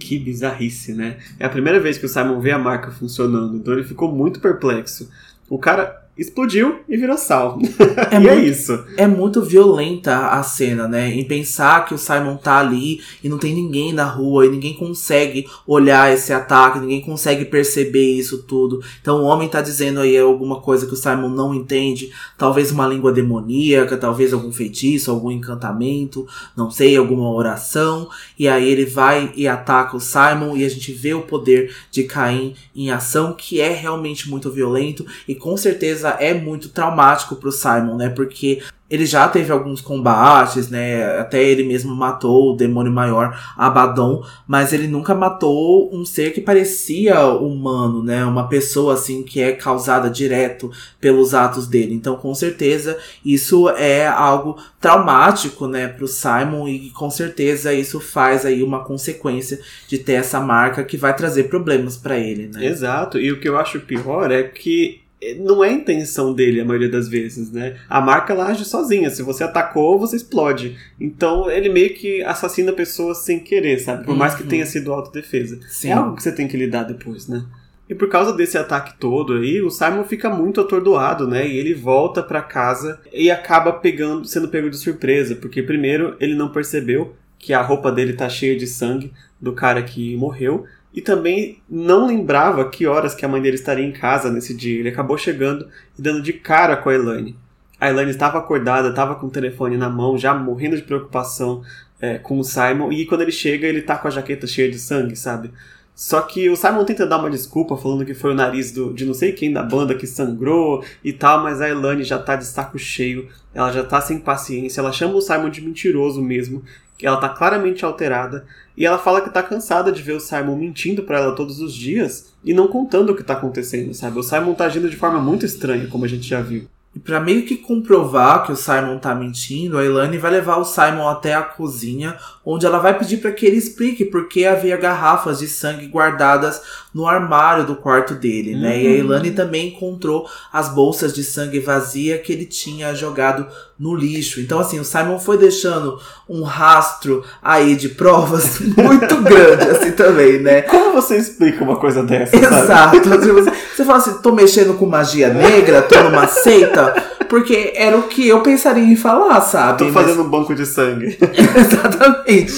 Que 0.00 0.18
bizarrice, 0.18 0.92
né? 0.94 1.18
É 1.38 1.46
a 1.46 1.50
primeira 1.50 1.78
vez 1.78 1.96
que 1.96 2.06
o 2.06 2.08
Simon 2.08 2.40
vê 2.40 2.50
a 2.50 2.58
marca 2.58 2.90
funcionando, 2.90 3.56
então 3.56 3.72
ele 3.72 3.84
ficou 3.84 4.10
muito 4.10 4.40
perplexo. 4.40 5.08
O 5.48 5.58
cara 5.58 5.99
explodiu 6.20 6.80
e 6.86 6.96
virou 6.96 7.16
sal. 7.16 7.58
É 8.10 8.14
e 8.14 8.16
é 8.16 8.18
muito, 8.18 8.28
é 8.28 8.44
isso. 8.44 8.84
É 8.96 9.06
muito 9.06 9.42
violenta 9.42 10.28
a 10.28 10.42
cena, 10.42 10.88
né? 10.88 11.10
Em 11.10 11.24
pensar 11.24 11.84
que 11.84 11.94
o 11.94 11.98
Simon 11.98 12.36
tá 12.36 12.58
ali 12.58 13.00
e 13.22 13.28
não 13.28 13.38
tem 13.38 13.54
ninguém 13.54 13.92
na 13.92 14.04
rua 14.04 14.46
e 14.46 14.48
ninguém 14.48 14.74
consegue 14.74 15.46
olhar 15.66 16.12
esse 16.12 16.32
ataque, 16.32 16.78
ninguém 16.78 17.00
consegue 17.00 17.44
perceber 17.44 18.04
isso 18.04 18.42
tudo. 18.42 18.82
Então 19.00 19.22
o 19.22 19.24
homem 19.24 19.48
tá 19.48 19.60
dizendo 19.60 20.00
aí 20.00 20.16
alguma 20.18 20.60
coisa 20.60 20.86
que 20.86 20.92
o 20.92 20.96
Simon 20.96 21.28
não 21.28 21.54
entende, 21.54 22.10
talvez 22.36 22.70
uma 22.70 22.86
língua 22.86 23.12
demoníaca, 23.12 23.96
talvez 23.96 24.32
algum 24.32 24.52
feitiço, 24.52 25.10
algum 25.10 25.30
encantamento, 25.30 26.26
não 26.56 26.70
sei, 26.70 26.96
alguma 26.96 27.30
oração. 27.30 28.08
E 28.38 28.48
aí 28.48 28.68
ele 28.68 28.84
vai 28.84 29.32
e 29.36 29.46
ataca 29.46 29.96
o 29.96 30.00
Simon 30.00 30.56
e 30.56 30.64
a 30.64 30.68
gente 30.68 30.92
vê 30.92 31.14
o 31.14 31.22
poder 31.22 31.74
de 31.90 32.04
Caim 32.04 32.54
em 32.74 32.90
ação 32.90 33.32
que 33.32 33.60
é 33.60 33.72
realmente 33.72 34.28
muito 34.28 34.50
violento 34.50 35.06
e 35.28 35.34
com 35.34 35.56
certeza 35.56 36.09
é 36.18 36.34
muito 36.34 36.70
traumático 36.70 37.36
pro 37.36 37.52
Simon, 37.52 37.96
né? 37.96 38.08
Porque 38.08 38.60
ele 38.90 39.06
já 39.06 39.28
teve 39.28 39.52
alguns 39.52 39.80
combates, 39.80 40.68
né? 40.68 41.20
Até 41.20 41.42
ele 41.42 41.62
mesmo 41.62 41.94
matou 41.94 42.52
o 42.52 42.56
demônio 42.56 42.90
maior 42.90 43.38
Abaddon, 43.56 44.24
mas 44.48 44.72
ele 44.72 44.88
nunca 44.88 45.14
matou 45.14 45.88
um 45.94 46.04
ser 46.04 46.32
que 46.32 46.40
parecia 46.40 47.24
humano, 47.26 48.02
né? 48.02 48.24
Uma 48.24 48.48
pessoa 48.48 48.94
assim 48.94 49.22
que 49.22 49.40
é 49.40 49.52
causada 49.52 50.10
direto 50.10 50.72
pelos 51.00 51.34
atos 51.34 51.68
dele. 51.68 51.94
Então, 51.94 52.16
com 52.16 52.34
certeza, 52.34 52.98
isso 53.24 53.68
é 53.70 54.08
algo 54.08 54.56
traumático, 54.80 55.68
né, 55.68 55.86
pro 55.86 56.08
Simon 56.08 56.66
e 56.66 56.90
com 56.90 57.10
certeza 57.10 57.72
isso 57.72 58.00
faz 58.00 58.46
aí 58.46 58.62
uma 58.62 58.82
consequência 58.82 59.60
de 59.86 59.98
ter 59.98 60.14
essa 60.14 60.40
marca 60.40 60.82
que 60.82 60.96
vai 60.96 61.14
trazer 61.14 61.44
problemas 61.44 61.96
para 61.96 62.18
ele, 62.18 62.48
né? 62.48 62.64
Exato. 62.64 63.18
E 63.18 63.30
o 63.30 63.38
que 63.38 63.48
eu 63.48 63.58
acho 63.58 63.78
pior 63.80 64.32
é 64.32 64.42
que 64.42 64.99
não 65.38 65.62
é 65.62 65.68
a 65.68 65.72
intenção 65.72 66.32
dele 66.32 66.60
a 66.60 66.64
maioria 66.64 66.88
das 66.88 67.08
vezes, 67.08 67.50
né? 67.50 67.76
A 67.88 68.00
marca 68.00 68.32
ela 68.32 68.46
age 68.46 68.64
sozinha. 68.64 69.10
Se 69.10 69.22
você 69.22 69.44
atacou, 69.44 69.98
você 69.98 70.16
explode. 70.16 70.76
Então 70.98 71.50
ele 71.50 71.68
meio 71.68 71.94
que 71.94 72.22
assassina 72.22 72.72
pessoas 72.72 73.18
sem 73.18 73.38
querer, 73.38 73.78
sabe? 73.78 74.04
Por 74.04 74.16
mais 74.16 74.34
que 74.34 74.42
uhum. 74.42 74.48
tenha 74.48 74.66
sido 74.66 74.92
autodefesa. 74.92 75.60
Sim. 75.68 75.90
É 75.90 75.92
algo 75.92 76.16
que 76.16 76.22
você 76.22 76.32
tem 76.32 76.48
que 76.48 76.56
lidar 76.56 76.84
depois, 76.84 77.28
né? 77.28 77.44
E 77.88 77.94
por 77.94 78.08
causa 78.08 78.32
desse 78.32 78.56
ataque 78.56 78.94
todo 79.00 79.34
aí, 79.34 79.60
o 79.60 79.68
Simon 79.68 80.04
fica 80.04 80.30
muito 80.30 80.60
atordoado, 80.60 81.26
né? 81.26 81.46
E 81.46 81.56
ele 81.56 81.74
volta 81.74 82.22
para 82.22 82.40
casa 82.40 83.00
e 83.12 83.30
acaba 83.30 83.72
pegando, 83.72 84.24
sendo 84.24 84.48
pego 84.48 84.70
de 84.70 84.76
surpresa, 84.76 85.34
porque 85.34 85.60
primeiro 85.60 86.16
ele 86.20 86.34
não 86.34 86.50
percebeu 86.50 87.14
que 87.36 87.52
a 87.52 87.60
roupa 87.60 87.90
dele 87.90 88.12
tá 88.12 88.28
cheia 88.28 88.56
de 88.56 88.66
sangue 88.66 89.12
do 89.40 89.54
cara 89.54 89.82
que 89.82 90.16
morreu 90.16 90.64
e 90.92 91.00
também 91.00 91.58
não 91.68 92.06
lembrava 92.06 92.68
que 92.68 92.86
horas 92.86 93.14
que 93.14 93.24
a 93.24 93.28
mãe 93.28 93.40
dele 93.40 93.54
estaria 93.54 93.84
em 93.84 93.92
casa 93.92 94.30
nesse 94.30 94.54
dia. 94.54 94.80
Ele 94.80 94.88
acabou 94.88 95.16
chegando 95.16 95.68
e 95.98 96.02
dando 96.02 96.20
de 96.20 96.32
cara 96.32 96.76
com 96.76 96.88
a 96.88 96.94
Elaine. 96.94 97.36
A 97.80 97.88
Elaine 97.88 98.10
estava 98.10 98.38
acordada, 98.38 98.88
estava 98.88 99.14
com 99.14 99.26
o 99.26 99.30
telefone 99.30 99.76
na 99.76 99.88
mão, 99.88 100.18
já 100.18 100.34
morrendo 100.34 100.76
de 100.76 100.82
preocupação 100.82 101.62
é, 102.00 102.18
com 102.18 102.38
o 102.38 102.44
Simon. 102.44 102.92
E 102.92 103.06
quando 103.06 103.22
ele 103.22 103.32
chega, 103.32 103.66
ele 103.66 103.82
tá 103.82 103.96
com 103.96 104.08
a 104.08 104.10
jaqueta 104.10 104.46
cheia 104.46 104.70
de 104.70 104.78
sangue, 104.78 105.16
sabe? 105.16 105.50
Só 105.94 106.22
que 106.22 106.48
o 106.48 106.56
Simon 106.56 106.84
tenta 106.84 107.06
dar 107.06 107.18
uma 107.18 107.28
desculpa, 107.28 107.76
falando 107.76 108.06
que 108.06 108.14
foi 108.14 108.32
o 108.32 108.34
nariz 108.34 108.72
do, 108.72 108.92
de 108.92 109.04
não 109.04 109.12
sei 109.12 109.32
quem 109.32 109.52
da 109.52 109.62
banda 109.62 109.94
que 109.94 110.06
sangrou 110.06 110.82
e 111.04 111.12
tal, 111.12 111.42
mas 111.42 111.60
a 111.60 111.68
Elaine 111.68 112.02
já 112.02 112.18
tá 112.18 112.36
de 112.36 112.46
saco 112.46 112.78
cheio, 112.78 113.28
ela 113.52 113.70
já 113.70 113.84
tá 113.84 114.00
sem 114.00 114.18
paciência, 114.18 114.80
ela 114.80 114.92
chama 114.92 115.14
o 115.14 115.20
Simon 115.20 115.50
de 115.50 115.60
mentiroso 115.60 116.22
mesmo, 116.22 116.62
ela 117.06 117.16
tá 117.16 117.28
claramente 117.28 117.84
alterada, 117.84 118.46
e 118.76 118.86
ela 118.86 118.98
fala 118.98 119.20
que 119.20 119.30
tá 119.30 119.42
cansada 119.42 119.92
de 119.92 120.02
ver 120.02 120.12
o 120.12 120.20
Simon 120.20 120.56
mentindo 120.56 121.02
para 121.02 121.20
ela 121.20 121.34
todos 121.34 121.60
os 121.60 121.74
dias 121.74 122.32
e 122.44 122.54
não 122.54 122.68
contando 122.68 123.10
o 123.10 123.16
que 123.16 123.22
tá 123.22 123.34
acontecendo, 123.34 123.92
sabe? 123.92 124.18
O 124.18 124.22
Simon 124.22 124.54
tá 124.54 124.64
agindo 124.64 124.88
de 124.88 124.96
forma 124.96 125.20
muito 125.20 125.44
estranha, 125.44 125.86
como 125.86 126.04
a 126.04 126.08
gente 126.08 126.26
já 126.26 126.40
viu. 126.40 126.66
E 126.94 126.98
pra 126.98 127.20
meio 127.20 127.46
que 127.46 127.56
comprovar 127.56 128.44
que 128.44 128.50
o 128.50 128.56
Simon 128.56 128.98
tá 128.98 129.14
mentindo, 129.14 129.78
a 129.78 129.84
Elaine 129.84 130.18
vai 130.18 130.32
levar 130.32 130.56
o 130.56 130.64
Simon 130.64 131.08
até 131.08 131.34
a 131.34 131.42
cozinha, 131.42 132.16
onde 132.44 132.66
ela 132.66 132.80
vai 132.80 132.98
pedir 132.98 133.18
para 133.18 133.30
que 133.30 133.46
ele 133.46 133.56
explique 133.56 134.04
por 134.04 134.26
que 134.28 134.44
havia 134.44 134.76
garrafas 134.76 135.38
de 135.38 135.46
sangue 135.46 135.86
guardadas 135.86 136.60
no 136.92 137.06
armário 137.06 137.64
do 137.64 137.76
quarto 137.76 138.14
dele, 138.14 138.56
né? 138.56 138.82
E 138.82 138.86
a 138.88 138.90
Elaine 138.90 139.30
também 139.30 139.68
encontrou 139.68 140.28
as 140.52 140.68
bolsas 140.68 141.12
de 141.12 141.22
sangue 141.22 141.60
vazia 141.60 142.18
que 142.18 142.32
ele 142.32 142.44
tinha 142.44 142.92
jogado 142.92 143.46
no 143.78 143.94
lixo. 143.94 144.40
Então, 144.40 144.58
assim, 144.58 144.80
o 144.80 144.84
Simon 144.84 145.18
foi 145.18 145.38
deixando 145.38 145.98
um 146.28 146.42
rastro 146.42 147.24
aí 147.40 147.76
de 147.76 147.90
provas 147.90 148.58
muito 148.76 149.16
grande, 149.22 149.70
assim, 149.70 149.92
também, 149.92 150.40
né? 150.40 150.62
Como 150.62 150.92
você 150.92 151.16
explica 151.16 151.62
uma 151.62 151.76
coisa 151.76 152.02
dessa? 152.02 152.36
Exato. 152.36 152.98
Você, 153.08 153.52
você 153.76 153.84
fala 153.84 153.98
assim, 153.98 154.20
tô 154.20 154.32
mexendo 154.32 154.74
com 154.74 154.86
magia 154.86 155.32
negra, 155.32 155.82
tô 155.82 156.02
numa 156.02 156.26
seita, 156.26 156.79
porque 157.28 157.72
era 157.76 157.96
o 157.96 158.04
que 158.08 158.26
eu 158.26 158.42
pensaria 158.42 158.82
em 158.84 158.96
falar, 158.96 159.40
sabe? 159.40 159.78
Tô 159.78 159.84
Mas- 159.86 159.94
fazendo 159.94 160.22
um 160.22 160.28
banco 160.28 160.54
de 160.54 160.66
sangue. 160.66 161.16
Exatamente. 161.56 162.54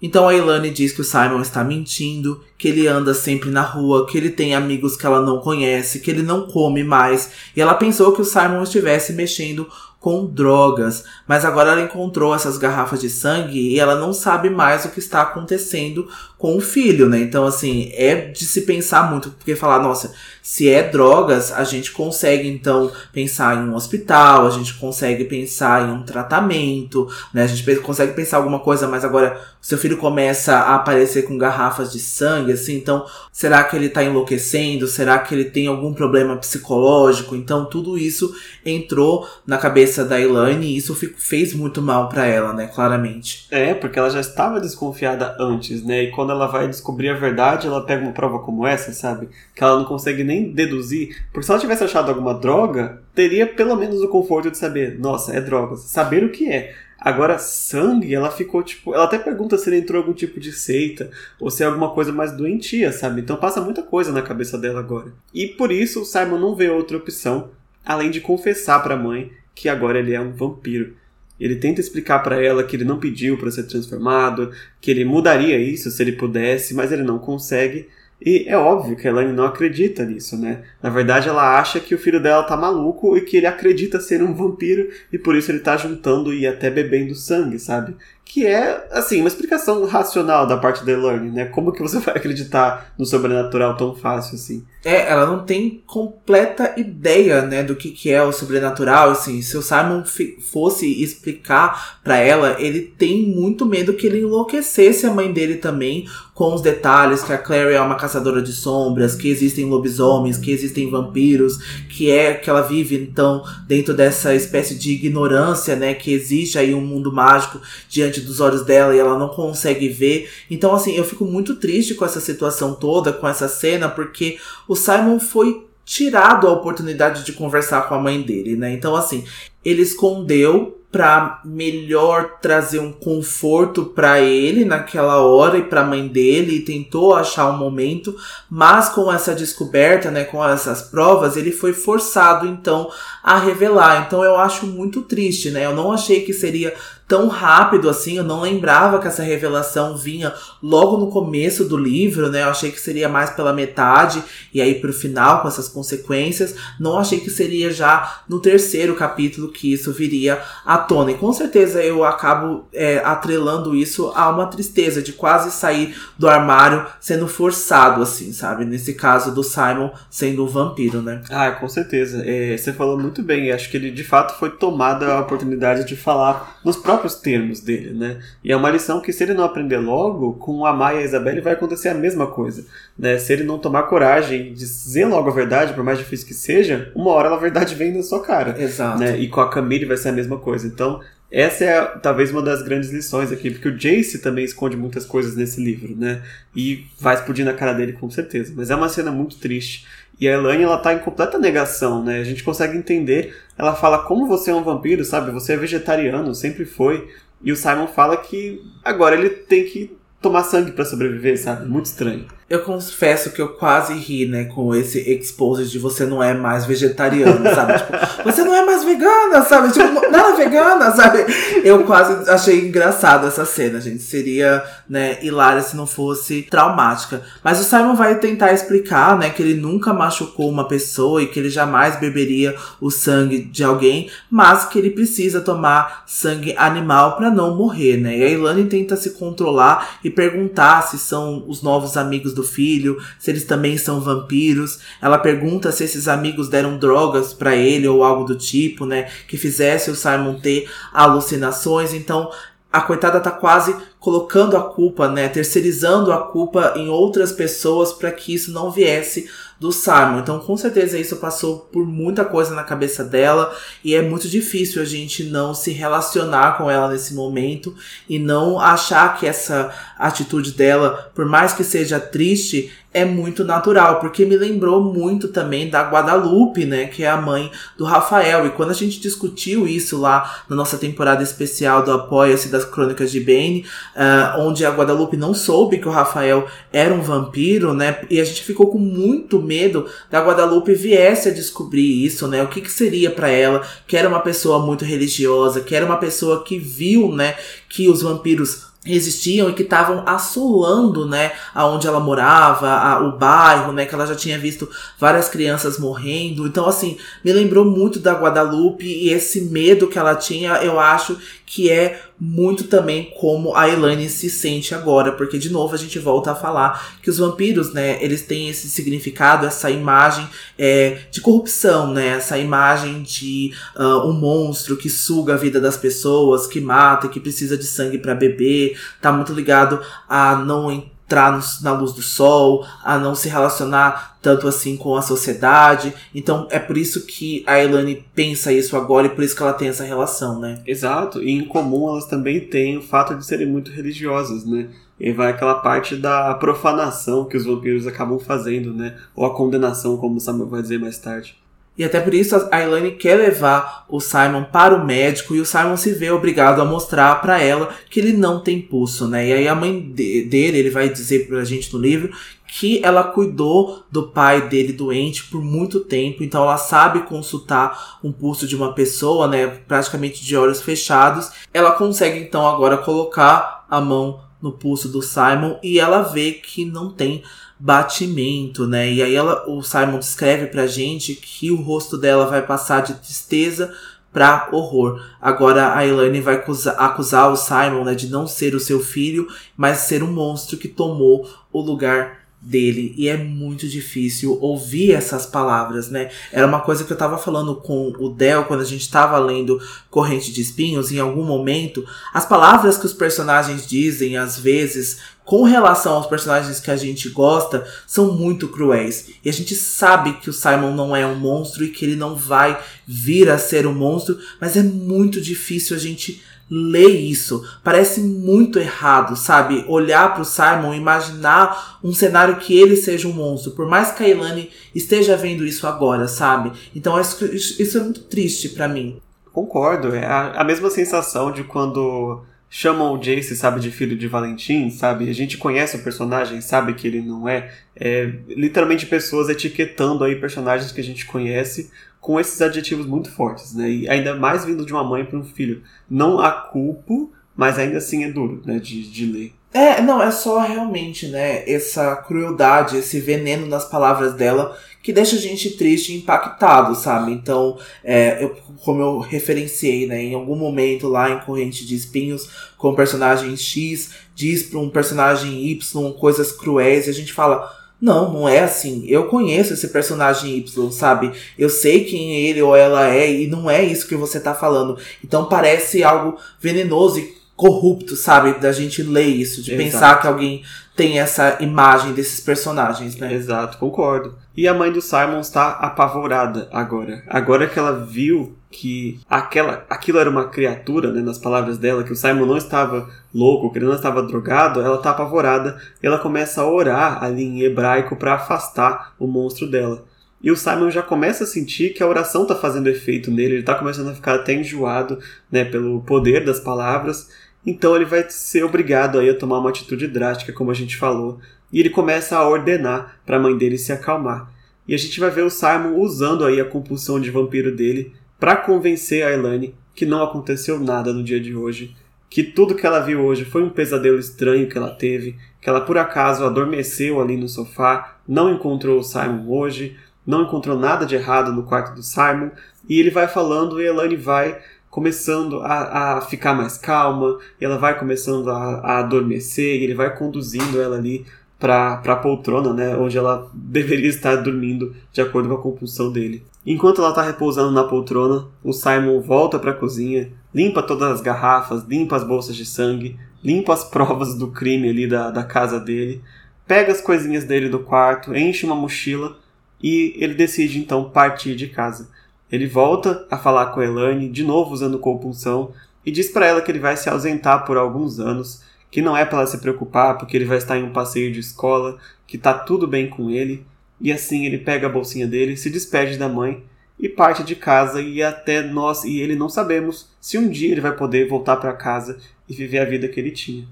Então 0.00 0.28
a 0.28 0.34
Ilane 0.34 0.70
diz 0.70 0.92
que 0.92 1.00
o 1.00 1.04
Simon 1.04 1.40
está 1.40 1.64
mentindo, 1.64 2.40
que 2.56 2.68
ele 2.68 2.86
anda 2.86 3.12
sempre 3.12 3.50
na 3.50 3.62
rua, 3.62 4.06
que 4.06 4.16
ele 4.16 4.30
tem 4.30 4.54
amigos 4.54 4.96
que 4.96 5.04
ela 5.04 5.20
não 5.20 5.40
conhece, 5.40 5.98
que 5.98 6.10
ele 6.10 6.22
não 6.22 6.46
come 6.46 6.84
mais. 6.84 7.30
E 7.56 7.60
ela 7.60 7.74
pensou 7.74 8.12
que 8.12 8.22
o 8.22 8.24
Simon 8.24 8.62
estivesse 8.62 9.12
mexendo 9.12 9.68
com 9.98 10.24
drogas, 10.26 11.02
mas 11.26 11.44
agora 11.44 11.72
ela 11.72 11.80
encontrou 11.82 12.32
essas 12.32 12.56
garrafas 12.56 13.00
de 13.00 13.10
sangue 13.10 13.74
e 13.74 13.80
ela 13.80 13.96
não 13.96 14.12
sabe 14.12 14.48
mais 14.48 14.84
o 14.84 14.90
que 14.90 15.00
está 15.00 15.22
acontecendo 15.22 16.08
com 16.38 16.56
o 16.56 16.60
filho, 16.60 17.08
né? 17.08 17.18
Então, 17.20 17.44
assim, 17.44 17.90
é 17.94 18.14
de 18.14 18.44
se 18.44 18.62
pensar 18.62 19.10
muito, 19.10 19.30
porque 19.30 19.56
falar, 19.56 19.82
nossa, 19.82 20.14
se 20.40 20.70
é 20.70 20.82
drogas, 20.82 21.52
a 21.52 21.64
gente 21.64 21.92
consegue 21.92 22.48
então 22.48 22.90
pensar 23.12 23.56
em 23.56 23.68
um 23.68 23.74
hospital, 23.74 24.46
a 24.46 24.50
gente 24.50 24.72
consegue 24.74 25.24
pensar 25.24 25.86
em 25.86 25.92
um 25.92 26.04
tratamento, 26.04 27.08
né? 27.34 27.42
A 27.42 27.46
gente 27.46 27.76
consegue 27.80 28.14
pensar 28.14 28.38
alguma 28.38 28.60
coisa, 28.60 28.86
mas 28.86 29.04
agora 29.04 29.38
seu 29.60 29.76
filho 29.76 29.98
começa 29.98 30.54
a 30.54 30.76
aparecer 30.76 31.26
com 31.26 31.36
garrafas 31.36 31.92
de 31.92 31.98
sangue, 31.98 32.52
assim, 32.52 32.76
então 32.76 33.04
será 33.32 33.62
que 33.64 33.76
ele 33.76 33.88
tá 33.88 34.02
enlouquecendo? 34.02 34.86
Será 34.86 35.18
que 35.18 35.34
ele 35.34 35.44
tem 35.44 35.66
algum 35.66 35.92
problema 35.92 36.36
psicológico? 36.36 37.34
Então 37.36 37.66
tudo 37.66 37.98
isso 37.98 38.34
entrou 38.64 39.28
na 39.46 39.58
cabeça 39.58 40.04
da 40.04 40.18
Elaine 40.18 40.66
e 40.66 40.76
isso 40.76 40.94
fez 40.94 41.52
muito 41.52 41.82
mal 41.82 42.08
pra 42.08 42.24
ela, 42.24 42.52
né? 42.52 42.68
Claramente. 42.68 43.46
É, 43.50 43.74
porque 43.74 43.98
ela 43.98 44.08
já 44.08 44.20
estava 44.20 44.60
desconfiada 44.60 45.36
antes, 45.38 45.84
né? 45.84 46.04
E 46.04 46.10
quando 46.10 46.27
ela 46.30 46.46
vai 46.46 46.68
descobrir 46.68 47.08
a 47.08 47.14
verdade, 47.14 47.66
ela 47.66 47.84
pega 47.84 48.02
uma 48.02 48.12
prova 48.12 48.38
como 48.40 48.66
essa, 48.66 48.92
sabe? 48.92 49.28
Que 49.54 49.62
ela 49.62 49.76
não 49.78 49.84
consegue 49.84 50.24
nem 50.24 50.52
deduzir. 50.52 51.24
Porque 51.32 51.44
se 51.44 51.50
ela 51.50 51.60
tivesse 51.60 51.84
achado 51.84 52.08
alguma 52.08 52.34
droga, 52.34 53.02
teria 53.14 53.46
pelo 53.46 53.76
menos 53.76 54.00
o 54.02 54.08
conforto 54.08 54.50
de 54.50 54.58
saber, 54.58 54.98
nossa, 54.98 55.32
é 55.34 55.40
droga, 55.40 55.76
saber 55.76 56.24
o 56.24 56.30
que 56.30 56.50
é. 56.50 56.74
Agora, 57.00 57.38
sangue, 57.38 58.12
ela 58.12 58.30
ficou 58.30 58.60
tipo. 58.62 58.92
Ela 58.92 59.04
até 59.04 59.18
pergunta 59.18 59.56
se 59.56 59.70
ele 59.70 59.78
entrou 59.78 60.00
em 60.00 60.02
algum 60.02 60.14
tipo 60.14 60.40
de 60.40 60.52
seita 60.52 61.10
ou 61.38 61.48
se 61.48 61.62
é 61.62 61.66
alguma 61.66 61.90
coisa 61.90 62.12
mais 62.12 62.32
doentia, 62.32 62.90
sabe? 62.90 63.20
Então 63.20 63.36
passa 63.36 63.60
muita 63.60 63.82
coisa 63.82 64.10
na 64.10 64.20
cabeça 64.20 64.58
dela 64.58 64.80
agora. 64.80 65.12
E 65.32 65.46
por 65.46 65.70
isso 65.70 66.02
o 66.02 66.04
Simon 66.04 66.38
não 66.38 66.56
vê 66.56 66.68
outra 66.68 66.96
opção 66.96 67.50
além 67.86 68.10
de 68.10 68.20
confessar 68.20 68.82
pra 68.82 68.96
mãe 68.96 69.32
que 69.54 69.68
agora 69.68 69.98
ele 69.98 70.12
é 70.12 70.20
um 70.20 70.32
vampiro. 70.32 70.94
Ele 71.38 71.56
tenta 71.56 71.80
explicar 71.80 72.20
pra 72.20 72.42
ela 72.42 72.64
que 72.64 72.76
ele 72.76 72.84
não 72.84 72.98
pediu 72.98 73.38
pra 73.38 73.50
ser 73.50 73.64
transformado, 73.64 74.50
que 74.80 74.90
ele 74.90 75.04
mudaria 75.04 75.58
isso 75.58 75.90
se 75.90 76.02
ele 76.02 76.12
pudesse, 76.12 76.74
mas 76.74 76.92
ele 76.92 77.02
não 77.02 77.18
consegue. 77.18 77.88
E 78.20 78.46
é 78.48 78.56
óbvio 78.56 78.96
que 78.96 79.06
a 79.06 79.10
Elaine 79.10 79.32
não 79.32 79.44
acredita 79.44 80.04
nisso, 80.04 80.36
né? 80.36 80.64
Na 80.82 80.90
verdade, 80.90 81.28
ela 81.28 81.58
acha 81.58 81.78
que 81.78 81.94
o 81.94 81.98
filho 81.98 82.20
dela 82.20 82.42
tá 82.42 82.56
maluco 82.56 83.16
e 83.16 83.20
que 83.20 83.36
ele 83.36 83.46
acredita 83.46 84.00
ser 84.00 84.22
um 84.22 84.34
vampiro 84.34 84.88
e 85.12 85.18
por 85.18 85.36
isso 85.36 85.52
ele 85.52 85.60
tá 85.60 85.76
juntando 85.76 86.34
e 86.34 86.44
até 86.44 86.68
bebendo 86.68 87.14
sangue, 87.14 87.60
sabe? 87.60 87.94
Que 88.28 88.46
é, 88.46 88.86
assim, 88.92 89.20
uma 89.20 89.28
explicação 89.28 89.86
racional 89.86 90.46
da 90.46 90.58
parte 90.58 90.84
da 90.84 90.92
Elaine, 90.92 91.30
né? 91.30 91.46
Como 91.46 91.72
que 91.72 91.82
você 91.82 91.98
vai 92.00 92.14
acreditar 92.14 92.92
no 92.98 93.06
sobrenatural 93.06 93.74
tão 93.76 93.94
fácil 93.94 94.34
assim? 94.34 94.64
É, 94.84 95.10
ela 95.10 95.26
não 95.26 95.44
tem 95.44 95.82
completa 95.86 96.74
ideia, 96.76 97.42
né, 97.42 97.64
do 97.64 97.74
que, 97.74 97.90
que 97.90 98.10
é 98.10 98.22
o 98.22 98.32
sobrenatural, 98.32 99.10
assim, 99.10 99.42
se 99.42 99.56
o 99.56 99.62
Simon 99.62 100.04
fosse 100.40 101.02
explicar 101.02 102.00
pra 102.04 102.16
ela, 102.16 102.56
ele 102.60 102.80
tem 102.80 103.26
muito 103.26 103.66
medo 103.66 103.92
que 103.92 104.06
ele 104.06 104.20
enlouquecesse 104.20 105.04
a 105.04 105.12
mãe 105.12 105.32
dele 105.32 105.56
também, 105.56 106.06
com 106.32 106.54
os 106.54 106.62
detalhes 106.62 107.24
que 107.24 107.32
a 107.32 107.38
Clary 107.38 107.74
é 107.74 107.80
uma 107.80 107.96
caçadora 107.96 108.40
de 108.40 108.52
sombras, 108.52 109.16
que 109.16 109.28
existem 109.28 109.64
lobisomens, 109.64 110.38
que 110.38 110.52
existem 110.52 110.88
vampiros, 110.88 111.58
que 111.88 112.12
é 112.12 112.34
que 112.34 112.48
ela 112.48 112.62
vive, 112.62 112.94
então, 112.94 113.42
dentro 113.66 113.92
dessa 113.92 114.32
espécie 114.32 114.76
de 114.76 114.92
ignorância, 114.92 115.74
né, 115.74 115.92
que 115.92 116.12
existe 116.12 116.56
aí 116.56 116.72
um 116.72 116.80
mundo 116.80 117.12
mágico 117.12 117.60
diante 117.88 118.17
dos 118.20 118.40
olhos 118.40 118.64
dela 118.64 118.94
e 118.94 118.98
ela 118.98 119.18
não 119.18 119.28
consegue 119.28 119.88
ver. 119.88 120.30
Então, 120.50 120.74
assim, 120.74 120.94
eu 120.94 121.04
fico 121.04 121.24
muito 121.24 121.56
triste 121.56 121.94
com 121.94 122.04
essa 122.04 122.20
situação 122.20 122.74
toda, 122.74 123.12
com 123.12 123.26
essa 123.26 123.48
cena, 123.48 123.88
porque 123.88 124.38
o 124.66 124.74
Simon 124.74 125.18
foi 125.18 125.66
tirado 125.84 126.46
a 126.46 126.52
oportunidade 126.52 127.24
de 127.24 127.32
conversar 127.32 127.88
com 127.88 127.94
a 127.94 127.98
mãe 127.98 128.20
dele, 128.20 128.56
né? 128.56 128.72
Então, 128.72 128.94
assim, 128.94 129.24
ele 129.64 129.82
escondeu 129.82 130.78
pra 130.90 131.42
melhor 131.44 132.38
trazer 132.40 132.78
um 132.78 132.92
conforto 132.92 133.84
pra 133.84 134.20
ele 134.20 134.64
naquela 134.64 135.18
hora 135.18 135.58
e 135.58 135.62
pra 135.62 135.84
mãe 135.84 136.08
dele 136.08 136.56
e 136.56 136.64
tentou 136.64 137.14
achar 137.14 137.50
um 137.50 137.58
momento, 137.58 138.16
mas 138.48 138.88
com 138.88 139.12
essa 139.12 139.34
descoberta, 139.34 140.10
né, 140.10 140.24
com 140.24 140.42
essas 140.42 140.80
provas, 140.80 141.36
ele 141.36 141.52
foi 141.52 141.74
forçado 141.74 142.46
então 142.46 142.90
a 143.22 143.38
revelar. 143.38 144.06
Então 144.06 144.24
eu 144.24 144.36
acho 144.36 144.66
muito 144.66 145.02
triste, 145.02 145.50
né? 145.50 145.66
Eu 145.66 145.74
não 145.74 145.92
achei 145.92 146.22
que 146.22 146.32
seria 146.32 146.74
tão 147.08 147.26
rápido 147.26 147.88
assim, 147.88 148.18
eu 148.18 148.22
não 148.22 148.42
lembrava 148.42 148.98
que 148.98 149.08
essa 149.08 149.22
revelação 149.22 149.96
vinha 149.96 150.34
logo 150.62 150.98
no 150.98 151.10
começo 151.10 151.64
do 151.64 151.76
livro, 151.76 152.28
né? 152.28 152.42
Eu 152.42 152.50
achei 152.50 152.70
que 152.70 152.78
seria 152.78 153.08
mais 153.08 153.30
pela 153.30 153.52
metade 153.52 154.22
e 154.52 154.60
aí 154.60 154.74
pro 154.74 154.92
final 154.92 155.40
com 155.40 155.48
essas 155.48 155.68
consequências. 155.68 156.54
Não 156.78 156.98
achei 156.98 157.18
que 157.18 157.30
seria 157.30 157.72
já 157.72 158.20
no 158.28 158.38
terceiro 158.38 158.94
capítulo 158.94 159.48
que 159.48 159.72
isso 159.72 159.90
viria 159.90 160.38
à 160.66 160.76
tona. 160.76 161.12
E 161.12 161.14
com 161.14 161.32
certeza 161.32 161.82
eu 161.82 162.04
acabo 162.04 162.66
é, 162.74 162.98
atrelando 162.98 163.74
isso 163.74 164.12
a 164.14 164.28
uma 164.28 164.46
tristeza 164.46 165.00
de 165.00 165.14
quase 165.14 165.50
sair 165.50 165.96
do 166.18 166.28
armário 166.28 166.84
sendo 167.00 167.26
forçado, 167.26 168.02
assim, 168.02 168.32
sabe? 168.34 168.66
Nesse 168.66 168.92
caso 168.92 169.34
do 169.34 169.42
Simon 169.42 169.90
sendo 170.10 170.44
um 170.44 170.48
vampiro, 170.48 171.00
né? 171.00 171.22
Ah, 171.30 171.52
com 171.52 171.68
certeza. 171.68 172.22
É, 172.26 172.54
você 172.54 172.70
falou 172.70 172.98
muito 172.98 173.22
bem. 173.22 173.50
Acho 173.50 173.70
que 173.70 173.78
ele 173.78 173.90
de 173.90 174.04
fato 174.04 174.38
foi 174.38 174.50
tomada 174.50 175.14
a 175.14 175.20
oportunidade 175.20 175.86
de 175.86 175.96
falar 175.96 176.58
nos 176.62 176.76
próprios 176.76 176.97
termos 176.98 177.60
dele, 177.60 177.92
né? 177.92 178.18
E 178.42 178.52
é 178.52 178.56
uma 178.56 178.70
lição 178.70 179.00
que 179.00 179.12
se 179.12 179.22
ele 179.22 179.34
não 179.34 179.44
aprender 179.44 179.78
logo, 179.78 180.34
com 180.34 180.64
a 180.64 180.72
Maia 180.72 180.96
e 180.96 180.98
a 181.00 181.04
Isabelle 181.04 181.40
vai 181.40 181.52
acontecer 181.52 181.88
a 181.88 181.94
mesma 181.94 182.26
coisa, 182.26 182.64
né? 182.98 183.18
Se 183.18 183.32
ele 183.32 183.44
não 183.44 183.58
tomar 183.58 183.84
coragem 183.84 184.52
de 184.52 184.58
dizer 184.60 185.06
logo 185.06 185.28
a 185.28 185.32
verdade, 185.32 185.72
por 185.72 185.84
mais 185.84 185.98
difícil 185.98 186.26
que 186.26 186.34
seja, 186.34 186.92
uma 186.94 187.10
hora 187.10 187.32
a 187.32 187.36
verdade 187.36 187.74
vem 187.74 187.92
na 187.92 188.02
sua 188.02 188.22
cara, 188.22 188.60
Exato. 188.60 188.98
né? 188.98 189.18
E 189.18 189.28
com 189.28 189.40
a 189.40 189.50
Camille 189.50 189.84
vai 189.84 189.96
ser 189.96 190.08
a 190.08 190.12
mesma 190.12 190.38
coisa. 190.38 190.66
Então, 190.66 191.00
essa 191.30 191.64
é 191.64 191.80
talvez 191.98 192.30
uma 192.30 192.40
das 192.40 192.62
grandes 192.62 192.90
lições 192.90 193.30
aqui, 193.30 193.50
porque 193.50 193.68
o 193.68 193.76
Jace 193.76 194.18
também 194.18 194.44
esconde 194.44 194.76
muitas 194.76 195.04
coisas 195.04 195.36
nesse 195.36 195.62
livro, 195.62 195.94
né? 195.94 196.22
E 196.56 196.86
vai 196.98 197.14
explodir 197.14 197.44
na 197.44 197.52
cara 197.52 197.74
dele 197.74 197.92
com 197.92 198.08
certeza. 198.08 198.52
Mas 198.56 198.70
é 198.70 198.74
uma 198.74 198.88
cena 198.88 199.10
muito 199.10 199.36
triste. 199.36 199.86
E 200.20 200.28
a 200.28 200.32
Elaine, 200.32 200.64
ela 200.64 200.78
tá 200.78 200.92
em 200.92 200.98
completa 200.98 201.38
negação, 201.38 202.02
né? 202.02 202.18
A 202.18 202.24
gente 202.24 202.42
consegue 202.42 202.76
entender. 202.76 203.36
Ela 203.56 203.74
fala 203.74 203.98
como 203.98 204.26
você 204.26 204.50
é 204.50 204.54
um 204.54 204.64
vampiro, 204.64 205.04
sabe? 205.04 205.30
Você 205.30 205.52
é 205.52 205.56
vegetariano, 205.56 206.34
sempre 206.34 206.64
foi. 206.64 207.08
E 207.42 207.52
o 207.52 207.56
Simon 207.56 207.86
fala 207.86 208.16
que 208.16 208.60
agora 208.84 209.14
ele 209.16 209.30
tem 209.30 209.64
que 209.64 209.96
tomar 210.20 210.42
sangue 210.42 210.72
pra 210.72 210.84
sobreviver, 210.84 211.38
sabe? 211.40 211.68
Muito 211.68 211.86
estranho. 211.86 212.26
Eu 212.48 212.60
confesso 212.60 213.30
que 213.30 213.42
eu 213.42 213.48
quase 213.50 213.92
ri, 213.92 214.26
né, 214.26 214.44
com 214.44 214.74
esse 214.74 214.98
expose 215.00 215.66
de 215.66 215.78
você 215.78 216.06
não 216.06 216.22
é 216.22 216.32
mais 216.32 216.64
vegetariano, 216.64 217.44
sabe? 217.54 217.74
tipo, 217.74 217.92
você 218.24 218.42
não 218.42 218.54
é 218.54 218.64
mais 218.64 218.84
vegana, 218.84 219.42
sabe? 219.42 219.70
Tipo, 219.70 220.02
era 220.06 220.34
vegana, 220.34 220.90
sabe? 220.96 221.26
Eu 221.62 221.84
quase 221.84 222.30
achei 222.30 222.66
engraçado 222.66 223.26
essa 223.26 223.44
cena, 223.44 223.78
gente. 223.82 224.02
Seria, 224.02 224.64
né, 224.88 225.18
hilária 225.22 225.60
se 225.60 225.76
não 225.76 225.86
fosse 225.86 226.46
traumática. 226.50 227.22
Mas 227.44 227.60
o 227.60 227.64
Simon 227.64 227.94
vai 227.94 228.18
tentar 228.18 228.54
explicar, 228.54 229.18
né, 229.18 229.28
que 229.28 229.42
ele 229.42 229.60
nunca 229.60 229.92
machucou 229.92 230.48
uma 230.48 230.66
pessoa 230.66 231.22
e 231.22 231.26
que 231.26 231.38
ele 231.38 231.50
jamais 231.50 231.96
beberia 231.96 232.56
o 232.80 232.90
sangue 232.90 233.42
de 233.42 233.62
alguém, 233.62 234.10
mas 234.30 234.64
que 234.64 234.78
ele 234.78 234.90
precisa 234.90 235.42
tomar 235.42 236.04
sangue 236.06 236.54
animal 236.56 237.16
pra 237.18 237.30
não 237.30 237.54
morrer, 237.54 237.98
né? 237.98 238.16
E 238.16 238.24
a 238.24 238.30
Ilane 238.30 238.64
tenta 238.64 238.96
se 238.96 239.10
controlar 239.10 239.98
e 240.02 240.08
perguntar 240.08 240.80
se 240.84 240.98
são 240.98 241.44
os 241.46 241.62
novos 241.62 241.94
amigos 241.98 242.37
do 242.38 242.44
filho, 242.46 242.98
se 243.18 243.30
eles 243.30 243.44
também 243.44 243.76
são 243.76 244.00
vampiros. 244.00 244.78
Ela 245.02 245.18
pergunta 245.18 245.72
se 245.72 245.84
esses 245.84 246.08
amigos 246.08 246.48
deram 246.48 246.78
drogas 246.78 247.34
pra 247.34 247.54
ele 247.56 247.86
ou 247.86 248.04
algo 248.04 248.24
do 248.24 248.36
tipo, 248.36 248.86
né, 248.86 249.10
que 249.26 249.36
fizesse 249.36 249.90
o 249.90 249.96
Simon 249.96 250.38
ter 250.40 250.70
alucinações. 250.92 251.92
Então, 251.92 252.30
a 252.72 252.80
coitada 252.80 253.20
tá 253.20 253.30
quase 253.30 253.74
colocando 254.00 254.56
a 254.56 254.62
culpa, 254.62 255.08
né, 255.08 255.28
terceirizando 255.28 256.12
a 256.12 256.18
culpa 256.18 256.74
em 256.76 256.88
outras 256.88 257.32
pessoas 257.32 257.92
para 257.92 258.12
que 258.12 258.32
isso 258.32 258.52
não 258.52 258.70
viesse 258.70 259.28
do 259.58 259.72
Simon. 259.72 260.20
Então, 260.20 260.38
com 260.38 260.56
certeza 260.56 260.98
isso 260.98 261.16
passou 261.16 261.58
por 261.72 261.84
muita 261.84 262.24
coisa 262.24 262.54
na 262.54 262.62
cabeça 262.62 263.04
dela 263.04 263.52
e 263.82 263.94
é 263.94 264.02
muito 264.02 264.28
difícil 264.28 264.80
a 264.80 264.84
gente 264.84 265.24
não 265.24 265.52
se 265.52 265.72
relacionar 265.72 266.56
com 266.56 266.70
ela 266.70 266.88
nesse 266.88 267.12
momento 267.14 267.74
e 268.08 268.18
não 268.18 268.60
achar 268.60 269.18
que 269.18 269.26
essa 269.26 269.72
atitude 269.98 270.52
dela, 270.52 271.10
por 271.14 271.26
mais 271.26 271.52
que 271.52 271.64
seja 271.64 271.98
triste, 271.98 272.72
é 272.92 273.04
muito 273.04 273.44
natural, 273.44 274.00
porque 274.00 274.24
me 274.24 274.36
lembrou 274.36 274.82
muito 274.82 275.28
também 275.28 275.68
da 275.68 275.82
Guadalupe, 275.82 276.64
né, 276.64 276.86
que 276.86 277.04
é 277.04 277.08
a 277.08 277.20
mãe 277.20 277.50
do 277.76 277.84
Rafael. 277.84 278.46
E 278.46 278.50
quando 278.50 278.70
a 278.70 278.74
gente 278.74 278.98
discutiu 278.98 279.68
isso 279.68 280.00
lá 280.00 280.42
na 280.48 280.56
nossa 280.56 280.78
temporada 280.78 281.22
especial 281.22 281.82
do 281.84 281.92
Apoia-se 281.92 282.48
das 282.48 282.64
Crônicas 282.64 283.10
de 283.10 283.20
Bane, 283.20 283.66
uh, 283.96 284.40
onde 284.40 284.64
a 284.64 284.70
Guadalupe 284.70 285.16
não 285.16 285.34
soube 285.34 285.78
que 285.78 285.88
o 285.88 285.92
Rafael 285.92 286.46
era 286.72 286.92
um 286.92 287.00
vampiro, 287.00 287.74
né, 287.74 288.00
e 288.10 288.20
a 288.20 288.24
gente 288.24 288.42
ficou 288.42 288.70
com 288.70 288.78
muito 288.78 289.40
medo 289.40 289.86
da 290.10 290.20
Guadalupe 290.20 290.74
viesse 290.74 291.28
a 291.28 291.32
descobrir 291.34 292.04
isso, 292.04 292.26
né, 292.28 292.42
o 292.42 292.48
que, 292.48 292.60
que 292.60 292.70
seria 292.70 293.10
para 293.10 293.28
ela, 293.28 293.62
que 293.86 293.96
era 293.96 294.08
uma 294.08 294.20
pessoa 294.20 294.64
muito 294.64 294.84
religiosa, 294.84 295.60
que 295.60 295.74
era 295.74 295.86
uma 295.86 295.96
pessoa 295.96 296.44
que 296.44 296.58
viu, 296.58 297.12
né, 297.12 297.34
que 297.68 297.88
os 297.88 298.02
vampiros 298.02 298.68
existiam 298.86 299.50
e 299.50 299.52
que 299.52 299.62
estavam 299.62 300.02
assolando, 300.06 301.06
né, 301.06 301.32
aonde 301.54 301.86
ela 301.86 302.00
morava, 302.00 302.68
a, 302.70 303.00
o 303.00 303.18
bairro, 303.18 303.72
né, 303.72 303.84
que 303.84 303.94
ela 303.94 304.06
já 304.06 304.14
tinha 304.14 304.38
visto 304.38 304.68
várias 304.98 305.28
crianças 305.28 305.78
morrendo. 305.78 306.46
Então, 306.46 306.66
assim, 306.66 306.96
me 307.24 307.32
lembrou 307.32 307.64
muito 307.64 307.98
da 307.98 308.14
Guadalupe 308.14 308.86
e 308.86 309.10
esse 309.10 309.42
medo 309.42 309.88
que 309.88 309.98
ela 309.98 310.14
tinha, 310.14 310.54
eu 310.62 310.78
acho 310.80 311.18
que 311.44 311.70
é 311.70 312.00
muito 312.20 312.64
também 312.64 313.12
como 313.16 313.54
a 313.54 313.68
Elaine 313.68 314.08
se 314.08 314.28
sente 314.28 314.74
agora, 314.74 315.12
porque 315.12 315.38
de 315.38 315.50
novo 315.50 315.74
a 315.74 315.78
gente 315.78 315.98
volta 315.98 316.32
a 316.32 316.34
falar 316.34 316.98
que 317.02 317.08
os 317.08 317.18
vampiros, 317.18 317.72
né, 317.72 318.02
eles 318.02 318.22
têm 318.22 318.48
esse 318.48 318.68
significado, 318.68 319.46
essa 319.46 319.70
imagem 319.70 320.28
é, 320.58 321.02
de 321.10 321.20
corrupção, 321.20 321.92
né, 321.92 322.08
essa 322.08 322.36
imagem 322.36 323.02
de 323.02 323.52
uh, 323.76 324.08
um 324.08 324.12
monstro 324.12 324.76
que 324.76 324.90
suga 324.90 325.34
a 325.34 325.36
vida 325.36 325.60
das 325.60 325.76
pessoas, 325.76 326.46
que 326.46 326.60
mata, 326.60 327.08
que 327.08 327.20
precisa 327.20 327.56
de 327.56 327.64
sangue 327.64 327.98
para 327.98 328.14
beber, 328.14 328.78
tá 329.00 329.12
muito 329.12 329.32
ligado 329.32 329.80
a 330.08 330.34
não 330.36 330.70
entrar 331.08 331.40
na 331.62 331.72
luz 331.72 331.92
do 331.94 332.02
sol, 332.02 332.66
a 332.84 332.98
não 332.98 333.14
se 333.14 333.30
relacionar 333.30 334.18
tanto 334.20 334.46
assim 334.46 334.76
com 334.76 334.94
a 334.94 335.00
sociedade. 335.00 335.94
Então 336.14 336.46
é 336.50 336.58
por 336.58 336.76
isso 336.76 337.06
que 337.06 337.42
a 337.46 337.58
Elane 337.58 338.04
pensa 338.14 338.52
isso 338.52 338.76
agora 338.76 339.06
e 339.06 339.10
por 339.10 339.24
isso 339.24 339.34
que 339.34 339.42
ela 339.42 339.54
tem 339.54 339.68
essa 339.68 339.84
relação, 339.84 340.38
né? 340.38 340.60
Exato, 340.66 341.22
e 341.22 341.30
em 341.30 341.46
comum 341.46 341.88
elas 341.88 342.04
também 342.04 342.40
têm 342.40 342.76
o 342.76 342.82
fato 342.82 343.14
de 343.14 343.24
serem 343.24 343.46
muito 343.46 343.72
religiosas, 343.72 344.44
né? 344.44 344.68
E 345.00 345.12
vai 345.12 345.30
aquela 345.30 345.54
parte 345.54 345.96
da 345.96 346.34
profanação 346.34 347.24
que 347.24 347.36
os 347.36 347.46
vampiros 347.46 347.86
acabam 347.86 348.18
fazendo, 348.18 348.74
né? 348.74 348.96
Ou 349.14 349.24
a 349.24 349.34
condenação, 349.34 349.96
como 349.96 350.16
o 350.16 350.20
Samuel 350.20 350.48
vai 350.48 350.60
dizer 350.60 350.78
mais 350.78 350.98
tarde. 350.98 351.36
E 351.78 351.84
até 351.84 352.00
por 352.00 352.12
isso 352.12 352.34
a 352.50 352.60
Elaine 352.60 352.90
quer 352.90 353.14
levar 353.14 353.86
o 353.88 354.00
Simon 354.00 354.42
para 354.42 354.74
o 354.74 354.84
médico 354.84 355.34
e 355.34 355.40
o 355.40 355.46
Simon 355.46 355.76
se 355.76 355.92
vê 355.92 356.10
obrigado 356.10 356.60
a 356.60 356.64
mostrar 356.64 357.14
para 357.22 357.40
ela 357.40 357.70
que 357.88 358.00
ele 358.00 358.12
não 358.12 358.40
tem 358.40 358.60
pulso, 358.60 359.06
né? 359.06 359.28
E 359.28 359.32
aí 359.32 359.48
a 359.48 359.54
mãe 359.54 359.80
de, 359.80 360.24
dele, 360.24 360.58
ele 360.58 360.70
vai 360.70 360.88
dizer 360.88 361.28
pra 361.28 361.44
gente 361.44 361.72
no 361.72 361.80
livro 361.80 362.10
que 362.48 362.80
ela 362.82 363.04
cuidou 363.04 363.84
do 363.92 364.08
pai 364.08 364.48
dele 364.48 364.72
doente 364.72 365.24
por 365.24 365.40
muito 365.40 365.80
tempo, 365.80 366.24
então 366.24 366.42
ela 366.42 366.56
sabe 366.56 367.02
consultar 367.02 367.98
um 368.02 368.10
pulso 368.10 368.46
de 368.46 368.56
uma 368.56 368.72
pessoa, 368.72 369.28
né, 369.28 369.46
praticamente 369.46 370.24
de 370.24 370.36
olhos 370.36 370.62
fechados. 370.62 371.30
Ela 371.52 371.72
consegue 371.72 372.18
então 372.18 372.48
agora 372.48 372.78
colocar 372.78 373.66
a 373.70 373.80
mão 373.80 374.20
no 374.40 374.52
pulso 374.52 374.88
do 374.88 375.02
Simon 375.02 375.58
e 375.62 375.78
ela 375.78 376.02
vê 376.02 376.32
que 376.32 376.64
não 376.64 376.90
tem 376.90 377.22
batimento, 377.58 378.66
né? 378.66 378.90
E 378.90 379.02
aí 379.02 379.14
ela, 379.14 379.48
o 379.48 379.62
Simon 379.62 379.98
descreve 379.98 380.46
pra 380.46 380.66
gente 380.66 381.14
que 381.14 381.50
o 381.50 381.60
rosto 381.60 381.98
dela 381.98 382.26
vai 382.26 382.46
passar 382.46 382.82
de 382.82 382.94
tristeza 382.94 383.74
para 384.12 384.48
horror. 384.52 385.02
Agora 385.20 385.74
a 385.74 385.86
Elaine 385.86 386.20
vai 386.20 386.36
acusar, 386.36 386.76
acusar 386.78 387.30
o 387.30 387.36
Simon 387.36 387.84
né, 387.84 387.94
de 387.94 388.08
não 388.08 388.26
ser 388.26 388.54
o 388.54 388.60
seu 388.60 388.80
filho, 388.80 389.28
mas 389.56 389.78
ser 389.78 390.02
um 390.02 390.12
monstro 390.12 390.56
que 390.56 390.68
tomou 390.68 391.28
o 391.52 391.60
lugar 391.60 392.17
dele 392.40 392.94
e 392.96 393.08
é 393.08 393.16
muito 393.16 393.68
difícil 393.68 394.38
ouvir 394.40 394.92
essas 394.92 395.26
palavras, 395.26 395.90
né? 395.90 396.10
Era 396.32 396.46
uma 396.46 396.60
coisa 396.60 396.84
que 396.84 396.92
eu 396.92 396.96
tava 396.96 397.18
falando 397.18 397.56
com 397.56 397.92
o 397.98 398.08
Del 398.08 398.44
quando 398.44 398.60
a 398.60 398.64
gente 398.64 398.88
tava 398.90 399.18
lendo 399.18 399.60
Corrente 399.90 400.32
de 400.32 400.40
Espinhos, 400.40 400.92
em 400.92 401.00
algum 401.00 401.24
momento, 401.24 401.84
as 402.14 402.24
palavras 402.24 402.78
que 402.78 402.86
os 402.86 402.92
personagens 402.92 403.66
dizem 403.66 404.16
às 404.16 404.38
vezes 404.38 404.98
com 405.24 405.42
relação 405.42 405.92
aos 405.92 406.06
personagens 406.06 406.58
que 406.58 406.70
a 406.70 406.76
gente 406.76 407.10
gosta 407.10 407.66
são 407.86 408.14
muito 408.14 408.48
cruéis. 408.48 409.10
E 409.22 409.28
a 409.28 409.32
gente 409.32 409.54
sabe 409.54 410.14
que 410.14 410.30
o 410.30 410.32
Simon 410.32 410.74
não 410.74 410.96
é 410.96 411.06
um 411.06 411.16
monstro 411.16 411.62
e 411.62 411.68
que 411.68 411.84
ele 411.84 411.96
não 411.96 412.16
vai 412.16 412.58
vir 412.86 413.28
a 413.28 413.36
ser 413.36 413.66
um 413.66 413.74
monstro, 413.74 414.18
mas 414.40 414.56
é 414.56 414.62
muito 414.62 415.20
difícil 415.20 415.76
a 415.76 415.78
gente 415.78 416.22
ler 416.50 416.88
isso. 416.88 417.44
Parece 417.62 418.00
muito 418.00 418.58
errado, 418.58 419.16
sabe? 419.16 419.64
Olhar 419.68 420.12
para 420.12 420.22
o 420.22 420.24
Simon, 420.24 420.74
imaginar 420.74 421.78
um 421.82 421.92
cenário 421.92 422.36
que 422.36 422.58
ele 422.58 422.76
seja 422.76 423.06
um 423.08 423.12
monstro, 423.12 423.52
por 423.52 423.66
mais 423.66 423.92
que 423.92 424.04
a 424.04 424.08
Ilane 424.08 424.50
esteja 424.74 425.16
vendo 425.16 425.44
isso 425.44 425.66
agora, 425.66 426.08
sabe? 426.08 426.52
Então 426.74 426.98
isso 427.00 427.78
é 427.78 427.80
muito 427.80 428.00
triste 428.02 428.50
para 428.50 428.68
mim. 428.68 429.00
Concordo, 429.32 429.94
é 429.94 430.04
a, 430.04 430.40
a 430.40 430.44
mesma 430.44 430.70
sensação 430.70 431.30
de 431.30 431.44
quando 431.44 432.24
chamam 432.50 432.94
o 432.94 432.98
Jace, 432.98 433.36
sabe, 433.36 433.60
de 433.60 433.70
filho 433.70 433.96
de 433.96 434.08
Valentim, 434.08 434.70
sabe? 434.70 435.08
A 435.08 435.14
gente 435.14 435.36
conhece 435.36 435.76
o 435.76 435.82
personagem, 435.82 436.40
sabe 436.40 436.74
que 436.74 436.86
ele 436.86 437.02
não 437.02 437.28
é. 437.28 437.52
é 437.76 438.10
literalmente 438.28 438.86
pessoas 438.86 439.28
etiquetando 439.28 440.02
aí 440.02 440.16
personagens 440.16 440.72
que 440.72 440.80
a 440.80 440.84
gente 440.84 441.04
conhece 441.04 441.70
com 442.00 442.18
esses 442.18 442.40
adjetivos 442.40 442.86
muito 442.86 443.10
fortes, 443.10 443.54
né? 443.54 443.70
E 443.70 443.88
ainda 443.88 444.14
mais 444.14 444.44
vindo 444.44 444.64
de 444.64 444.72
uma 444.72 444.84
mãe 444.84 445.04
para 445.04 445.18
um 445.18 445.24
filho. 445.24 445.62
Não 445.88 446.18
a 446.18 446.30
culpo, 446.30 447.12
mas 447.36 447.58
ainda 447.58 447.78
assim 447.78 448.04
é 448.04 448.10
duro, 448.10 448.42
né, 448.44 448.58
de, 448.58 448.90
de 448.90 449.06
ler. 449.06 449.32
É, 449.54 449.80
não, 449.80 450.02
é 450.02 450.10
só 450.10 450.40
realmente, 450.40 451.08
né, 451.08 451.48
essa 451.50 451.96
crueldade, 451.96 452.76
esse 452.76 453.00
veneno 453.00 453.46
nas 453.46 453.64
palavras 453.64 454.12
dela 454.14 454.58
que 454.82 454.92
deixa 454.92 455.16
a 455.16 455.20
gente 455.20 455.56
triste 455.56 455.92
e 455.92 455.98
impactado, 455.98 456.74
sabe? 456.74 457.12
Então, 457.12 457.58
é, 457.82 458.22
eu, 458.22 458.36
como 458.64 458.80
eu 458.80 458.98
referenciei, 458.98 459.86
né, 459.86 460.02
em 460.02 460.14
algum 460.14 460.36
momento 460.36 460.88
lá 460.88 461.10
em 461.10 461.20
Corrente 461.20 461.66
de 461.66 461.74
Espinhos, 461.74 462.28
com 462.56 462.70
o 462.70 462.76
personagem 462.76 463.36
X, 463.36 463.90
diz 464.14 464.42
para 464.42 464.58
um 464.58 464.70
personagem 464.70 465.46
Y 465.46 465.92
coisas 465.92 466.32
cruéis 466.32 466.86
e 466.86 466.90
a 466.90 466.94
gente 466.94 467.12
fala, 467.12 467.57
não, 467.80 468.12
não 468.12 468.28
é 468.28 468.40
assim. 468.40 468.84
Eu 468.86 469.06
conheço 469.06 469.54
esse 469.54 469.68
personagem 469.68 470.36
Y, 470.36 470.72
sabe? 470.72 471.12
Eu 471.38 471.48
sei 471.48 471.84
quem 471.84 472.26
ele 472.26 472.42
ou 472.42 472.56
ela 472.56 472.88
é 472.88 473.10
e 473.10 473.26
não 473.28 473.48
é 473.48 473.64
isso 473.64 473.86
que 473.86 473.94
você 473.94 474.18
tá 474.18 474.34
falando. 474.34 474.78
Então 475.02 475.26
parece 475.26 475.84
algo 475.84 476.18
venenoso 476.40 476.98
e 476.98 477.16
corrupto, 477.36 477.94
sabe? 477.94 478.40
Da 478.40 478.50
gente 478.50 478.82
ler 478.82 479.06
isso, 479.06 479.42
de 479.42 479.52
Exato. 479.52 479.64
pensar 479.64 480.00
que 480.00 480.06
alguém 480.08 480.42
tem 480.74 480.98
essa 480.98 481.38
imagem 481.40 481.92
desses 481.92 482.20
personagens, 482.20 482.96
né? 482.96 483.12
Exato, 483.12 483.58
concordo. 483.58 484.16
E 484.36 484.46
a 484.46 484.54
mãe 484.54 484.72
do 484.72 484.82
Simon 484.82 485.20
está 485.20 485.50
apavorada 485.50 486.48
agora. 486.52 487.02
Agora 487.06 487.48
que 487.48 487.58
ela 487.58 487.84
viu 487.84 488.37
que 488.50 488.98
aquela, 489.08 489.66
aquilo 489.68 489.98
era 489.98 490.08
uma 490.08 490.28
criatura, 490.28 490.90
né, 490.90 491.02
nas 491.02 491.18
palavras 491.18 491.58
dela, 491.58 491.84
que 491.84 491.92
o 491.92 491.96
Simon 491.96 492.24
não 492.24 492.36
estava 492.36 492.88
louco, 493.14 493.52
que 493.52 493.58
ele 493.58 493.66
não 493.66 493.74
estava 493.74 494.02
drogado, 494.02 494.60
ela 494.60 494.76
está 494.76 494.90
apavorada 494.90 495.60
e 495.82 495.86
ela 495.86 495.98
começa 495.98 496.40
a 496.40 496.50
orar 496.50 497.02
ali 497.04 497.22
em 497.22 497.42
hebraico 497.42 497.96
para 497.96 498.14
afastar 498.14 498.94
o 498.98 499.06
monstro 499.06 499.50
dela. 499.50 499.84
E 500.22 500.30
o 500.30 500.36
Simon 500.36 500.70
já 500.70 500.82
começa 500.82 501.24
a 501.24 501.26
sentir 501.26 501.74
que 501.74 501.82
a 501.82 501.86
oração 501.86 502.22
está 502.22 502.34
fazendo 502.34 502.68
efeito 502.68 503.10
nele, 503.10 503.34
ele 503.34 503.40
está 503.40 503.54
começando 503.54 503.88
a 503.88 503.94
ficar 503.94 504.14
até 504.14 504.32
enjoado 504.32 504.98
né, 505.30 505.44
pelo 505.44 505.82
poder 505.82 506.24
das 506.24 506.40
palavras, 506.40 507.08
então 507.46 507.76
ele 507.76 507.84
vai 507.84 508.04
ser 508.08 508.44
obrigado 508.44 508.98
aí 508.98 509.10
a 509.10 509.16
tomar 509.16 509.38
uma 509.38 509.50
atitude 509.50 509.86
drástica, 509.86 510.32
como 510.32 510.50
a 510.50 510.54
gente 510.54 510.76
falou, 510.76 511.20
e 511.52 511.60
ele 511.60 511.70
começa 511.70 512.16
a 512.16 512.28
ordenar 512.28 512.98
para 513.06 513.16
a 513.16 513.20
mãe 513.20 513.36
dele 513.36 513.58
se 513.58 513.72
acalmar. 513.72 514.32
E 514.66 514.74
a 514.74 514.78
gente 514.78 514.98
vai 515.00 515.10
ver 515.10 515.22
o 515.22 515.30
Simon 515.30 515.76
usando 515.76 516.26
aí 516.26 516.40
a 516.40 516.44
compulsão 516.44 517.00
de 517.00 517.10
vampiro 517.10 517.54
dele 517.54 517.94
para 518.18 518.36
convencer 518.36 519.04
a 519.04 519.12
Elaine 519.12 519.54
que 519.74 519.86
não 519.86 520.02
aconteceu 520.02 520.58
nada 520.58 520.92
no 520.92 521.04
dia 521.04 521.20
de 521.20 521.36
hoje, 521.36 521.76
que 522.10 522.22
tudo 522.22 522.54
que 522.54 522.66
ela 522.66 522.80
viu 522.80 523.04
hoje 523.04 523.24
foi 523.24 523.42
um 523.44 523.50
pesadelo 523.50 523.98
estranho 523.98 524.48
que 524.48 524.58
ela 524.58 524.70
teve, 524.70 525.16
que 525.40 525.48
ela 525.48 525.60
por 525.60 525.78
acaso 525.78 526.24
adormeceu 526.24 527.00
ali 527.00 527.16
no 527.16 527.28
sofá, 527.28 527.98
não 528.06 528.32
encontrou 528.32 528.80
o 528.80 528.82
Simon 528.82 529.28
hoje, 529.28 529.76
não 530.04 530.22
encontrou 530.22 530.58
nada 530.58 530.84
de 530.84 530.96
errado 530.96 531.32
no 531.32 531.44
quarto 531.44 531.74
do 531.74 531.82
Simon, 531.82 532.30
e 532.68 532.80
ele 532.80 532.90
vai 532.90 533.06
falando 533.06 533.60
e 533.60 533.66
a 533.66 533.70
Elaine 533.70 533.96
vai 533.96 534.38
começando 534.70 535.40
a, 535.42 535.98
a 535.98 536.00
ficar 536.00 536.34
mais 536.34 536.58
calma, 536.58 537.18
ela 537.40 537.56
vai 537.56 537.78
começando 537.78 538.30
a, 538.30 538.60
a 538.60 538.78
adormecer, 538.78 539.60
e 539.60 539.64
ele 539.64 539.74
vai 539.74 539.94
conduzindo 539.96 540.60
ela 540.60 540.76
ali 540.76 541.06
para 541.38 541.80
a 541.84 541.96
poltrona, 541.96 542.52
né, 542.52 542.76
onde 542.76 542.98
ela 542.98 543.30
deveria 543.32 543.88
estar 543.90 544.16
dormindo 544.16 544.74
de 544.92 545.00
acordo 545.00 545.28
com 545.28 545.34
a 545.36 545.42
compulsão 545.42 545.92
dele. 545.92 546.24
Enquanto 546.44 546.80
ela 546.80 546.90
está 546.90 547.02
repousando 547.02 547.52
na 547.52 547.64
poltrona, 547.64 548.26
o 548.42 548.52
Simon 548.52 549.00
volta 549.00 549.38
para 549.38 549.52
a 549.52 549.54
cozinha, 549.54 550.10
limpa 550.34 550.62
todas 550.62 550.92
as 550.92 551.00
garrafas, 551.00 551.64
limpa 551.64 551.96
as 551.96 552.04
bolsas 552.04 552.34
de 552.34 552.44
sangue, 552.44 552.98
limpa 553.22 553.52
as 553.52 553.64
provas 553.64 554.14
do 554.14 554.28
crime 554.28 554.68
ali 554.68 554.86
da, 554.86 555.10
da 555.10 555.22
casa 555.22 555.60
dele, 555.60 556.02
pega 556.46 556.72
as 556.72 556.80
coisinhas 556.80 557.24
dele 557.24 557.48
do 557.48 557.60
quarto, 557.60 558.16
enche 558.16 558.46
uma 558.46 558.54
mochila 558.54 559.16
e 559.62 559.94
ele 559.98 560.14
decide 560.14 560.58
então 560.58 560.90
partir 560.90 561.36
de 561.36 561.48
casa. 561.48 561.90
Ele 562.30 562.46
volta 562.46 563.06
a 563.10 563.16
falar 563.16 563.46
com 563.46 563.60
a 563.60 563.64
Elaine, 563.64 564.08
de 564.08 564.22
novo 564.22 564.52
usando 564.52 564.78
compulsão, 564.78 565.52
e 565.84 565.90
diz 565.90 566.10
para 566.10 566.26
ela 566.26 566.42
que 566.42 566.50
ele 566.50 566.58
vai 566.58 566.76
se 566.76 566.88
ausentar 566.88 567.46
por 567.46 567.56
alguns 567.56 567.98
anos, 567.98 568.42
que 568.70 568.82
não 568.82 568.96
é 568.96 569.04
para 569.04 569.18
ela 569.18 569.26
se 569.26 569.38
preocupar 569.38 569.96
porque 569.98 570.16
ele 570.16 570.24
vai 570.24 570.38
estar 570.38 570.58
em 570.58 570.62
um 570.62 570.72
passeio 570.72 571.12
de 571.12 571.20
escola, 571.20 571.78
que 572.06 572.18
tá 572.18 572.34
tudo 572.34 572.66
bem 572.66 572.88
com 572.88 573.10
ele. 573.10 573.46
E 573.80 573.92
assim 573.92 574.26
ele 574.26 574.38
pega 574.38 574.66
a 574.66 574.70
bolsinha 574.70 575.06
dele, 575.06 575.36
se 575.36 575.50
despede 575.50 575.96
da 575.96 576.08
mãe 576.08 576.42
e 576.78 576.88
parte 576.88 577.22
de 577.24 577.34
casa 577.34 577.80
e 577.80 578.02
até 578.02 578.42
nós 578.42 578.84
e 578.84 579.00
ele 579.00 579.16
não 579.16 579.28
sabemos 579.28 579.88
se 580.00 580.16
um 580.16 580.28
dia 580.28 580.52
ele 580.52 580.60
vai 580.60 580.74
poder 580.76 581.08
voltar 581.08 581.36
para 581.36 581.52
casa 581.52 581.98
e 582.28 582.34
viver 582.34 582.58
a 582.58 582.64
vida 582.64 582.88
que 582.88 583.00
ele 583.00 583.10
tinha. 583.10 583.46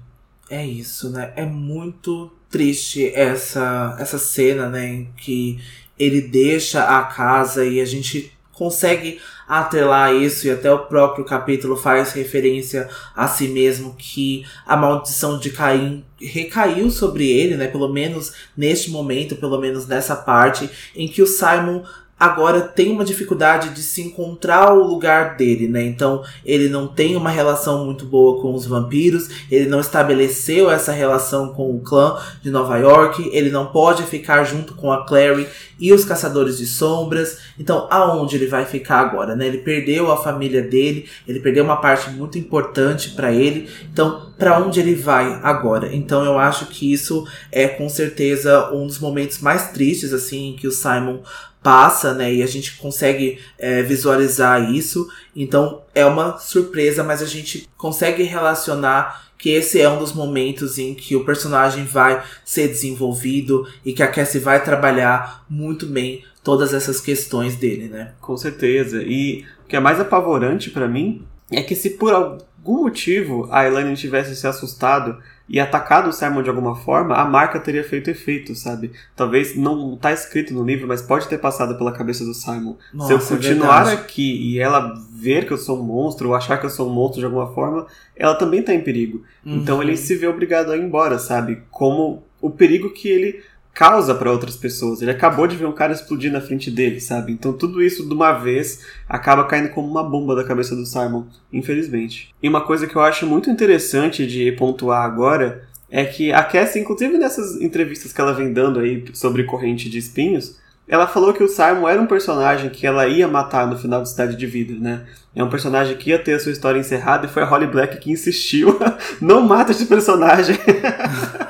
É 0.49 0.65
isso, 0.65 1.09
né? 1.09 1.33
É 1.35 1.45
muito 1.45 2.31
triste 2.49 3.11
essa 3.13 3.97
essa 3.99 4.17
cena, 4.17 4.69
né, 4.69 4.87
em 4.87 5.09
que 5.17 5.59
ele 5.99 6.21
deixa 6.21 6.83
a 6.97 7.03
casa 7.03 7.65
e 7.65 7.81
a 7.81 7.85
gente 7.85 8.31
consegue 8.57 9.19
atrelar 9.47 10.13
isso 10.13 10.47
e 10.47 10.51
até 10.51 10.69
o 10.71 10.85
próprio 10.85 11.23
capítulo 11.23 11.77
faz 11.77 12.11
referência 12.11 12.89
a 13.15 13.27
si 13.27 13.47
mesmo 13.47 13.95
que 13.97 14.45
a 14.65 14.75
maldição 14.75 15.39
de 15.39 15.51
Caim 15.51 16.03
recaiu 16.19 16.89
sobre 16.89 17.29
ele, 17.29 17.55
né? 17.55 17.67
Pelo 17.67 17.87
menos 17.87 18.33
neste 18.57 18.89
momento, 18.89 19.35
pelo 19.35 19.59
menos 19.59 19.87
nessa 19.87 20.15
parte 20.15 20.69
em 20.95 21.07
que 21.07 21.21
o 21.21 21.27
Simon 21.27 21.83
agora 22.19 22.61
tem 22.61 22.91
uma 22.91 23.05
dificuldade 23.05 23.69
de 23.69 23.83
se 23.83 24.01
encontrar 24.01 24.73
o 24.73 24.87
lugar 24.87 25.37
dele, 25.37 25.67
né? 25.67 25.83
Então 25.83 26.23
ele 26.43 26.67
não 26.67 26.87
tem 26.87 27.15
uma 27.15 27.29
relação 27.29 27.85
muito 27.85 28.05
boa 28.05 28.41
com 28.41 28.53
os 28.53 28.65
vampiros, 28.65 29.29
ele 29.51 29.67
não 29.67 29.79
estabeleceu 29.79 30.69
essa 30.69 30.91
relação 30.91 31.53
com 31.53 31.75
o 31.75 31.79
clã 31.79 32.17
de 32.41 32.49
Nova 32.49 32.77
York, 32.77 33.29
ele 33.31 33.49
não 33.49 33.67
pode 33.67 34.03
ficar 34.03 34.43
junto 34.43 34.73
com 34.73 34.91
a 34.91 35.05
Clary 35.05 35.47
e 35.79 35.93
os 35.93 36.03
caçadores 36.03 36.57
de 36.57 36.65
sombras. 36.65 37.37
Então 37.59 37.87
aonde 37.89 38.35
ele 38.35 38.47
vai 38.47 38.65
ficar 38.65 38.99
agora, 38.99 39.35
né? 39.35 39.47
Ele 39.47 39.59
perdeu 39.59 40.11
a 40.11 40.17
família 40.17 40.61
dele, 40.61 41.07
ele 41.27 41.39
perdeu 41.39 41.63
uma 41.63 41.77
parte 41.77 42.09
muito 42.09 42.37
importante 42.37 43.11
para 43.11 43.31
ele. 43.31 43.69
Então 43.91 44.27
para 44.37 44.59
onde 44.59 44.79
ele 44.79 44.95
vai 44.95 45.39
agora? 45.43 45.93
Então 45.95 46.23
eu 46.23 46.37
acho 46.37 46.67
que 46.67 46.91
isso 46.91 47.27
é 47.51 47.67
com 47.67 47.89
certeza 47.89 48.71
um 48.71 48.85
dos 48.85 48.99
momentos 48.99 49.39
mais 49.39 49.71
tristes 49.71 50.13
assim 50.13 50.55
que 50.59 50.67
o 50.67 50.71
Simon 50.71 51.19
passa, 51.67 52.13
né? 52.13 52.33
E 52.33 52.41
a 52.41 52.47
gente 52.47 52.77
consegue 52.77 53.39
é, 53.59 53.83
visualizar 53.83 54.71
isso. 54.71 55.05
Então 55.35 55.81
é 55.93 56.05
uma 56.05 56.37
surpresa, 56.37 57.03
mas 57.03 57.21
a 57.21 57.25
gente 57.25 57.67
consegue 57.75 58.23
relacionar 58.23 59.27
que 59.37 59.49
esse 59.49 59.81
é 59.81 59.89
um 59.89 59.99
dos 59.99 60.13
momentos 60.13 60.77
em 60.77 60.93
que 60.93 61.13
o 61.13 61.25
personagem 61.25 61.83
vai 61.83 62.23
ser 62.45 62.69
desenvolvido 62.69 63.67
e 63.83 63.91
que 63.91 64.01
a 64.01 64.07
Cassie 64.07 64.39
vai 64.39 64.63
trabalhar 64.63 65.43
muito 65.49 65.85
bem 65.85 66.23
todas 66.41 66.73
essas 66.73 67.01
questões 67.01 67.57
dele, 67.57 67.89
né? 67.89 68.13
Com 68.21 68.37
certeza. 68.37 69.03
E 69.03 69.43
o 69.65 69.67
que 69.67 69.75
é 69.75 69.79
mais 69.81 69.99
apavorante 69.99 70.69
para 70.69 70.87
mim 70.87 71.25
é 71.51 71.61
que 71.61 71.75
se 71.75 71.89
por 71.89 72.13
algum 72.13 72.83
motivo 72.83 73.49
a 73.51 73.67
Elaine 73.67 73.97
tivesse 73.97 74.37
se 74.37 74.47
assustado 74.47 75.17
e 75.49 75.59
atacado 75.59 76.09
o 76.09 76.13
Simon 76.13 76.43
de 76.43 76.49
alguma 76.49 76.75
forma, 76.75 77.15
a 77.15 77.23
marca 77.25 77.59
teria 77.59 77.83
feito 77.83 78.09
efeito, 78.09 78.53
sabe? 78.53 78.91
Talvez 79.15 79.55
não 79.55 79.95
tá 79.95 80.11
escrito 80.11 80.53
no 80.53 80.63
livro, 80.63 80.87
mas 80.87 81.01
pode 81.01 81.27
ter 81.27 81.37
passado 81.37 81.77
pela 81.77 81.91
cabeça 81.91 82.25
do 82.25 82.33
Simon. 82.33 82.75
Nossa, 82.93 83.07
Se 83.07 83.13
eu 83.13 83.17
é 83.17 83.39
continuar 83.39 83.87
é 83.87 83.93
aqui 83.93 84.51
e 84.51 84.59
ela 84.59 84.93
ver 85.11 85.45
que 85.45 85.53
eu 85.53 85.57
sou 85.57 85.79
um 85.79 85.83
monstro, 85.83 86.29
ou 86.29 86.35
achar 86.35 86.57
que 86.57 86.65
eu 86.65 86.69
sou 86.69 86.89
um 86.89 86.93
monstro 86.93 87.19
de 87.19 87.25
alguma 87.25 87.53
forma, 87.53 87.87
ela 88.15 88.35
também 88.35 88.61
tá 88.61 88.73
em 88.73 88.81
perigo. 88.81 89.23
Uhum. 89.45 89.55
Então 89.55 89.81
ele 89.81 89.95
se 89.95 90.15
vê 90.15 90.27
obrigado 90.27 90.71
a 90.71 90.77
ir 90.77 90.81
embora, 90.81 91.17
sabe? 91.17 91.63
Como 91.71 92.23
o 92.41 92.49
perigo 92.49 92.91
que 92.91 93.07
ele 93.07 93.41
causa 93.77 94.15
para 94.15 94.31
outras 94.31 94.55
pessoas. 94.55 95.03
Ele 95.03 95.11
acabou 95.11 95.45
de 95.45 95.55
ver 95.55 95.67
um 95.67 95.71
cara 95.71 95.93
explodir 95.93 96.31
na 96.31 96.41
frente 96.41 96.71
dele, 96.71 96.99
sabe? 96.99 97.31
Então 97.31 97.53
tudo 97.53 97.79
isso 97.79 98.07
de 98.07 98.11
uma 98.11 98.33
vez 98.33 98.83
acaba 99.07 99.43
caindo 99.43 99.69
como 99.69 99.87
uma 99.87 100.03
bomba 100.03 100.35
da 100.35 100.43
cabeça 100.43 100.75
do 100.75 100.83
Simon, 100.83 101.25
infelizmente. 101.53 102.33
E 102.41 102.49
uma 102.49 102.61
coisa 102.61 102.87
que 102.87 102.95
eu 102.95 103.03
acho 103.03 103.27
muito 103.27 103.51
interessante 103.51 104.25
de 104.25 104.51
pontuar 104.53 105.05
agora 105.05 105.61
é 105.91 106.03
que 106.03 106.33
a 106.33 106.41
Cassie, 106.41 106.81
inclusive 106.81 107.19
nessas 107.19 107.61
entrevistas 107.61 108.11
que 108.11 108.19
ela 108.19 108.33
vem 108.33 108.51
dando 108.51 108.79
aí 108.79 109.05
sobre 109.13 109.43
corrente 109.43 109.87
de 109.91 109.99
espinhos, 109.99 110.57
ela 110.87 111.05
falou 111.05 111.31
que 111.31 111.43
o 111.43 111.47
Simon 111.47 111.87
era 111.87 112.01
um 112.01 112.07
personagem 112.07 112.71
que 112.71 112.87
ela 112.87 113.07
ia 113.07 113.27
matar 113.27 113.67
no 113.67 113.77
final 113.77 114.01
de 114.01 114.09
Cidade 114.09 114.35
de 114.35 114.47
Vida, 114.47 114.73
né? 114.79 115.05
É 115.35 115.43
um 115.43 115.49
personagem 115.49 115.95
que 115.97 116.09
ia 116.09 116.17
ter 116.17 116.33
a 116.33 116.39
sua 116.39 116.51
história 116.51 116.79
encerrada 116.79 117.27
e 117.27 117.29
foi 117.29 117.43
a 117.43 117.45
Holly 117.45 117.67
Black 117.67 117.99
que 117.99 118.11
insistiu. 118.11 118.79
não 119.21 119.41
mata 119.41 119.71
esse 119.71 119.85
personagem. 119.85 120.57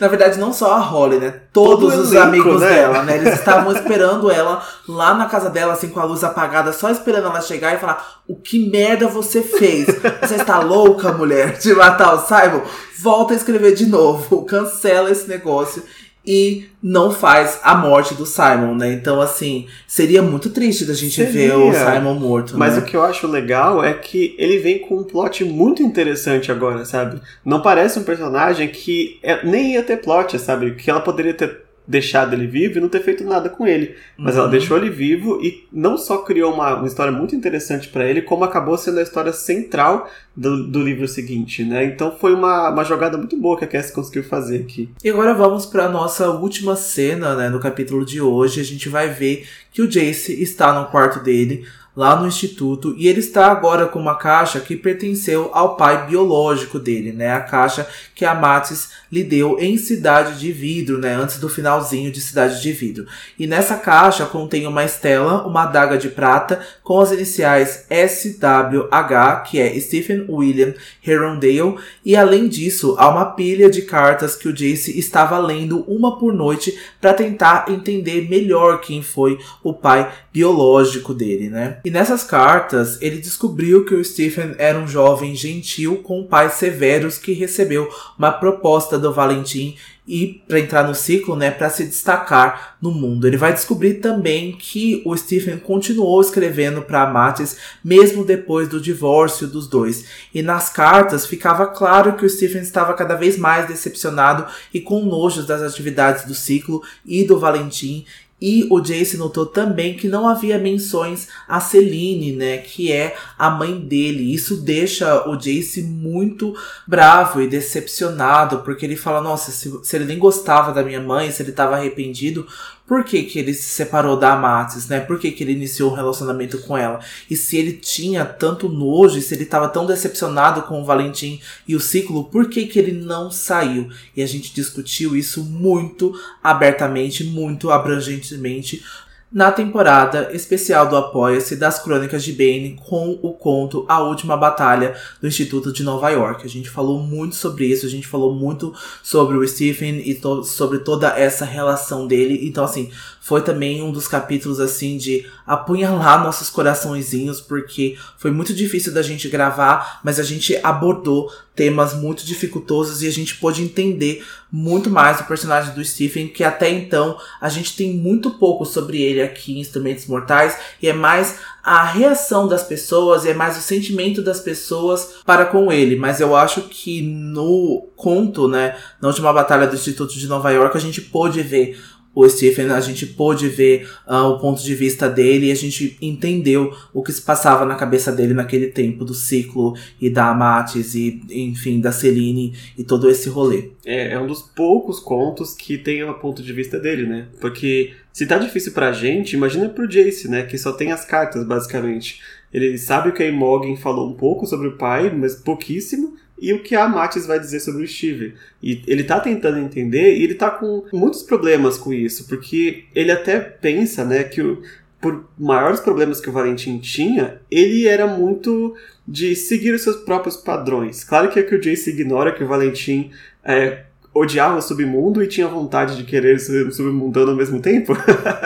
Na 0.00 0.08
verdade, 0.08 0.38
não 0.38 0.52
só 0.52 0.72
a 0.72 0.78
Holly, 0.78 1.18
né? 1.18 1.34
Todos 1.52 1.92
Todo 1.92 2.02
os 2.02 2.12
elenco, 2.12 2.28
amigos 2.28 2.60
né? 2.60 2.68
dela, 2.68 3.02
né? 3.02 3.16
Eles 3.16 3.34
estavam 3.34 3.72
esperando 3.72 4.30
ela 4.30 4.62
lá 4.88 5.14
na 5.14 5.26
casa 5.26 5.48
dela, 5.50 5.72
assim, 5.72 5.88
com 5.88 6.00
a 6.00 6.04
luz 6.04 6.24
apagada, 6.24 6.72
só 6.72 6.90
esperando 6.90 7.26
ela 7.26 7.40
chegar 7.40 7.74
e 7.74 7.78
falar: 7.78 8.22
O 8.26 8.36
que 8.36 8.68
merda 8.70 9.06
você 9.08 9.42
fez? 9.42 9.86
Você 10.20 10.36
está 10.36 10.60
louca, 10.60 11.12
mulher, 11.12 11.58
de 11.58 11.74
matar 11.74 12.14
o 12.14 12.26
Simon? 12.26 12.62
Volta 13.00 13.34
a 13.34 13.36
escrever 13.36 13.74
de 13.74 13.86
novo. 13.86 14.44
Cancela 14.44 15.10
esse 15.10 15.28
negócio 15.28 15.82
e 16.24 16.68
não 16.82 17.10
faz 17.10 17.60
a 17.62 17.74
morte 17.74 18.14
do 18.14 18.24
Simon, 18.24 18.74
né? 18.74 18.92
Então, 18.92 19.20
assim, 19.20 19.66
seria 19.86 20.22
muito 20.22 20.50
triste 20.50 20.84
da 20.84 20.94
gente 20.94 21.16
seria. 21.16 21.32
ver 21.32 21.54
o 21.54 21.72
Simon 21.72 22.14
morto. 22.14 22.56
Mas 22.56 22.76
né? 22.76 22.80
o 22.80 22.84
que 22.84 22.96
eu 22.96 23.02
acho 23.02 23.26
legal 23.26 23.84
é 23.84 23.92
que 23.92 24.34
ele 24.38 24.58
vem 24.58 24.78
com 24.78 24.98
um 24.98 25.04
plot 25.04 25.44
muito 25.44 25.82
interessante 25.82 26.52
agora, 26.52 26.84
sabe? 26.84 27.20
Não 27.44 27.60
parece 27.60 27.98
um 27.98 28.04
personagem 28.04 28.68
que 28.68 29.18
é, 29.22 29.44
nem 29.44 29.74
ia 29.74 29.82
ter 29.82 29.98
plot, 29.98 30.38
sabe? 30.38 30.74
Que 30.74 30.90
ela 30.90 31.00
poderia 31.00 31.34
ter 31.34 31.62
deixado 31.92 32.32
ele 32.32 32.46
vivo 32.46 32.78
e 32.78 32.80
não 32.80 32.88
ter 32.88 33.02
feito 33.02 33.22
nada 33.22 33.50
com 33.50 33.66
ele. 33.66 33.94
Mas 34.16 34.34
uhum. 34.34 34.40
ela 34.40 34.50
deixou 34.50 34.78
ele 34.78 34.88
vivo 34.88 35.38
e 35.42 35.68
não 35.70 35.98
só 35.98 36.18
criou 36.18 36.52
uma, 36.52 36.76
uma 36.76 36.86
história 36.86 37.12
muito 37.12 37.36
interessante 37.36 37.88
para 37.88 38.06
ele, 38.06 38.22
como 38.22 38.44
acabou 38.44 38.78
sendo 38.78 38.98
a 38.98 39.02
história 39.02 39.32
central 39.32 40.10
do, 40.34 40.66
do 40.66 40.82
livro 40.82 41.06
seguinte, 41.06 41.62
né? 41.62 41.84
Então 41.84 42.16
foi 42.18 42.34
uma, 42.34 42.70
uma 42.70 42.82
jogada 42.82 43.18
muito 43.18 43.36
boa 43.36 43.58
que 43.58 43.66
a 43.66 43.68
Cassie 43.68 43.92
conseguiu 43.92 44.24
fazer 44.24 44.62
aqui. 44.62 44.88
E 45.04 45.10
agora 45.10 45.34
vamos 45.34 45.66
para 45.66 45.88
nossa 45.88 46.30
última 46.30 46.74
cena, 46.74 47.36
né, 47.36 47.50
no 47.50 47.60
capítulo 47.60 48.06
de 48.06 48.20
hoje. 48.20 48.60
A 48.60 48.64
gente 48.64 48.88
vai 48.88 49.08
ver 49.08 49.46
que 49.70 49.82
o 49.82 49.88
Jace 49.88 50.42
está 50.42 50.72
no 50.72 50.86
quarto 50.86 51.22
dele 51.22 51.64
lá 51.94 52.16
no 52.16 52.26
instituto 52.26 52.94
e 52.96 53.06
ele 53.06 53.20
está 53.20 53.50
agora 53.50 53.86
com 53.86 53.98
uma 53.98 54.16
caixa 54.16 54.60
que 54.60 54.74
pertenceu 54.76 55.50
ao 55.52 55.76
pai 55.76 56.06
biológico 56.06 56.78
dele, 56.78 57.12
né? 57.12 57.32
A 57.32 57.40
caixa 57.40 57.86
que 58.14 58.24
a 58.24 58.34
Matis 58.34 58.90
lhe 59.12 59.22
deu 59.22 59.58
em 59.60 59.76
Cidade 59.76 60.40
de 60.40 60.50
Vidro, 60.50 60.96
né? 60.96 61.14
Antes 61.14 61.38
do 61.38 61.48
finalzinho 61.48 62.10
de 62.10 62.18
Cidade 62.18 62.62
de 62.62 62.72
Vidro. 62.72 63.06
E 63.38 63.46
nessa 63.46 63.76
caixa 63.76 64.24
contém 64.24 64.66
uma 64.66 64.84
estela, 64.84 65.46
uma 65.46 65.64
adaga 65.64 65.98
de 65.98 66.08
prata 66.08 66.60
com 66.82 66.98
as 66.98 67.12
iniciais 67.12 67.84
SWH, 67.90 69.42
que 69.46 69.60
é 69.60 69.78
Stephen 69.78 70.24
William 70.30 70.72
Herondale, 71.06 71.76
e 72.02 72.16
além 72.16 72.48
disso, 72.48 72.96
há 72.98 73.10
uma 73.10 73.26
pilha 73.26 73.68
de 73.68 73.82
cartas 73.82 74.34
que 74.34 74.48
o 74.48 74.52
Jace 74.52 74.98
estava 74.98 75.38
lendo 75.38 75.84
uma 75.86 76.18
por 76.18 76.32
noite 76.32 76.78
para 76.98 77.12
tentar 77.12 77.66
entender 77.68 78.30
melhor 78.30 78.80
quem 78.80 79.02
foi 79.02 79.38
o 79.62 79.74
pai 79.74 80.10
biológico 80.32 81.12
dele, 81.12 81.50
né? 81.50 81.78
E 81.84 81.90
nessas 81.90 82.24
cartas, 82.24 83.00
ele 83.02 83.18
descobriu 83.18 83.84
que 83.84 83.94
o 83.94 84.02
Stephen 84.02 84.54
era 84.56 84.78
um 84.78 84.88
jovem 84.88 85.34
gentil 85.34 85.96
com 85.96 86.24
pais 86.24 86.54
severos 86.54 87.18
que 87.18 87.32
recebeu 87.32 87.88
uma 88.18 88.32
proposta 88.32 89.01
do 89.02 89.12
Valentim 89.12 89.76
e 90.06 90.42
para 90.48 90.58
entrar 90.58 90.86
no 90.86 90.94
ciclo, 90.94 91.36
né, 91.36 91.50
para 91.50 91.70
se 91.70 91.84
destacar 91.84 92.76
no 92.82 92.90
mundo. 92.90 93.26
Ele 93.26 93.36
vai 93.36 93.52
descobrir 93.52 93.94
também 93.94 94.52
que 94.52 95.00
o 95.04 95.16
Stephen 95.16 95.58
continuou 95.58 96.20
escrevendo 96.20 96.82
para 96.82 97.06
Matis 97.06 97.56
mesmo 97.84 98.24
depois 98.24 98.68
do 98.68 98.80
divórcio 98.80 99.46
dos 99.46 99.68
dois. 99.68 100.04
E 100.34 100.42
nas 100.42 100.68
cartas 100.70 101.26
ficava 101.26 101.66
claro 101.66 102.14
que 102.14 102.26
o 102.26 102.30
Stephen 102.30 102.62
estava 102.62 102.94
cada 102.94 103.14
vez 103.14 103.36
mais 103.36 103.68
decepcionado 103.68 104.46
e 104.72 104.80
com 104.80 105.04
nojos 105.04 105.46
das 105.46 105.62
atividades 105.62 106.24
do 106.24 106.34
ciclo 106.34 106.82
e 107.04 107.24
do 107.24 107.38
Valentim 107.38 108.04
e 108.42 108.66
o 108.68 108.80
Jace 108.80 109.16
notou 109.16 109.46
também 109.46 109.96
que 109.96 110.08
não 110.08 110.26
havia 110.26 110.58
menções 110.58 111.28
a 111.46 111.60
Celine, 111.60 112.32
né, 112.32 112.58
que 112.58 112.90
é 112.90 113.14
a 113.38 113.48
mãe 113.48 113.78
dele. 113.78 114.34
Isso 114.34 114.56
deixa 114.56 115.28
o 115.28 115.36
Jace 115.36 115.80
muito 115.80 116.52
bravo 116.84 117.40
e 117.40 117.46
decepcionado, 117.46 118.58
porque 118.58 118.84
ele 118.84 118.96
fala: 118.96 119.20
Nossa, 119.20 119.52
se, 119.52 119.72
se 119.84 119.94
ele 119.94 120.06
nem 120.06 120.18
gostava 120.18 120.72
da 120.72 120.82
minha 120.82 121.00
mãe, 121.00 121.30
se 121.30 121.40
ele 121.40 121.50
estava 121.50 121.76
arrependido, 121.76 122.44
por 122.92 123.04
que, 123.04 123.22
que 123.22 123.38
ele 123.38 123.54
se 123.54 123.70
separou 123.70 124.18
da 124.18 124.34
Amatis, 124.34 124.86
né? 124.86 125.00
Por 125.00 125.18
que, 125.18 125.30
que 125.30 125.42
ele 125.42 125.52
iniciou 125.52 125.90
um 125.90 125.94
relacionamento 125.94 126.58
com 126.58 126.76
ela? 126.76 127.00
E 127.30 127.34
se 127.34 127.56
ele 127.56 127.72
tinha 127.72 128.22
tanto 128.22 128.68
nojo, 128.68 129.16
e 129.16 129.22
se 129.22 129.34
ele 129.34 129.44
estava 129.44 129.66
tão 129.66 129.86
decepcionado 129.86 130.60
com 130.64 130.78
o 130.78 130.84
Valentim 130.84 131.40
e 131.66 131.74
o 131.74 131.80
ciclo, 131.80 132.24
por 132.24 132.50
que, 132.50 132.66
que 132.66 132.78
ele 132.78 132.92
não 132.92 133.30
saiu? 133.30 133.88
E 134.14 134.22
a 134.22 134.26
gente 134.26 134.52
discutiu 134.52 135.16
isso 135.16 135.42
muito 135.42 136.12
abertamente, 136.44 137.24
muito 137.24 137.70
abrangentemente 137.70 138.84
na 139.32 139.50
temporada 139.50 140.30
especial 140.32 140.88
do 140.88 140.96
Apoia-se 140.96 141.56
das 141.56 141.78
Crônicas 141.82 142.22
de 142.22 142.32
Bane 142.32 142.78
com 142.84 143.18
o 143.22 143.32
conto 143.32 143.86
A 143.88 144.02
Última 144.02 144.36
Batalha 144.36 144.94
do 145.20 145.26
Instituto 145.26 145.72
de 145.72 145.82
Nova 145.82 146.10
York. 146.10 146.44
A 146.44 146.48
gente 146.48 146.68
falou 146.68 147.00
muito 147.00 147.34
sobre 147.34 147.64
isso, 147.64 147.86
a 147.86 147.88
gente 147.88 148.06
falou 148.06 148.34
muito 148.34 148.74
sobre 149.02 149.36
o 149.36 149.48
Stephen 149.48 150.02
e 150.04 150.14
to 150.14 150.44
sobre 150.44 150.80
toda 150.80 151.08
essa 151.18 151.44
relação 151.46 152.06
dele. 152.06 152.46
Então, 152.46 152.64
assim, 152.64 152.90
foi 153.22 153.40
também 153.40 153.80
um 153.80 153.92
dos 153.92 154.08
capítulos, 154.08 154.58
assim, 154.58 154.98
de 154.98 155.24
apunhalar 155.46 156.24
nossos 156.24 156.50
coraçõezinhos, 156.50 157.40
porque 157.40 157.96
foi 158.18 158.32
muito 158.32 158.52
difícil 158.52 158.92
da 158.92 159.00
gente 159.00 159.28
gravar, 159.28 160.00
mas 160.02 160.18
a 160.18 160.24
gente 160.24 160.58
abordou 160.60 161.30
temas 161.54 161.94
muito 161.94 162.24
dificultosos 162.24 163.00
e 163.00 163.06
a 163.06 163.12
gente 163.12 163.36
pôde 163.36 163.62
entender 163.62 164.24
muito 164.50 164.90
mais 164.90 165.20
o 165.20 165.24
personagem 165.24 165.72
do 165.72 165.84
Stephen, 165.84 166.28
que 166.28 166.42
até 166.42 166.68
então 166.68 167.16
a 167.40 167.48
gente 167.48 167.76
tem 167.76 167.94
muito 167.94 168.32
pouco 168.32 168.64
sobre 168.64 169.00
ele 169.00 169.22
aqui 169.22 169.52
em 169.52 169.60
Instrumentos 169.60 170.06
Mortais, 170.06 170.58
e 170.82 170.88
é 170.88 170.92
mais 170.92 171.38
a 171.62 171.84
reação 171.84 172.48
das 172.48 172.64
pessoas, 172.64 173.24
e 173.24 173.30
é 173.30 173.34
mais 173.34 173.56
o 173.56 173.60
sentimento 173.60 174.20
das 174.20 174.40
pessoas 174.40 175.20
para 175.24 175.44
com 175.44 175.70
ele. 175.70 175.94
Mas 175.94 176.20
eu 176.20 176.34
acho 176.34 176.62
que 176.62 177.02
no 177.02 177.88
conto, 177.94 178.48
né, 178.48 178.76
na 179.00 179.08
última 179.08 179.32
batalha 179.32 179.66
do 179.68 179.76
Instituto 179.76 180.18
de 180.18 180.26
Nova 180.26 180.50
York, 180.50 180.76
a 180.76 180.80
gente 180.80 181.00
pôde 181.00 181.40
ver 181.40 181.80
o 182.14 182.28
Stephen, 182.28 182.70
a 182.70 182.80
gente 182.80 183.06
pôde 183.06 183.48
ver 183.48 183.88
uh, 184.06 184.28
o 184.28 184.38
ponto 184.38 184.62
de 184.62 184.74
vista 184.74 185.08
dele 185.08 185.46
e 185.46 185.52
a 185.52 185.54
gente 185.54 185.96
entendeu 186.00 186.72
o 186.92 187.02
que 187.02 187.12
se 187.12 187.22
passava 187.22 187.64
na 187.64 187.74
cabeça 187.74 188.12
dele 188.12 188.34
naquele 188.34 188.66
tempo 188.66 189.04
do 189.04 189.14
ciclo 189.14 189.74
e 190.00 190.10
da 190.10 190.28
Amatis 190.28 190.94
e, 190.94 191.22
enfim, 191.30 191.80
da 191.80 191.90
Celine 191.90 192.54
e 192.76 192.84
todo 192.84 193.08
esse 193.08 193.28
rolê. 193.28 193.70
É, 193.84 194.12
é 194.12 194.20
um 194.20 194.26
dos 194.26 194.42
poucos 194.42 195.00
contos 195.00 195.54
que 195.54 195.78
tem 195.78 196.02
o 196.04 196.14
ponto 196.14 196.42
de 196.42 196.52
vista 196.52 196.78
dele, 196.78 197.06
né? 197.06 197.28
Porque 197.40 197.92
se 198.12 198.26
tá 198.26 198.36
difícil 198.36 198.72
pra 198.72 198.92
gente, 198.92 199.34
imagina 199.34 199.68
pro 199.68 199.88
Jace, 199.88 200.28
né? 200.28 200.42
Que 200.42 200.58
só 200.58 200.72
tem 200.72 200.92
as 200.92 201.04
cartas, 201.04 201.46
basicamente. 201.46 202.20
Ele 202.52 202.76
sabe 202.76 203.08
o 203.08 203.12
que 203.12 203.22
a 203.22 203.28
Imogen 203.28 203.76
falou 203.76 204.10
um 204.10 204.14
pouco 204.14 204.46
sobre 204.46 204.68
o 204.68 204.76
pai, 204.76 205.10
mas 205.10 205.34
pouquíssimo 205.34 206.14
e 206.38 206.52
o 206.52 206.62
que 206.62 206.74
a 206.74 206.88
Matis 206.88 207.26
vai 207.26 207.38
dizer 207.38 207.60
sobre 207.60 207.84
o 207.84 207.88
Steve. 207.88 208.34
E 208.62 208.82
ele 208.86 209.04
tá 209.04 209.20
tentando 209.20 209.58
entender 209.58 210.16
e 210.16 210.24
ele 210.24 210.34
tá 210.34 210.50
com 210.50 210.84
muitos 210.92 211.22
problemas 211.22 211.78
com 211.78 211.92
isso, 211.92 212.26
porque 212.26 212.84
ele 212.94 213.12
até 213.12 213.38
pensa, 213.38 214.04
né, 214.04 214.24
que 214.24 214.42
o, 214.42 214.60
por 215.00 215.24
maiores 215.38 215.80
problemas 215.80 216.20
que 216.20 216.28
o 216.28 216.32
Valentim 216.32 216.78
tinha, 216.78 217.40
ele 217.50 217.86
era 217.86 218.06
muito 218.06 218.74
de 219.06 219.34
seguir 219.34 219.72
os 219.72 219.82
seus 219.82 219.96
próprios 219.96 220.36
padrões. 220.36 221.02
Claro 221.04 221.28
que 221.28 221.38
é 221.38 221.42
que 221.42 221.54
o 221.54 221.60
Jace 221.60 221.90
ignora 221.90 222.32
que 222.32 222.44
o 222.44 222.46
Valentim 222.48 223.10
é, 223.44 223.84
odiava 224.14 224.58
o 224.58 224.62
submundo 224.62 225.22
e 225.22 225.26
tinha 225.26 225.48
vontade 225.48 225.96
de 225.96 226.04
querer 226.04 226.38
ser 226.38 226.70
submundando 226.72 227.30
ao 227.30 227.36
mesmo 227.36 227.60
tempo. 227.60 227.94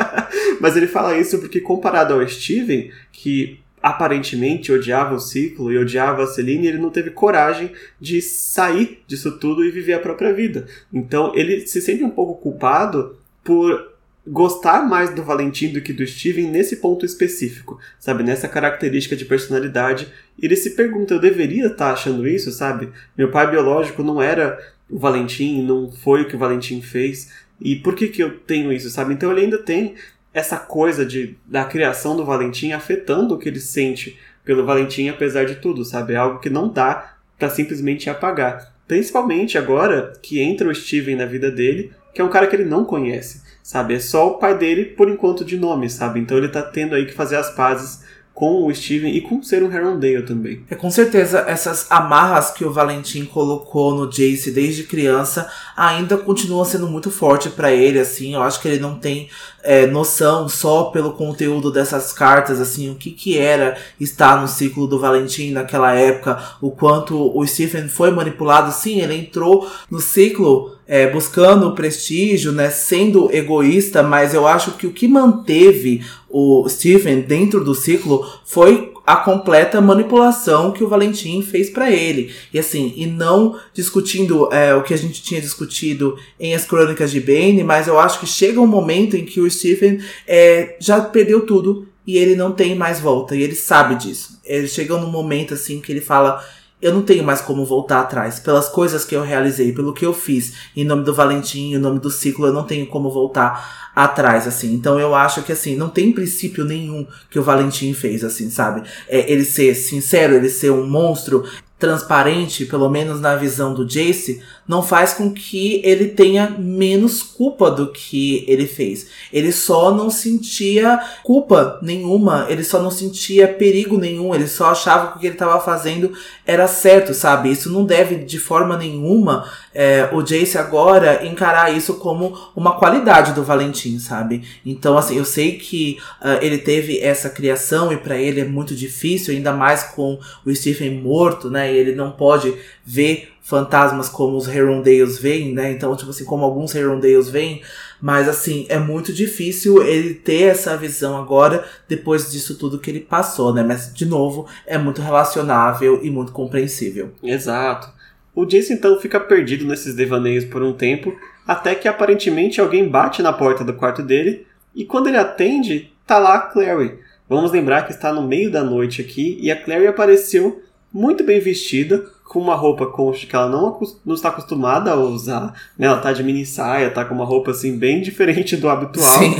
Mas 0.60 0.76
ele 0.76 0.86
fala 0.86 1.18
isso 1.18 1.38
porque 1.38 1.60
comparado 1.60 2.14
ao 2.14 2.26
Steven, 2.26 2.90
que 3.12 3.60
aparentemente 3.86 4.72
odiava 4.72 5.14
o 5.14 5.20
ciclo 5.20 5.70
e 5.70 5.78
odiava 5.78 6.24
a 6.24 6.26
Celine, 6.26 6.66
ele 6.66 6.78
não 6.78 6.90
teve 6.90 7.10
coragem 7.10 7.70
de 8.00 8.20
sair 8.20 9.04
disso 9.06 9.38
tudo 9.38 9.64
e 9.64 9.70
viver 9.70 9.92
a 9.92 10.00
própria 10.00 10.32
vida. 10.32 10.66
Então 10.92 11.32
ele 11.36 11.64
se 11.68 11.80
sente 11.80 12.02
um 12.02 12.10
pouco 12.10 12.34
culpado 12.34 13.16
por 13.44 13.92
gostar 14.26 14.88
mais 14.88 15.14
do 15.14 15.22
Valentim 15.22 15.72
do 15.72 15.80
que 15.80 15.92
do 15.92 16.04
Steven 16.04 16.50
nesse 16.50 16.78
ponto 16.78 17.06
específico, 17.06 17.78
sabe? 17.96 18.24
Nessa 18.24 18.48
característica 18.48 19.14
de 19.14 19.24
personalidade. 19.24 20.08
Ele 20.36 20.56
se 20.56 20.70
pergunta, 20.70 21.14
eu 21.14 21.20
deveria 21.20 21.66
estar 21.66 21.76
tá 21.76 21.92
achando 21.92 22.26
isso, 22.26 22.50
sabe? 22.50 22.88
Meu 23.16 23.30
pai 23.30 23.48
biológico 23.48 24.02
não 24.02 24.20
era 24.20 24.58
o 24.90 24.98
Valentim, 24.98 25.62
não 25.62 25.92
foi 25.92 26.22
o 26.22 26.28
que 26.28 26.34
o 26.34 26.38
Valentim 26.40 26.82
fez. 26.82 27.30
E 27.60 27.76
por 27.76 27.94
que 27.94 28.08
que 28.08 28.20
eu 28.20 28.36
tenho 28.40 28.72
isso, 28.72 28.90
sabe? 28.90 29.14
Então 29.14 29.30
ele 29.30 29.42
ainda 29.42 29.58
tem 29.58 29.94
essa 30.36 30.58
coisa 30.58 31.06
de, 31.06 31.34
da 31.46 31.64
criação 31.64 32.14
do 32.14 32.22
Valentim 32.22 32.72
afetando 32.72 33.34
o 33.34 33.38
que 33.38 33.48
ele 33.48 33.58
sente 33.58 34.18
pelo 34.44 34.66
Valentim, 34.66 35.08
apesar 35.08 35.46
de 35.46 35.54
tudo, 35.54 35.82
sabe? 35.82 36.12
É 36.12 36.16
algo 36.16 36.40
que 36.40 36.50
não 36.50 36.68
dá 36.68 37.14
para 37.38 37.48
simplesmente 37.48 38.10
apagar. 38.10 38.70
Principalmente 38.86 39.56
agora 39.56 40.12
que 40.20 40.38
entra 40.38 40.68
o 40.68 40.74
Steven 40.74 41.16
na 41.16 41.24
vida 41.24 41.50
dele, 41.50 41.90
que 42.12 42.20
é 42.20 42.24
um 42.24 42.28
cara 42.28 42.46
que 42.46 42.54
ele 42.54 42.66
não 42.66 42.84
conhece, 42.84 43.42
sabe? 43.62 43.94
É 43.94 43.98
só 43.98 44.28
o 44.28 44.38
pai 44.38 44.58
dele 44.58 44.84
por 44.84 45.08
enquanto 45.08 45.42
de 45.42 45.56
nome, 45.56 45.88
sabe? 45.88 46.20
Então 46.20 46.36
ele 46.36 46.48
tá 46.48 46.60
tendo 46.60 46.94
aí 46.94 47.06
que 47.06 47.14
fazer 47.14 47.36
as 47.36 47.54
pazes 47.54 48.04
com 48.36 48.66
o 48.66 48.74
Steven 48.74 49.16
e 49.16 49.22
com 49.22 49.42
ser 49.42 49.62
um 49.62 49.72
Herondale 49.72 50.20
também. 50.20 50.62
É 50.68 50.74
com 50.74 50.90
certeza 50.90 51.46
essas 51.48 51.90
amarras 51.90 52.50
que 52.50 52.66
o 52.66 52.70
Valentim 52.70 53.24
colocou 53.24 53.94
no 53.94 54.10
Jace 54.10 54.50
desde 54.50 54.84
criança 54.84 55.50
ainda 55.74 56.18
continuam 56.18 56.62
sendo 56.62 56.86
muito 56.86 57.10
forte 57.10 57.48
para 57.48 57.72
ele, 57.72 57.98
assim. 57.98 58.34
Eu 58.34 58.42
acho 58.42 58.60
que 58.60 58.68
ele 58.68 58.78
não 58.78 58.98
tem 58.98 59.30
é, 59.62 59.86
noção 59.86 60.50
só 60.50 60.84
pelo 60.84 61.14
conteúdo 61.14 61.72
dessas 61.72 62.12
cartas, 62.12 62.60
assim, 62.60 62.90
o 62.90 62.96
que 62.96 63.10
que 63.10 63.38
era 63.38 63.78
estar 63.98 64.38
no 64.38 64.46
ciclo 64.46 64.86
do 64.86 65.00
Valentim 65.00 65.52
naquela 65.52 65.94
época, 65.94 66.38
o 66.60 66.70
quanto 66.70 67.34
o 67.34 67.46
Stephen 67.46 67.88
foi 67.88 68.10
manipulado. 68.10 68.70
Sim, 68.70 69.00
ele 69.00 69.16
entrou 69.16 69.66
no 69.90 69.98
ciclo 69.98 70.75
é, 70.88 71.10
buscando 71.10 71.74
prestígio, 71.74 72.52
né, 72.52 72.70
sendo 72.70 73.34
egoísta, 73.34 74.02
mas 74.02 74.34
eu 74.34 74.46
acho 74.46 74.72
que 74.72 74.86
o 74.86 74.92
que 74.92 75.08
manteve 75.08 76.04
o 76.28 76.68
Stephen 76.68 77.22
dentro 77.22 77.64
do 77.64 77.74
ciclo 77.74 78.26
foi 78.44 78.92
a 79.06 79.16
completa 79.16 79.80
manipulação 79.80 80.72
que 80.72 80.82
o 80.82 80.88
Valentim 80.88 81.40
fez 81.40 81.70
para 81.70 81.90
ele. 81.90 82.32
E 82.52 82.58
assim, 82.58 82.92
e 82.96 83.06
não 83.06 83.56
discutindo 83.72 84.52
é, 84.52 84.74
o 84.74 84.82
que 84.82 84.92
a 84.92 84.98
gente 84.98 85.22
tinha 85.22 85.40
discutido 85.40 86.18
em 86.40 86.54
As 86.54 86.64
Crônicas 86.64 87.12
de 87.12 87.20
Bane, 87.20 87.62
mas 87.62 87.86
eu 87.86 88.00
acho 88.00 88.18
que 88.18 88.26
chega 88.26 88.60
um 88.60 88.66
momento 88.66 89.16
em 89.16 89.24
que 89.24 89.40
o 89.40 89.48
Stephen 89.48 90.00
é, 90.26 90.76
já 90.80 91.00
perdeu 91.00 91.46
tudo 91.46 91.86
e 92.04 92.18
ele 92.18 92.34
não 92.34 92.50
tem 92.50 92.74
mais 92.74 92.98
volta. 92.98 93.36
E 93.36 93.42
ele 93.42 93.54
sabe 93.54 93.94
disso. 93.94 94.40
Ele 94.44 94.66
chega 94.66 94.96
num 94.96 95.10
momento 95.10 95.54
assim 95.54 95.80
que 95.80 95.92
ele 95.92 96.00
fala 96.00 96.44
eu 96.80 96.92
não 96.92 97.02
tenho 97.02 97.24
mais 97.24 97.40
como 97.40 97.64
voltar 97.64 98.00
atrás. 98.00 98.38
Pelas 98.38 98.68
coisas 98.68 99.04
que 99.04 99.16
eu 99.16 99.22
realizei, 99.22 99.72
pelo 99.72 99.94
que 99.94 100.04
eu 100.04 100.12
fiz, 100.12 100.52
em 100.76 100.84
nome 100.84 101.04
do 101.04 101.14
Valentim, 101.14 101.74
em 101.74 101.78
nome 101.78 101.98
do 101.98 102.10
ciclo, 102.10 102.46
eu 102.46 102.52
não 102.52 102.64
tenho 102.64 102.86
como 102.86 103.10
voltar 103.10 103.90
atrás, 103.94 104.46
assim. 104.46 104.74
Então 104.74 105.00
eu 105.00 105.14
acho 105.14 105.42
que, 105.42 105.52
assim, 105.52 105.74
não 105.74 105.88
tem 105.88 106.12
princípio 106.12 106.64
nenhum 106.64 107.06
que 107.30 107.38
o 107.38 107.42
Valentim 107.42 107.94
fez, 107.94 108.22
assim, 108.22 108.50
sabe? 108.50 108.82
É, 109.08 109.30
ele 109.32 109.44
ser 109.44 109.74
sincero, 109.74 110.34
ele 110.34 110.50
ser 110.50 110.70
um 110.70 110.86
monstro, 110.86 111.44
transparente, 111.78 112.64
pelo 112.64 112.88
menos 112.88 113.20
na 113.20 113.36
visão 113.36 113.74
do 113.74 113.84
Jace, 113.84 114.42
não 114.66 114.82
faz 114.82 115.12
com 115.12 115.32
que 115.32 115.80
ele 115.84 116.06
tenha 116.08 116.48
menos 116.58 117.22
culpa 117.22 117.70
do 117.70 117.92
que 117.92 118.44
ele 118.48 118.66
fez. 118.66 119.08
Ele 119.30 119.52
só 119.52 119.94
não 119.94 120.08
sentia 120.08 120.98
culpa 121.22 121.78
nenhuma, 121.82 122.46
ele 122.48 122.64
só 122.64 122.80
não 122.80 122.90
sentia 122.90 123.46
perigo 123.46 123.98
nenhum, 123.98 124.34
ele 124.34 124.48
só 124.48 124.70
achava 124.70 125.12
que 125.12 125.18
o 125.18 125.20
que 125.20 125.26
ele 125.26 125.34
estava 125.34 125.60
fazendo 125.60 126.12
era 126.46 126.66
certo, 126.66 127.12
sabe? 127.12 127.52
Isso 127.52 127.70
não 127.70 127.84
deve 127.84 128.16
de 128.16 128.38
forma 128.38 128.76
nenhuma 128.76 129.44
é, 129.78 130.08
o 130.10 130.22
Jace 130.22 130.56
agora 130.56 131.26
encarar 131.26 131.70
isso 131.70 131.94
como 131.94 132.34
uma 132.56 132.78
qualidade 132.78 133.34
do 133.34 133.44
Valentim, 133.44 133.98
sabe? 133.98 134.42
Então, 134.64 134.96
assim, 134.96 135.18
eu 135.18 135.24
sei 135.26 135.58
que 135.58 135.98
uh, 136.22 136.42
ele 136.42 136.56
teve 136.56 136.98
essa 137.00 137.28
criação 137.28 137.92
e 137.92 137.98
para 137.98 138.16
ele 138.16 138.40
é 138.40 138.44
muito 138.46 138.74
difícil, 138.74 139.34
ainda 139.34 139.52
mais 139.52 139.82
com 139.82 140.18
o 140.46 140.54
Stephen 140.54 141.02
morto, 141.02 141.50
né? 141.50 141.65
E 141.72 141.76
ele 141.76 141.94
não 141.94 142.12
pode 142.12 142.54
ver 142.84 143.32
fantasmas 143.40 144.08
como 144.08 144.36
os 144.36 144.48
Herondales 144.48 145.18
veem, 145.18 145.54
né? 145.54 145.70
Então, 145.70 145.94
tipo 145.96 146.10
assim, 146.10 146.24
como 146.24 146.44
alguns 146.44 146.74
Herondales 146.74 147.28
veem. 147.28 147.62
Mas, 148.00 148.28
assim, 148.28 148.66
é 148.68 148.78
muito 148.78 149.12
difícil 149.12 149.82
ele 149.82 150.14
ter 150.14 150.42
essa 150.42 150.76
visão 150.76 151.16
agora, 151.16 151.64
depois 151.88 152.30
disso 152.30 152.58
tudo 152.58 152.78
que 152.78 152.90
ele 152.90 153.00
passou, 153.00 153.54
né? 153.54 153.62
Mas, 153.62 153.92
de 153.94 154.04
novo, 154.04 154.46
é 154.66 154.76
muito 154.76 155.00
relacionável 155.00 156.00
e 156.02 156.10
muito 156.10 156.32
compreensível. 156.32 157.12
Exato. 157.22 157.88
O 158.34 158.44
Jace, 158.44 158.72
então, 158.72 159.00
fica 159.00 159.18
perdido 159.18 159.64
nesses 159.64 159.94
devaneios 159.94 160.44
por 160.44 160.62
um 160.62 160.72
tempo, 160.72 161.16
até 161.46 161.74
que 161.74 161.88
aparentemente 161.88 162.60
alguém 162.60 162.86
bate 162.88 163.22
na 163.22 163.32
porta 163.32 163.64
do 163.64 163.72
quarto 163.72 164.02
dele, 164.02 164.46
e 164.74 164.84
quando 164.84 165.06
ele 165.06 165.16
atende, 165.16 165.90
tá 166.06 166.18
lá 166.18 166.34
a 166.34 166.40
Clary. 166.40 166.98
Vamos 167.28 167.50
lembrar 167.50 167.86
que 167.86 167.92
está 167.92 168.12
no 168.12 168.22
meio 168.22 168.50
da 168.50 168.62
noite 168.62 169.00
aqui, 169.00 169.38
e 169.40 169.50
a 169.50 169.56
Clary 169.56 169.86
apareceu 169.86 170.62
muito 170.92 171.24
bem 171.24 171.40
vestida, 171.40 172.04
com 172.24 172.40
uma 172.40 172.54
roupa 172.54 172.92
que 173.14 173.36
ela 173.36 173.48
não, 173.48 173.78
não 174.04 174.14
está 174.14 174.28
acostumada 174.28 174.90
a 174.90 174.96
usar. 174.96 175.54
Né? 175.78 175.86
Ela 175.86 175.98
tá 175.98 176.12
de 176.12 176.22
mini 176.22 176.44
saia, 176.44 176.90
tá 176.90 177.04
com 177.04 177.14
uma 177.14 177.24
roupa 177.24 177.52
assim 177.52 177.78
bem 177.78 178.02
diferente 178.02 178.56
do 178.56 178.68
habitual. 178.68 179.18
Sim. 179.18 179.34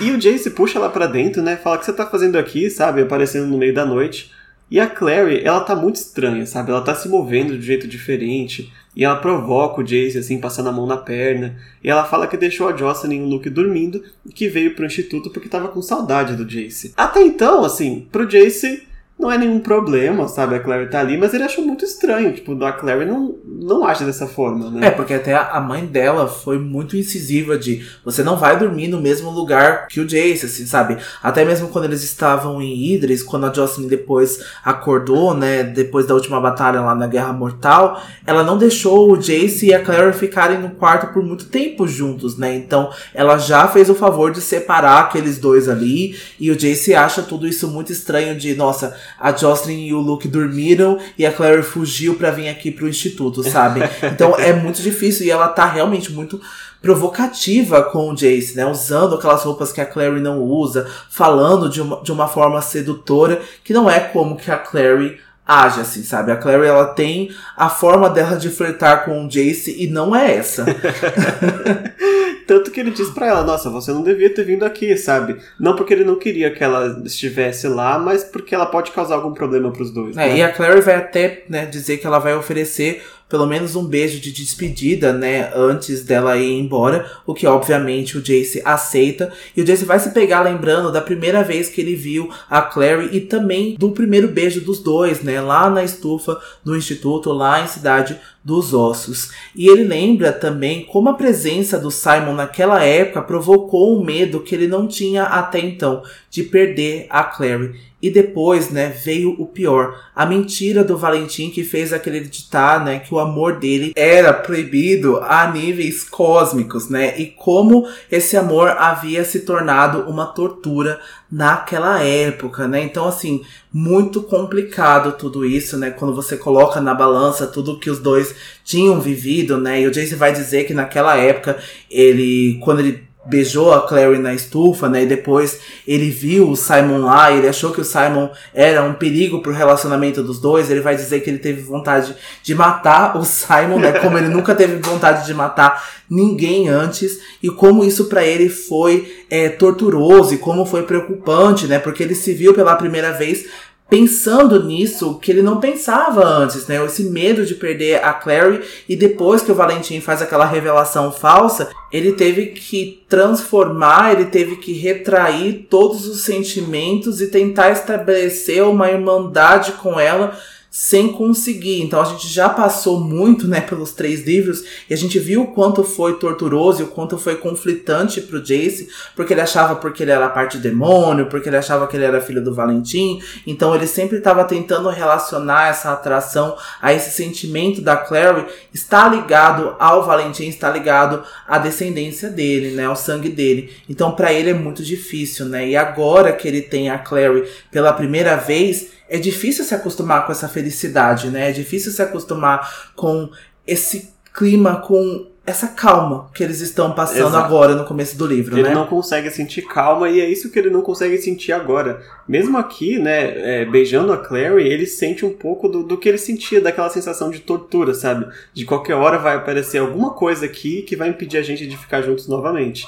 e 0.00 0.10
o 0.10 0.18
Jace 0.18 0.50
puxa 0.50 0.78
ela 0.78 0.88
para 0.88 1.06
dentro, 1.06 1.42
né? 1.42 1.56
Fala: 1.56 1.76
"O 1.76 1.78
que 1.78 1.84
você 1.84 1.92
tá 1.92 2.06
fazendo 2.06 2.38
aqui?", 2.38 2.70
sabe? 2.70 3.02
Aparecendo 3.02 3.46
no 3.46 3.58
meio 3.58 3.74
da 3.74 3.84
noite. 3.84 4.32
E 4.70 4.80
a 4.80 4.86
Clary, 4.86 5.42
ela 5.44 5.60
tá 5.60 5.76
muito 5.76 5.96
estranha, 5.96 6.46
sabe? 6.46 6.70
Ela 6.70 6.80
tá 6.80 6.94
se 6.94 7.08
movendo 7.08 7.52
de 7.52 7.58
um 7.58 7.62
jeito 7.62 7.86
diferente. 7.86 8.72
E 8.96 9.04
ela 9.04 9.16
provoca 9.16 9.80
o 9.80 9.84
Jace, 9.84 10.18
assim, 10.18 10.40
passando 10.40 10.68
a 10.68 10.72
mão 10.72 10.86
na 10.86 10.96
perna. 10.96 11.56
E 11.82 11.90
ela 11.90 12.04
fala 12.04 12.26
que 12.26 12.36
deixou 12.36 12.68
a 12.68 12.76
Jocelyn 12.76 13.18
e 13.18 13.22
o 13.22 13.26
Luke 13.26 13.50
dormindo 13.50 14.02
e 14.24 14.32
que 14.32 14.48
veio 14.48 14.74
pro 14.74 14.86
instituto 14.86 15.30
porque 15.30 15.48
tava 15.48 15.68
com 15.68 15.82
saudade 15.82 16.34
do 16.34 16.44
Jace. 16.44 16.94
Até 16.96 17.22
então, 17.22 17.64
assim, 17.64 18.06
pro 18.10 18.26
Jace 18.26 18.84
não 19.16 19.30
é 19.30 19.38
nenhum 19.38 19.60
problema, 19.60 20.26
sabe? 20.26 20.56
A 20.56 20.60
Clary 20.60 20.90
tá 20.90 20.98
ali, 20.98 21.16
mas 21.16 21.32
ele 21.32 21.44
achou 21.44 21.64
muito 21.64 21.84
estranho. 21.84 22.32
Tipo, 22.32 22.62
a 22.64 22.72
Clary 22.72 23.06
não, 23.06 23.36
não 23.46 23.84
age 23.86 24.04
dessa 24.04 24.26
forma, 24.26 24.70
né? 24.70 24.88
É, 24.88 24.90
porque 24.90 25.14
até 25.14 25.34
a 25.34 25.60
mãe 25.60 25.86
dela 25.86 26.26
foi 26.26 26.58
muito 26.58 26.96
incisiva 26.96 27.56
de 27.56 27.86
você 28.04 28.24
não 28.24 28.36
vai 28.36 28.58
dormir 28.58 28.88
no 28.88 29.00
mesmo 29.00 29.30
lugar 29.30 29.86
que 29.86 30.00
o 30.00 30.06
Jace, 30.06 30.46
assim, 30.46 30.66
sabe? 30.66 30.98
Até 31.22 31.44
mesmo 31.44 31.68
quando 31.68 31.84
eles 31.84 32.02
estavam 32.02 32.60
em 32.60 32.92
Idris, 32.92 33.22
quando 33.22 33.46
a 33.46 33.52
Jocelyn 33.52 33.86
depois 33.86 34.44
acordou, 34.64 35.32
né? 35.32 35.62
Depois 35.62 36.06
da 36.06 36.14
última 36.14 36.40
batalha 36.40 36.80
lá 36.80 36.94
na 36.94 37.06
Guerra 37.06 37.32
Mortal, 37.32 38.02
ela 38.26 38.42
não 38.42 38.58
deixou 38.58 39.12
o 39.12 39.16
Jace 39.16 39.66
e 39.66 39.74
a 39.74 39.82
Clary 39.82 40.12
ficarem 40.12 40.58
no 40.58 40.70
quarto 40.70 41.12
por 41.12 41.22
muito 41.22 41.46
tempo 41.46 41.86
juntos, 41.86 42.36
né? 42.36 42.56
Então 42.56 42.90
ela 43.14 43.38
já 43.38 43.68
fez 43.68 43.88
o 43.88 43.94
favor 43.94 44.32
de 44.32 44.40
separar 44.40 45.02
aqueles 45.04 45.38
dois 45.38 45.68
ali. 45.68 46.16
E 46.40 46.50
o 46.50 46.56
Jace 46.56 46.94
acha 46.94 47.22
tudo 47.22 47.46
isso 47.46 47.68
muito 47.68 47.92
estranho 47.92 48.36
de, 48.36 48.54
nossa, 48.56 48.96
a 49.18 49.32
Jocelyn 49.32 49.86
e 49.86 49.94
o 49.94 50.00
Luke 50.00 50.28
dormiram 50.28 50.98
e 51.18 51.24
a 51.24 51.32
Clary 51.32 51.62
fugiu 51.62 52.14
para 52.14 52.30
vir 52.30 52.48
aqui 52.48 52.70
pro 52.70 52.88
instituto, 52.88 53.42
sabe? 53.42 53.80
Então 54.14 54.38
é 54.38 54.52
muito 54.52 54.82
difícil 54.82 55.26
e 55.26 55.30
ela 55.30 55.48
tá 55.48 55.66
realmente 55.66 56.12
muito 56.12 56.40
provocativa 56.80 57.82
com 57.82 58.10
o 58.10 58.14
Jace, 58.14 58.54
né? 58.56 58.66
Usando 58.66 59.14
aquelas 59.14 59.42
roupas 59.42 59.72
que 59.72 59.80
a 59.80 59.86
Clary 59.86 60.20
não 60.20 60.42
usa, 60.42 60.86
falando 61.08 61.68
de 61.68 61.80
uma, 61.80 62.02
de 62.02 62.12
uma 62.12 62.28
forma 62.28 62.60
sedutora, 62.60 63.40
que 63.64 63.72
não 63.72 63.88
é 63.88 63.98
como 64.00 64.36
que 64.36 64.50
a 64.50 64.58
Clary 64.58 65.18
age, 65.46 65.80
assim, 65.80 66.02
sabe? 66.02 66.32
A 66.32 66.36
Clary, 66.36 66.66
ela 66.66 66.86
tem 66.86 67.30
a 67.56 67.68
forma 67.68 68.08
dela 68.08 68.36
de 68.36 68.48
flertar 68.50 69.04
com 69.04 69.24
o 69.24 69.28
Jace 69.28 69.74
e 69.78 69.86
não 69.86 70.14
é 70.14 70.36
essa. 70.36 70.64
Tanto 72.46 72.70
que 72.70 72.80
ele 72.80 72.90
diz 72.90 73.08
para 73.10 73.26
ela, 73.26 73.42
nossa, 73.42 73.70
você 73.70 73.92
não 73.92 74.02
devia 74.02 74.32
ter 74.32 74.44
vindo 74.44 74.64
aqui, 74.64 74.96
sabe? 74.96 75.36
Não 75.58 75.74
porque 75.76 75.94
ele 75.94 76.04
não 76.04 76.16
queria 76.16 76.50
que 76.50 76.62
ela 76.62 77.02
estivesse 77.04 77.68
lá, 77.68 77.98
mas 77.98 78.24
porque 78.24 78.54
ela 78.54 78.66
pode 78.66 78.90
causar 78.90 79.16
algum 79.16 79.32
problema 79.32 79.70
pros 79.72 79.90
dois. 79.90 80.16
É, 80.16 80.28
né? 80.28 80.36
e 80.38 80.42
a 80.42 80.52
Clary 80.52 80.80
vai 80.80 80.96
até 80.96 81.44
né, 81.48 81.66
dizer 81.66 81.98
que 81.98 82.06
ela 82.06 82.18
vai 82.18 82.34
oferecer 82.34 83.02
pelo 83.34 83.48
menos 83.48 83.74
um 83.74 83.84
beijo 83.84 84.20
de 84.20 84.30
despedida, 84.30 85.12
né, 85.12 85.50
antes 85.56 86.04
dela 86.04 86.36
ir 86.36 86.52
embora, 86.52 87.10
o 87.26 87.34
que 87.34 87.48
obviamente 87.48 88.16
o 88.16 88.22
Jace 88.22 88.62
aceita. 88.64 89.32
E 89.56 89.60
o 89.60 89.64
Jace 89.64 89.84
vai 89.84 89.98
se 89.98 90.12
pegar 90.12 90.42
lembrando 90.42 90.92
da 90.92 91.00
primeira 91.00 91.42
vez 91.42 91.68
que 91.68 91.80
ele 91.80 91.96
viu 91.96 92.30
a 92.48 92.62
Clary 92.62 93.08
e 93.10 93.20
também 93.20 93.74
do 93.76 93.90
primeiro 93.90 94.28
beijo 94.28 94.60
dos 94.60 94.78
dois, 94.78 95.20
né, 95.20 95.40
lá 95.40 95.68
na 95.68 95.82
estufa 95.82 96.40
do 96.62 96.76
instituto, 96.76 97.32
lá 97.32 97.60
em 97.60 97.66
Cidade 97.66 98.16
dos 98.44 98.72
Ossos. 98.72 99.32
E 99.56 99.66
ele 99.66 99.82
lembra 99.82 100.30
também 100.30 100.84
como 100.84 101.08
a 101.08 101.14
presença 101.14 101.76
do 101.76 101.90
Simon 101.90 102.34
naquela 102.34 102.84
época 102.84 103.20
provocou 103.20 103.98
um 103.98 104.04
medo 104.04 104.42
que 104.42 104.54
ele 104.54 104.68
não 104.68 104.86
tinha 104.86 105.24
até 105.24 105.58
então 105.58 106.04
de 106.30 106.44
perder 106.44 107.08
a 107.10 107.24
Clary. 107.24 107.74
E 108.04 108.10
depois, 108.10 108.68
né, 108.68 108.90
veio 108.90 109.34
o 109.38 109.46
pior. 109.46 109.98
A 110.14 110.26
mentira 110.26 110.84
do 110.84 110.94
Valentim 110.94 111.48
que 111.48 111.64
fez 111.64 111.90
acreditar, 111.90 112.84
né, 112.84 112.98
que 112.98 113.14
o 113.14 113.18
amor 113.18 113.58
dele 113.58 113.94
era 113.96 114.30
proibido 114.30 115.20
a 115.22 115.50
níveis 115.50 116.04
cósmicos, 116.04 116.90
né? 116.90 117.18
E 117.18 117.24
como 117.24 117.88
esse 118.12 118.36
amor 118.36 118.68
havia 118.68 119.24
se 119.24 119.40
tornado 119.40 120.00
uma 120.00 120.26
tortura 120.26 121.00
naquela 121.32 121.98
época, 122.02 122.68
né? 122.68 122.82
Então, 122.84 123.08
assim, 123.08 123.42
muito 123.72 124.22
complicado 124.22 125.12
tudo 125.12 125.42
isso, 125.42 125.78
né? 125.78 125.90
Quando 125.90 126.14
você 126.14 126.36
coloca 126.36 126.82
na 126.82 126.92
balança 126.92 127.46
tudo 127.46 127.80
que 127.80 127.88
os 127.88 128.00
dois 128.00 128.34
tinham 128.62 129.00
vivido, 129.00 129.56
né? 129.56 129.80
E 129.80 129.86
o 129.86 129.90
Jace 129.90 130.14
vai 130.14 130.30
dizer 130.30 130.64
que 130.64 130.74
naquela 130.74 131.16
época, 131.16 131.58
ele, 131.90 132.60
quando 132.62 132.80
ele 132.80 133.13
beijou 133.26 133.72
a 133.72 133.86
Clary 133.86 134.18
na 134.18 134.34
estufa, 134.34 134.88
né? 134.88 135.02
E 135.02 135.06
depois 135.06 135.60
ele 135.86 136.10
viu 136.10 136.50
o 136.50 136.56
Simon 136.56 136.98
lá, 136.98 137.32
ele 137.32 137.48
achou 137.48 137.72
que 137.72 137.80
o 137.80 137.84
Simon 137.84 138.28
era 138.52 138.82
um 138.82 138.94
perigo 138.94 139.40
pro 139.40 139.52
relacionamento 139.52 140.22
dos 140.22 140.38
dois. 140.38 140.70
Ele 140.70 140.80
vai 140.80 140.94
dizer 140.94 141.20
que 141.20 141.30
ele 141.30 141.38
teve 141.38 141.62
vontade 141.62 142.14
de 142.42 142.54
matar 142.54 143.16
o 143.16 143.24
Simon, 143.24 143.78
né? 143.78 143.92
Como 143.92 144.18
ele 144.18 144.28
nunca 144.28 144.54
teve 144.54 144.76
vontade 144.76 145.26
de 145.26 145.34
matar 145.34 145.82
ninguém 146.08 146.68
antes 146.68 147.18
e 147.42 147.48
como 147.48 147.84
isso 147.84 148.06
para 148.06 148.24
ele 148.24 148.48
foi 148.48 149.24
é, 149.30 149.48
torturoso 149.48 150.34
e 150.34 150.38
como 150.38 150.66
foi 150.66 150.82
preocupante, 150.82 151.66
né? 151.66 151.78
Porque 151.78 152.02
ele 152.02 152.14
se 152.14 152.34
viu 152.34 152.52
pela 152.54 152.76
primeira 152.76 153.12
vez 153.12 153.46
pensando 153.88 154.64
nisso 154.64 155.18
que 155.20 155.30
ele 155.30 155.42
não 155.42 155.60
pensava 155.60 156.24
antes, 156.24 156.66
né? 156.66 156.84
Esse 156.84 157.04
medo 157.04 157.44
de 157.44 157.54
perder 157.54 158.04
a 158.04 158.12
Clary 158.12 158.62
e 158.88 158.96
depois 158.96 159.42
que 159.42 159.52
o 159.52 159.54
Valentim 159.54 160.00
faz 160.00 160.20
aquela 160.22 160.46
revelação 160.46 161.12
falsa, 161.12 161.70
ele 161.92 162.12
teve 162.12 162.46
que 162.46 163.04
transformar, 163.08 164.12
ele 164.12 164.26
teve 164.26 164.56
que 164.56 164.72
retrair 164.72 165.66
todos 165.70 166.06
os 166.06 166.22
sentimentos 166.22 167.20
e 167.20 167.28
tentar 167.28 167.70
estabelecer 167.70 168.64
uma 168.64 168.90
irmandade 168.90 169.72
com 169.72 170.00
ela 170.00 170.36
sem 170.76 171.12
conseguir. 171.12 171.82
Então 171.82 172.00
a 172.00 172.04
gente 172.04 172.26
já 172.26 172.48
passou 172.48 172.98
muito, 172.98 173.46
né, 173.46 173.60
pelos 173.60 173.92
três 173.92 174.26
livros 174.26 174.64
e 174.90 174.92
a 174.92 174.96
gente 174.96 175.20
viu 175.20 175.42
o 175.42 175.46
quanto 175.52 175.84
foi 175.84 176.18
torturoso 176.18 176.82
e 176.82 176.84
o 176.84 176.88
quanto 176.88 177.16
foi 177.16 177.36
conflitante 177.36 178.20
pro 178.20 178.42
Jace, 178.42 178.88
porque 179.14 179.32
ele 179.32 179.40
achava 179.40 179.76
porque 179.76 180.02
ele 180.02 180.10
era 180.10 180.28
parte 180.28 180.58
demônio, 180.58 181.26
porque 181.26 181.48
ele 181.48 181.56
achava 181.56 181.86
que 181.86 181.96
ele 181.96 182.04
era 182.04 182.20
filho 182.20 182.42
do 182.42 182.52
Valentim. 182.52 183.22
Então 183.46 183.72
ele 183.72 183.86
sempre 183.86 184.18
estava 184.18 184.42
tentando 184.42 184.88
relacionar 184.88 185.68
essa 185.68 185.92
atração 185.92 186.56
a 186.82 186.92
esse 186.92 187.12
sentimento 187.12 187.80
da 187.80 187.96
Clary 187.96 188.44
está 188.72 189.08
ligado 189.08 189.76
ao 189.78 190.04
Valentim, 190.04 190.48
está 190.48 190.68
ligado 190.72 191.22
à 191.46 191.56
descendência 191.56 192.28
dele, 192.28 192.74
né, 192.74 192.86
ao 192.86 192.96
sangue 192.96 193.28
dele. 193.28 193.72
Então 193.88 194.10
para 194.10 194.32
ele 194.32 194.50
é 194.50 194.54
muito 194.54 194.82
difícil, 194.82 195.46
né? 195.46 195.68
E 195.68 195.76
agora 195.76 196.32
que 196.32 196.48
ele 196.48 196.62
tem 196.62 196.90
a 196.90 196.98
Clary 196.98 197.44
pela 197.70 197.92
primeira 197.92 198.34
vez, 198.34 198.92
é 199.08 199.18
difícil 199.18 199.64
se 199.64 199.74
acostumar 199.74 200.26
com 200.26 200.32
essa 200.32 200.48
felicidade, 200.48 201.30
né? 201.30 201.50
É 201.50 201.52
difícil 201.52 201.92
se 201.92 202.02
acostumar 202.02 202.92
com 202.96 203.30
esse 203.66 204.14
clima, 204.32 204.76
com 204.76 205.26
essa 205.46 205.68
calma 205.68 206.30
que 206.34 206.42
eles 206.42 206.60
estão 206.60 206.92
passando 206.92 207.28
Exato. 207.28 207.44
agora 207.44 207.74
no 207.74 207.84
começo 207.84 208.16
do 208.16 208.26
livro, 208.26 208.56
Ele 208.56 208.68
né? 208.68 208.74
não 208.74 208.86
consegue 208.86 209.30
sentir 209.30 209.62
calma 209.62 210.08
e 210.08 210.18
é 210.18 210.28
isso 210.28 210.50
que 210.50 210.58
ele 210.58 210.70
não 210.70 210.80
consegue 210.80 211.18
sentir 211.18 211.52
agora. 211.52 212.00
Mesmo 212.26 212.56
aqui, 212.56 212.98
né, 212.98 213.60
é, 213.60 213.64
beijando 213.66 214.10
a 214.10 214.16
Clary, 214.16 214.66
ele 214.66 214.86
sente 214.86 215.24
um 215.24 215.34
pouco 215.34 215.68
do, 215.68 215.82
do 215.82 215.98
que 215.98 216.08
ele 216.08 216.16
sentia, 216.16 216.62
daquela 216.62 216.88
sensação 216.88 217.30
de 217.30 217.40
tortura, 217.40 217.92
sabe? 217.92 218.26
De 218.54 218.64
qualquer 218.64 218.94
hora 218.94 219.18
vai 219.18 219.36
aparecer 219.36 219.78
alguma 219.78 220.14
coisa 220.14 220.46
aqui 220.46 220.80
que 220.80 220.96
vai 220.96 221.10
impedir 221.10 221.36
a 221.36 221.42
gente 221.42 221.66
de 221.66 221.76
ficar 221.76 222.00
juntos 222.00 222.26
novamente. 222.26 222.86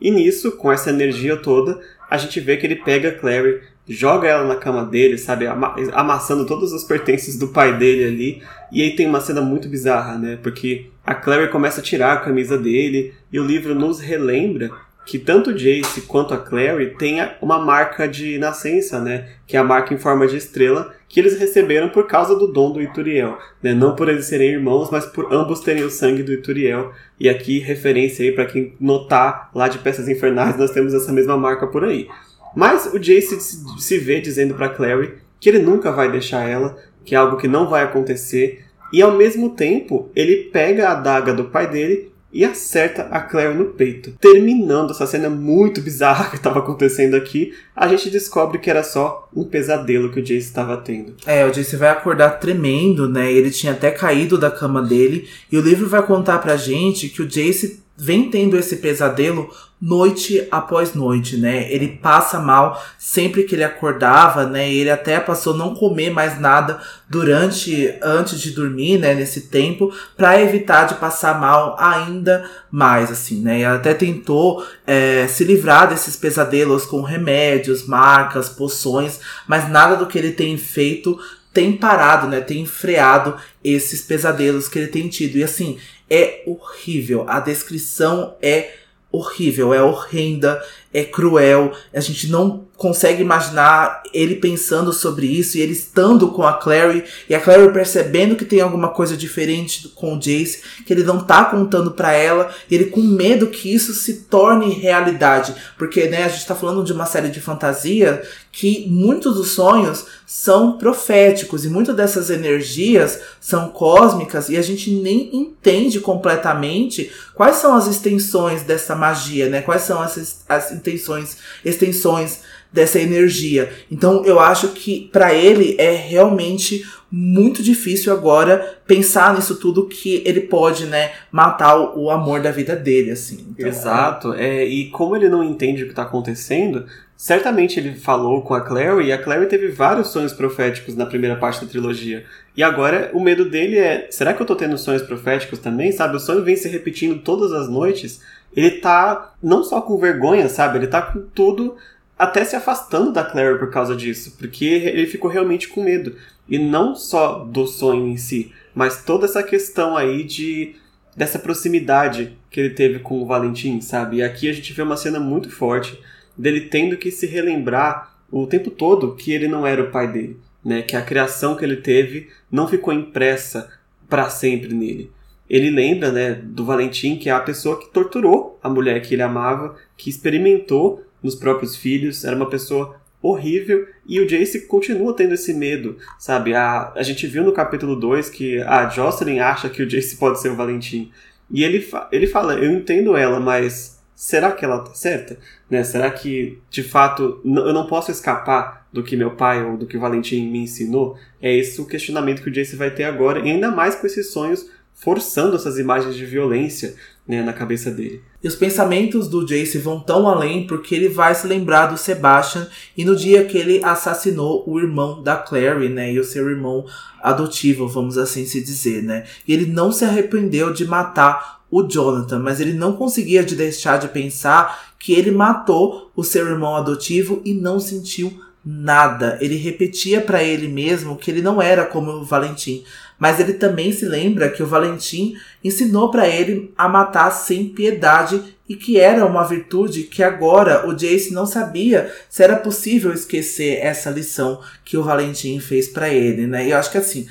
E 0.00 0.10
nisso, 0.10 0.52
com 0.52 0.72
essa 0.72 0.88
energia 0.88 1.36
toda, 1.36 1.78
a 2.08 2.16
gente 2.16 2.40
vê 2.40 2.56
que 2.56 2.66
ele 2.66 2.76
pega 2.76 3.10
a 3.10 3.14
Clary, 3.14 3.60
joga 3.88 4.28
ela 4.28 4.44
na 4.44 4.56
cama 4.56 4.84
dele, 4.84 5.16
sabe? 5.16 5.46
Ama 5.46 5.74
amassando 5.92 6.44
todos 6.44 6.72
os 6.72 6.84
pertences 6.84 7.38
do 7.38 7.48
pai 7.48 7.76
dele 7.76 8.04
ali. 8.04 8.42
E 8.70 8.82
aí 8.82 8.94
tem 8.94 9.06
uma 9.06 9.20
cena 9.20 9.40
muito 9.40 9.68
bizarra, 9.68 10.18
né? 10.18 10.38
Porque 10.42 10.90
a 11.04 11.14
Clary 11.14 11.48
começa 11.50 11.80
a 11.80 11.84
tirar 11.84 12.12
a 12.12 12.20
camisa 12.20 12.58
dele 12.58 13.14
e 13.32 13.40
o 13.40 13.44
livro 13.44 13.74
nos 13.74 13.98
relembra 14.00 14.70
que 15.08 15.18
tanto 15.18 15.54
Jace 15.54 16.02
quanto 16.02 16.34
a 16.34 16.36
Clary 16.36 16.94
têm 16.98 17.26
uma 17.40 17.58
marca 17.58 18.06
de 18.06 18.36
nascença, 18.36 19.00
né? 19.00 19.26
Que 19.46 19.56
é 19.56 19.60
a 19.60 19.64
marca 19.64 19.94
em 19.94 19.98
forma 19.98 20.26
de 20.26 20.36
estrela 20.36 20.94
que 21.08 21.18
eles 21.18 21.38
receberam 21.38 21.88
por 21.88 22.06
causa 22.06 22.36
do 22.36 22.46
dom 22.46 22.70
do 22.70 22.82
Ituriel, 22.82 23.38
né? 23.62 23.72
Não 23.72 23.96
por 23.96 24.10
eles 24.10 24.26
serem 24.26 24.50
irmãos, 24.50 24.90
mas 24.90 25.06
por 25.06 25.32
ambos 25.32 25.60
terem 25.60 25.82
o 25.82 25.88
sangue 25.88 26.22
do 26.22 26.30
Ituriel. 26.30 26.92
E 27.18 27.26
aqui 27.26 27.58
referência 27.58 28.22
aí 28.22 28.32
para 28.32 28.44
quem 28.44 28.74
notar 28.78 29.50
lá 29.54 29.66
de 29.66 29.78
Peças 29.78 30.08
Infernais, 30.08 30.58
nós 30.58 30.72
temos 30.72 30.92
essa 30.92 31.10
mesma 31.10 31.38
marca 31.38 31.66
por 31.66 31.84
aí. 31.84 32.06
Mas 32.54 32.86
o 32.92 32.98
Jace 32.98 33.38
se 33.78 33.98
vê 33.98 34.20
dizendo 34.20 34.54
para 34.54 34.68
Clary 34.68 35.14
que 35.40 35.48
ele 35.48 35.60
nunca 35.60 35.92
vai 35.92 36.10
deixar 36.10 36.48
ela, 36.48 36.76
que 37.04 37.14
é 37.14 37.18
algo 37.18 37.36
que 37.36 37.48
não 37.48 37.68
vai 37.68 37.84
acontecer, 37.84 38.64
e 38.92 39.02
ao 39.02 39.12
mesmo 39.12 39.50
tempo 39.50 40.10
ele 40.14 40.50
pega 40.52 40.88
a 40.88 40.92
adaga 40.92 41.32
do 41.32 41.44
pai 41.44 41.70
dele 41.70 42.12
e 42.32 42.44
acerta 42.44 43.08
a 43.10 43.20
Claire 43.20 43.54
no 43.54 43.66
peito. 43.66 44.12
Terminando 44.20 44.90
essa 44.90 45.06
cena 45.06 45.30
muito 45.30 45.80
bizarra 45.80 46.28
que 46.28 46.36
estava 46.36 46.58
acontecendo 46.58 47.16
aqui, 47.16 47.54
a 47.74 47.88
gente 47.88 48.10
descobre 48.10 48.58
que 48.58 48.68
era 48.68 48.82
só 48.82 49.28
um 49.34 49.44
pesadelo 49.44 50.10
que 50.10 50.20
o 50.20 50.22
Jace 50.22 50.46
estava 50.46 50.76
tendo. 50.76 51.14
É, 51.26 51.46
o 51.46 51.50
Jace 51.50 51.76
vai 51.76 51.88
acordar 51.88 52.38
tremendo, 52.38 53.08
né? 53.08 53.32
Ele 53.32 53.50
tinha 53.50 53.72
até 53.72 53.90
caído 53.90 54.36
da 54.36 54.50
cama 54.50 54.82
dele. 54.82 55.26
E 55.50 55.56
o 55.56 55.62
livro 55.62 55.88
vai 55.88 56.04
contar 56.04 56.38
pra 56.38 56.56
gente 56.56 57.08
que 57.08 57.22
o 57.22 57.26
Jace 57.26 57.82
vem 57.98 58.30
tendo 58.30 58.56
esse 58.56 58.76
pesadelo 58.76 59.50
noite 59.80 60.46
após 60.50 60.94
noite, 60.94 61.36
né? 61.36 61.72
Ele 61.72 61.88
passa 61.88 62.38
mal 62.38 62.82
sempre 62.98 63.44
que 63.44 63.54
ele 63.54 63.64
acordava, 63.64 64.44
né? 64.46 64.72
Ele 64.72 64.90
até 64.90 65.20
passou 65.20 65.54
não 65.54 65.74
comer 65.74 66.10
mais 66.10 66.40
nada 66.40 66.80
durante 67.08 67.96
antes 68.02 68.40
de 68.40 68.50
dormir, 68.50 68.98
né, 68.98 69.14
nesse 69.14 69.42
tempo, 69.42 69.92
para 70.16 70.40
evitar 70.40 70.86
de 70.86 70.94
passar 70.94 71.40
mal 71.40 71.76
ainda 71.78 72.48
mais, 72.70 73.10
assim, 73.10 73.40
né? 73.40 73.60
E 73.60 73.64
até 73.64 73.94
tentou 73.94 74.64
é, 74.86 75.26
se 75.28 75.44
livrar 75.44 75.88
desses 75.88 76.16
pesadelos 76.16 76.84
com 76.84 77.02
remédios, 77.02 77.86
marcas, 77.86 78.48
poções, 78.48 79.20
mas 79.46 79.68
nada 79.68 79.96
do 79.96 80.06
que 80.06 80.18
ele 80.18 80.32
tem 80.32 80.56
feito 80.56 81.18
tem 81.52 81.72
parado, 81.72 82.28
né? 82.28 82.40
Tem 82.40 82.64
freado 82.66 83.36
esses 83.64 84.02
pesadelos 84.02 84.68
que 84.68 84.78
ele 84.78 84.88
tem 84.88 85.08
tido. 85.08 85.38
E 85.38 85.42
assim, 85.42 85.78
é 86.10 86.42
horrível. 86.46 87.24
A 87.28 87.40
descrição 87.40 88.36
é 88.40 88.72
horrível, 89.10 89.72
é 89.72 89.82
horrenda, 89.82 90.62
é 90.92 91.04
cruel. 91.04 91.72
A 91.92 92.00
gente 92.00 92.28
não 92.28 92.66
consegue 92.78 93.20
imaginar 93.20 94.04
ele 94.14 94.36
pensando 94.36 94.92
sobre 94.92 95.26
isso 95.26 95.58
e 95.58 95.60
ele 95.60 95.72
estando 95.72 96.28
com 96.28 96.44
a 96.44 96.52
Clary 96.52 97.04
e 97.28 97.34
a 97.34 97.40
Clary 97.40 97.72
percebendo 97.72 98.36
que 98.36 98.44
tem 98.44 98.60
alguma 98.60 98.88
coisa 98.88 99.16
diferente 99.16 99.88
com 99.96 100.14
o 100.14 100.18
Jace, 100.18 100.62
que 100.86 100.92
ele 100.92 101.02
não 101.02 101.18
tá 101.18 101.44
contando 101.44 101.90
para 101.90 102.12
ela, 102.12 102.54
e 102.70 102.76
ele 102.76 102.86
com 102.86 103.00
medo 103.00 103.48
que 103.48 103.74
isso 103.74 103.92
se 103.92 104.22
torne 104.22 104.72
realidade, 104.72 105.54
porque 105.76 106.06
né, 106.06 106.24
a 106.24 106.28
gente 106.28 106.46
tá 106.46 106.54
falando 106.54 106.84
de 106.84 106.92
uma 106.92 107.04
série 107.04 107.30
de 107.30 107.40
fantasia 107.40 108.22
que 108.52 108.86
muitos 108.88 109.36
dos 109.36 109.50
sonhos 109.50 110.06
são 110.26 110.78
proféticos 110.78 111.64
e 111.64 111.68
muitas 111.68 111.96
dessas 111.96 112.30
energias 112.30 113.20
são 113.40 113.68
cósmicas 113.68 114.48
e 114.48 114.56
a 114.56 114.62
gente 114.62 114.90
nem 114.90 115.34
entende 115.34 116.00
completamente 116.00 117.10
quais 117.34 117.56
são 117.56 117.74
as 117.74 117.86
extensões 117.86 118.62
dessa 118.62 118.94
magia, 118.94 119.48
né? 119.48 119.62
Quais 119.62 119.82
são 119.82 120.02
as, 120.02 120.44
as 120.48 120.72
intenções, 120.78 121.38
extensões 121.64 122.40
dessa 122.72 122.98
energia. 122.98 123.70
Então 123.90 124.24
eu 124.24 124.38
acho 124.38 124.68
que 124.68 125.08
para 125.12 125.34
ele 125.34 125.76
é 125.78 125.94
realmente 125.94 126.84
muito 127.10 127.62
difícil 127.62 128.12
agora 128.12 128.78
pensar 128.86 129.34
nisso 129.34 129.56
tudo 129.56 129.86
que 129.86 130.22
ele 130.26 130.42
pode, 130.42 130.84
né, 130.84 131.12
matar 131.32 131.96
o, 131.96 132.10
amor 132.10 132.40
da 132.40 132.50
vida 132.50 132.76
dele, 132.76 133.10
assim. 133.10 133.46
Então, 133.50 133.66
Exato. 133.66 134.34
É... 134.34 134.64
e 134.64 134.90
como 134.90 135.16
ele 135.16 135.28
não 135.28 135.42
entende 135.42 135.82
o 135.82 135.86
que 135.86 135.92
está 135.92 136.02
acontecendo, 136.02 136.84
certamente 137.16 137.80
ele 137.80 137.94
falou 137.94 138.42
com 138.42 138.52
a 138.52 138.60
Clary 138.60 139.06
e 139.06 139.12
a 139.12 139.18
Clary 139.18 139.46
teve 139.46 139.68
vários 139.68 140.08
sonhos 140.08 140.34
proféticos 140.34 140.94
na 140.94 141.06
primeira 141.06 141.36
parte 141.36 141.62
da 141.64 141.70
trilogia. 141.70 142.26
E 142.54 142.62
agora 142.62 143.10
o 143.14 143.20
medo 143.20 143.48
dele 143.48 143.78
é, 143.78 144.08
será 144.10 144.34
que 144.34 144.42
eu 144.42 144.46
tô 144.46 144.54
tendo 144.54 144.76
sonhos 144.76 145.02
proféticos 145.02 145.58
também? 145.60 145.90
Sabe, 145.92 146.16
o 146.16 146.20
sonho 146.20 146.44
vem 146.44 146.56
se 146.56 146.68
repetindo 146.68 147.20
todas 147.20 147.52
as 147.52 147.68
noites. 147.70 148.20
Ele 148.54 148.70
tá 148.72 149.34
não 149.42 149.62
só 149.62 149.80
com 149.80 149.98
vergonha, 149.98 150.48
sabe? 150.48 150.78
Ele 150.78 150.86
tá 150.86 151.02
com 151.02 151.20
tudo 151.20 151.76
até 152.18 152.44
se 152.44 152.56
afastando 152.56 153.12
da 153.12 153.24
Claire 153.24 153.58
por 153.58 153.70
causa 153.70 153.94
disso, 153.94 154.34
porque 154.38 154.64
ele 154.64 155.06
ficou 155.06 155.30
realmente 155.30 155.68
com 155.68 155.84
medo. 155.84 156.16
E 156.48 156.58
não 156.58 156.94
só 156.94 157.44
do 157.44 157.66
sonho 157.66 158.08
em 158.08 158.16
si, 158.16 158.52
mas 158.74 159.04
toda 159.04 159.26
essa 159.26 159.42
questão 159.42 159.96
aí 159.96 160.24
de 160.24 160.74
dessa 161.14 161.38
proximidade 161.38 162.38
que 162.48 162.60
ele 162.60 162.70
teve 162.70 163.00
com 163.00 163.20
o 163.20 163.26
Valentim, 163.26 163.80
sabe? 163.80 164.18
E 164.18 164.22
aqui 164.22 164.48
a 164.48 164.52
gente 164.52 164.72
vê 164.72 164.82
uma 164.82 164.96
cena 164.96 165.18
muito 165.18 165.50
forte 165.50 166.00
dele 166.36 166.62
tendo 166.62 166.96
que 166.96 167.10
se 167.10 167.26
relembrar 167.26 168.16
o 168.30 168.46
tempo 168.46 168.70
todo 168.70 169.16
que 169.16 169.32
ele 169.32 169.48
não 169.48 169.66
era 169.66 169.82
o 169.82 169.90
pai 169.90 170.10
dele, 170.10 170.38
né? 170.64 170.82
Que 170.82 170.94
a 170.94 171.02
criação 171.02 171.56
que 171.56 171.64
ele 171.64 171.76
teve 171.76 172.28
não 172.50 172.68
ficou 172.68 172.94
impressa 172.94 173.68
para 174.08 174.30
sempre 174.30 174.72
nele. 174.72 175.10
Ele 175.48 175.70
lembra, 175.70 176.12
né, 176.12 176.34
do 176.34 176.64
Valentim, 176.64 177.16
que 177.16 177.28
é 177.28 177.32
a 177.32 177.40
pessoa 177.40 177.78
que 177.80 177.90
torturou 177.90 178.58
a 178.62 178.68
mulher 178.68 179.00
que 179.00 179.14
ele 179.14 179.22
amava, 179.22 179.76
que 179.96 180.10
experimentou 180.10 181.04
nos 181.22 181.34
próprios 181.34 181.76
filhos, 181.76 182.24
era 182.24 182.36
uma 182.36 182.48
pessoa 182.48 182.96
horrível 183.20 183.86
e 184.06 184.20
o 184.20 184.26
Jace 184.26 184.66
continua 184.66 185.14
tendo 185.14 185.34
esse 185.34 185.52
medo, 185.52 185.96
sabe? 186.18 186.54
A, 186.54 186.92
a 186.94 187.02
gente 187.02 187.26
viu 187.26 187.42
no 187.42 187.52
capítulo 187.52 187.96
2 187.96 188.30
que 188.30 188.60
a 188.60 188.88
Jocelyn 188.88 189.40
acha 189.40 189.68
que 189.68 189.82
o 189.82 189.86
Jace 189.86 190.16
pode 190.16 190.40
ser 190.40 190.50
o 190.50 190.56
Valentim. 190.56 191.10
E 191.50 191.64
ele, 191.64 191.80
fa 191.80 192.08
ele 192.12 192.26
fala, 192.26 192.54
eu 192.54 192.70
entendo 192.70 193.16
ela, 193.16 193.40
mas 193.40 193.98
será 194.14 194.52
que 194.52 194.64
ela 194.64 194.80
tá 194.80 194.94
certa? 194.94 195.38
Né? 195.68 195.82
Será 195.82 196.10
que, 196.10 196.58
de 196.70 196.82
fato, 196.82 197.40
eu 197.44 197.72
não 197.72 197.86
posso 197.86 198.10
escapar 198.10 198.86
do 198.92 199.02
que 199.02 199.16
meu 199.16 199.32
pai 199.32 199.64
ou 199.64 199.76
do 199.76 199.86
que 199.86 199.96
o 199.96 200.00
Valentim 200.00 200.48
me 200.50 200.60
ensinou? 200.60 201.16
É 201.40 201.54
esse 201.54 201.80
o 201.80 201.86
questionamento 201.86 202.42
que 202.42 202.50
o 202.50 202.52
Jace 202.52 202.76
vai 202.76 202.90
ter 202.90 203.04
agora, 203.04 203.40
e 203.40 203.50
ainda 203.50 203.70
mais 203.70 203.94
com 203.94 204.06
esses 204.06 204.30
sonhos 204.30 204.70
forçando 205.00 205.56
essas 205.56 205.78
imagens 205.78 206.16
de 206.16 206.26
violência 206.26 206.94
né, 207.26 207.42
na 207.42 207.52
cabeça 207.52 207.90
dele. 207.90 208.22
E 208.42 208.48
os 208.48 208.56
pensamentos 208.56 209.28
do 209.28 209.46
Jace 209.46 209.78
vão 209.78 210.00
tão 210.00 210.28
além 210.28 210.66
porque 210.66 210.94
ele 210.94 211.08
vai 211.08 211.34
se 211.34 211.46
lembrar 211.46 211.86
do 211.86 211.96
Sebastian 211.96 212.66
e 212.96 213.04
no 213.04 213.14
dia 213.14 213.44
que 213.44 213.56
ele 213.56 213.82
assassinou 213.84 214.64
o 214.66 214.78
irmão 214.78 215.22
da 215.22 215.36
Clary, 215.36 215.88
né, 215.88 216.12
e 216.12 216.18
o 216.18 216.24
seu 216.24 216.48
irmão 216.48 216.84
adotivo, 217.22 217.86
vamos 217.86 218.18
assim 218.18 218.44
se 218.44 218.60
dizer, 218.60 219.02
né. 219.02 219.24
E 219.46 219.52
ele 219.52 219.66
não 219.66 219.92
se 219.92 220.04
arrependeu 220.04 220.72
de 220.72 220.84
matar 220.86 221.58
o 221.70 221.82
Jonathan, 221.82 222.38
mas 222.38 222.60
ele 222.60 222.72
não 222.72 222.94
conseguia 222.94 223.44
de 223.44 223.54
deixar 223.54 223.98
de 223.98 224.08
pensar 224.08 224.94
que 224.98 225.12
ele 225.12 225.30
matou 225.30 226.10
o 226.16 226.24
seu 226.24 226.46
irmão 226.46 226.74
adotivo 226.74 227.42
e 227.44 227.52
não 227.52 227.78
sentiu 227.78 228.32
nada. 228.64 229.38
Ele 229.40 229.56
repetia 229.56 230.20
para 230.20 230.42
ele 230.42 230.66
mesmo 230.68 231.16
que 231.16 231.30
ele 231.30 231.42
não 231.42 231.60
era 231.60 231.84
como 231.84 232.10
o 232.10 232.24
Valentim. 232.24 232.84
Mas 233.18 233.40
ele 233.40 233.54
também 233.54 233.90
se 233.92 234.04
lembra 234.04 234.48
que 234.48 234.62
o 234.62 234.66
Valentim 234.66 235.36
ensinou 235.62 236.10
para 236.10 236.28
ele 236.28 236.72
a 236.78 236.88
matar 236.88 237.30
sem 237.30 237.68
piedade 237.68 238.40
e 238.68 238.76
que 238.76 238.98
era 239.00 239.24
uma 239.24 239.44
virtude 239.44 240.04
que 240.04 240.22
agora 240.22 240.86
o 240.86 240.94
Jace 240.94 241.32
não 241.32 241.46
sabia 241.46 242.12
se 242.28 242.42
era 242.42 242.56
possível 242.56 243.12
esquecer 243.12 243.78
essa 243.80 244.10
lição 244.10 244.60
que 244.84 244.96
o 244.96 245.02
Valentim 245.02 245.58
fez 245.58 245.88
para 245.88 246.10
ele, 246.10 246.46
né? 246.46 246.66
E 246.66 246.70
eu 246.70 246.76
acho 246.76 246.92
que 246.92 246.98
assim, 246.98 247.26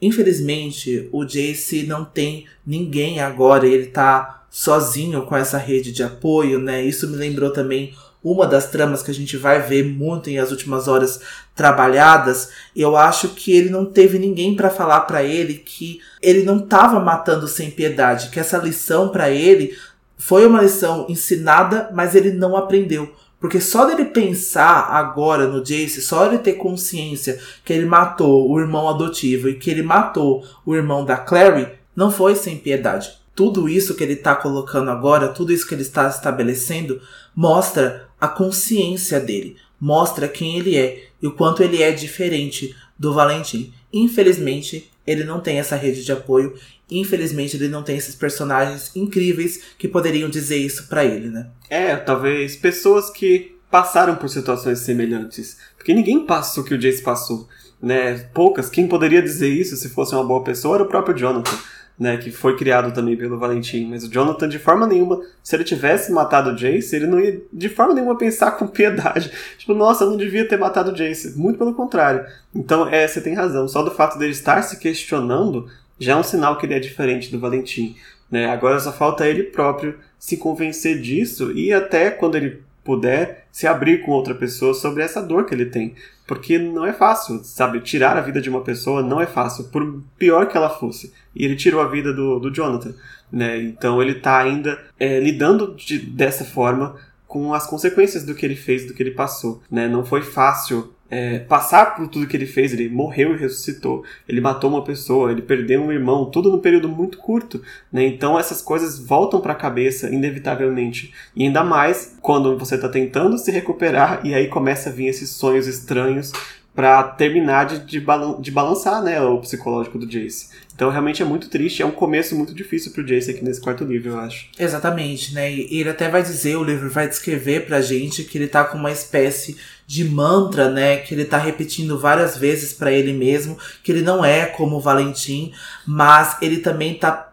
infelizmente, 0.00 1.08
o 1.12 1.24
Jace 1.24 1.84
não 1.84 2.04
tem 2.04 2.46
ninguém 2.66 3.20
agora, 3.20 3.66
ele 3.66 3.86
tá 3.86 4.46
sozinho 4.50 5.22
com 5.22 5.36
essa 5.36 5.58
rede 5.58 5.92
de 5.92 6.02
apoio, 6.02 6.58
né? 6.58 6.82
Isso 6.82 7.06
me 7.08 7.16
lembrou 7.16 7.50
também 7.52 7.94
uma 8.30 8.46
das 8.46 8.70
tramas 8.70 9.02
que 9.02 9.10
a 9.10 9.14
gente 9.14 9.36
vai 9.36 9.60
ver 9.60 9.84
muito 9.84 10.28
em 10.28 10.38
as 10.38 10.50
últimas 10.50 10.88
horas 10.88 11.20
trabalhadas, 11.54 12.50
eu 12.74 12.96
acho 12.96 13.30
que 13.30 13.52
ele 13.52 13.70
não 13.70 13.84
teve 13.84 14.18
ninguém 14.18 14.54
para 14.54 14.70
falar 14.70 15.00
para 15.02 15.22
ele 15.22 15.54
que 15.54 16.00
ele 16.22 16.42
não 16.42 16.58
estava 16.58 17.00
matando 17.00 17.48
sem 17.48 17.70
piedade, 17.70 18.30
que 18.30 18.40
essa 18.40 18.58
lição 18.58 19.08
para 19.08 19.30
ele 19.30 19.76
foi 20.16 20.46
uma 20.46 20.62
lição 20.62 21.06
ensinada, 21.08 21.90
mas 21.92 22.14
ele 22.14 22.32
não 22.32 22.56
aprendeu. 22.56 23.12
Porque 23.40 23.60
só 23.60 23.84
dele 23.84 24.06
pensar 24.06 24.88
agora 24.90 25.46
no 25.46 25.62
Jace, 25.62 26.02
só 26.02 26.26
ele 26.26 26.38
ter 26.38 26.54
consciência 26.54 27.38
que 27.64 27.72
ele 27.72 27.86
matou 27.86 28.50
o 28.50 28.58
irmão 28.58 28.88
adotivo 28.88 29.48
e 29.48 29.54
que 29.54 29.70
ele 29.70 29.82
matou 29.82 30.44
o 30.66 30.74
irmão 30.74 31.04
da 31.04 31.16
Clary, 31.16 31.68
não 31.94 32.10
foi 32.10 32.34
sem 32.34 32.56
piedade. 32.56 33.17
Tudo 33.38 33.68
isso 33.68 33.94
que 33.94 34.02
ele 34.02 34.14
está 34.14 34.34
colocando 34.34 34.90
agora, 34.90 35.28
tudo 35.28 35.52
isso 35.52 35.64
que 35.64 35.72
ele 35.72 35.82
está 35.82 36.08
estabelecendo, 36.08 37.00
mostra 37.36 38.08
a 38.20 38.26
consciência 38.26 39.20
dele, 39.20 39.56
mostra 39.80 40.26
quem 40.26 40.58
ele 40.58 40.76
é 40.76 41.04
e 41.22 41.26
o 41.28 41.30
quanto 41.30 41.62
ele 41.62 41.80
é 41.80 41.92
diferente 41.92 42.74
do 42.98 43.14
Valentim. 43.14 43.72
Infelizmente, 43.92 44.90
ele 45.06 45.22
não 45.22 45.38
tem 45.38 45.60
essa 45.60 45.76
rede 45.76 46.04
de 46.04 46.10
apoio, 46.10 46.52
infelizmente 46.90 47.56
ele 47.56 47.68
não 47.68 47.84
tem 47.84 47.96
esses 47.96 48.16
personagens 48.16 48.90
incríveis 48.96 49.62
que 49.78 49.86
poderiam 49.86 50.28
dizer 50.28 50.56
isso 50.56 50.88
para 50.88 51.04
ele, 51.04 51.28
né? 51.28 51.46
É, 51.70 51.94
talvez 51.94 52.56
pessoas 52.56 53.08
que 53.08 53.56
passaram 53.70 54.16
por 54.16 54.28
situações 54.28 54.80
semelhantes, 54.80 55.58
porque 55.76 55.94
ninguém 55.94 56.26
passa 56.26 56.60
o 56.60 56.64
que 56.64 56.74
o 56.74 56.78
Jace 56.78 57.04
passou, 57.04 57.48
né? 57.80 58.18
Poucas, 58.34 58.68
quem 58.68 58.88
poderia 58.88 59.22
dizer 59.22 59.48
isso 59.48 59.76
se 59.76 59.90
fosse 59.90 60.12
uma 60.12 60.24
boa 60.24 60.42
pessoa 60.42 60.74
era 60.74 60.82
o 60.82 60.88
próprio 60.88 61.16
Jonathan 61.16 61.56
né, 61.98 62.16
que 62.16 62.30
foi 62.30 62.56
criado 62.56 62.94
também 62.94 63.16
pelo 63.16 63.38
Valentim. 63.38 63.88
Mas 63.88 64.04
o 64.04 64.10
Jonathan, 64.10 64.48
de 64.48 64.58
forma 64.58 64.86
nenhuma, 64.86 65.20
se 65.42 65.56
ele 65.56 65.64
tivesse 65.64 66.12
matado 66.12 66.50
o 66.50 66.56
Jace, 66.56 66.94
ele 66.94 67.06
não 67.06 67.18
ia 67.18 67.40
de 67.52 67.68
forma 67.68 67.94
nenhuma 67.94 68.16
pensar 68.16 68.52
com 68.52 68.66
piedade. 68.66 69.32
Tipo, 69.58 69.74
nossa, 69.74 70.04
eu 70.04 70.10
não 70.10 70.16
devia 70.16 70.46
ter 70.46 70.56
matado 70.56 70.92
o 70.92 70.94
Jace. 70.94 71.36
Muito 71.36 71.58
pelo 71.58 71.74
contrário. 71.74 72.24
Então, 72.54 72.88
é, 72.88 73.06
você 73.06 73.20
tem 73.20 73.34
razão. 73.34 73.66
Só 73.66 73.82
do 73.82 73.90
fato 73.90 74.18
dele 74.18 74.32
estar 74.32 74.62
se 74.62 74.78
questionando 74.78 75.68
já 75.98 76.12
é 76.12 76.16
um 76.16 76.22
sinal 76.22 76.56
que 76.56 76.66
ele 76.66 76.74
é 76.74 76.78
diferente 76.78 77.30
do 77.32 77.40
Valentim. 77.40 77.96
Né? 78.30 78.46
Agora 78.46 78.78
só 78.78 78.92
falta 78.92 79.26
ele 79.26 79.42
próprio 79.42 79.98
se 80.18 80.36
convencer 80.36 81.00
disso 81.00 81.50
e 81.52 81.72
até 81.72 82.10
quando 82.10 82.36
ele 82.36 82.62
puder 82.88 83.46
se 83.52 83.66
abrir 83.66 84.00
com 84.00 84.12
outra 84.12 84.34
pessoa 84.34 84.72
sobre 84.72 85.02
essa 85.02 85.20
dor 85.20 85.44
que 85.44 85.54
ele 85.54 85.66
tem. 85.66 85.94
Porque 86.26 86.58
não 86.58 86.86
é 86.86 86.92
fácil, 86.94 87.44
sabe? 87.44 87.82
Tirar 87.82 88.16
a 88.16 88.22
vida 88.22 88.40
de 88.40 88.48
uma 88.48 88.62
pessoa 88.62 89.02
não 89.02 89.20
é 89.20 89.26
fácil, 89.26 89.64
por 89.64 90.02
pior 90.16 90.48
que 90.48 90.56
ela 90.56 90.70
fosse. 90.70 91.12
E 91.36 91.44
ele 91.44 91.54
tirou 91.54 91.82
a 91.82 91.86
vida 91.86 92.14
do, 92.14 92.38
do 92.38 92.50
Jonathan, 92.50 92.94
né? 93.30 93.60
Então 93.60 94.00
ele 94.00 94.12
está 94.12 94.38
ainda 94.38 94.82
é, 94.98 95.20
lidando 95.20 95.74
de, 95.74 95.98
dessa 95.98 96.46
forma 96.46 96.96
com 97.26 97.52
as 97.52 97.66
consequências 97.66 98.24
do 98.24 98.34
que 98.34 98.46
ele 98.46 98.56
fez, 98.56 98.86
do 98.86 98.94
que 98.94 99.02
ele 99.02 99.10
passou, 99.10 99.62
né? 99.70 99.86
Não 99.86 100.02
foi 100.02 100.22
fácil 100.22 100.90
é, 101.10 101.38
passar 101.38 101.96
por 101.96 102.08
tudo 102.08 102.26
que 102.26 102.36
ele 102.36 102.46
fez, 102.46 102.72
ele 102.72 102.88
morreu 102.88 103.34
e 103.34 103.38
ressuscitou, 103.38 104.04
ele 104.28 104.40
matou 104.40 104.70
uma 104.70 104.84
pessoa, 104.84 105.30
ele 105.30 105.42
perdeu 105.42 105.82
um 105.82 105.92
irmão, 105.92 106.26
tudo 106.30 106.50
num 106.50 106.58
período 106.58 106.88
muito 106.88 107.18
curto, 107.18 107.62
né? 107.92 108.04
Então 108.04 108.38
essas 108.38 108.60
coisas 108.60 108.98
voltam 108.98 109.40
para 109.40 109.52
a 109.52 109.56
cabeça 109.56 110.08
inevitavelmente, 110.10 111.14
e 111.34 111.44
ainda 111.44 111.64
mais 111.64 112.16
quando 112.20 112.58
você 112.58 112.74
está 112.74 112.88
tentando 112.88 113.38
se 113.38 113.50
recuperar 113.50 114.20
e 114.24 114.34
aí 114.34 114.48
começa 114.48 114.90
a 114.90 114.92
vir 114.92 115.06
esses 115.06 115.30
sonhos 115.30 115.66
estranhos 115.66 116.32
para 116.78 117.02
terminar 117.02 117.66
de, 117.66 117.80
de, 117.80 117.98
balan 117.98 118.40
de, 118.40 118.52
balançar 118.52 119.02
né, 119.02 119.20
o 119.20 119.38
psicológico 119.38 119.98
do 119.98 120.06
Jace. 120.06 120.50
Então 120.72 120.90
realmente 120.90 121.20
é 121.20 121.24
muito 121.24 121.50
triste, 121.50 121.82
é 121.82 121.84
um 121.84 121.90
começo 121.90 122.36
muito 122.36 122.54
difícil 122.54 122.92
pro 122.92 123.04
Jace 123.04 123.32
aqui 123.32 123.44
nesse 123.44 123.60
quarto 123.60 123.82
livro, 123.82 124.10
eu 124.10 124.20
acho. 124.20 124.46
Exatamente, 124.56 125.34
né? 125.34 125.52
E 125.52 125.80
ele 125.80 125.90
até 125.90 126.08
vai 126.08 126.22
dizer, 126.22 126.54
o 126.54 126.62
livro 126.62 126.88
vai 126.88 127.08
descrever 127.08 127.66
pra 127.66 127.80
gente 127.80 128.22
que 128.22 128.38
ele 128.38 128.46
tá 128.46 128.62
com 128.62 128.78
uma 128.78 128.92
espécie 128.92 129.56
de 129.88 130.04
mantra, 130.04 130.70
né, 130.70 130.98
que 130.98 131.12
ele 131.12 131.24
tá 131.24 131.36
repetindo 131.36 131.98
várias 131.98 132.36
vezes 132.36 132.72
para 132.72 132.92
ele 132.92 133.12
mesmo, 133.12 133.58
que 133.82 133.90
ele 133.90 134.02
não 134.02 134.24
é 134.24 134.46
como 134.46 134.76
o 134.76 134.80
Valentim, 134.80 135.52
mas 135.84 136.36
ele 136.40 136.58
também 136.58 136.94
tá 136.94 137.32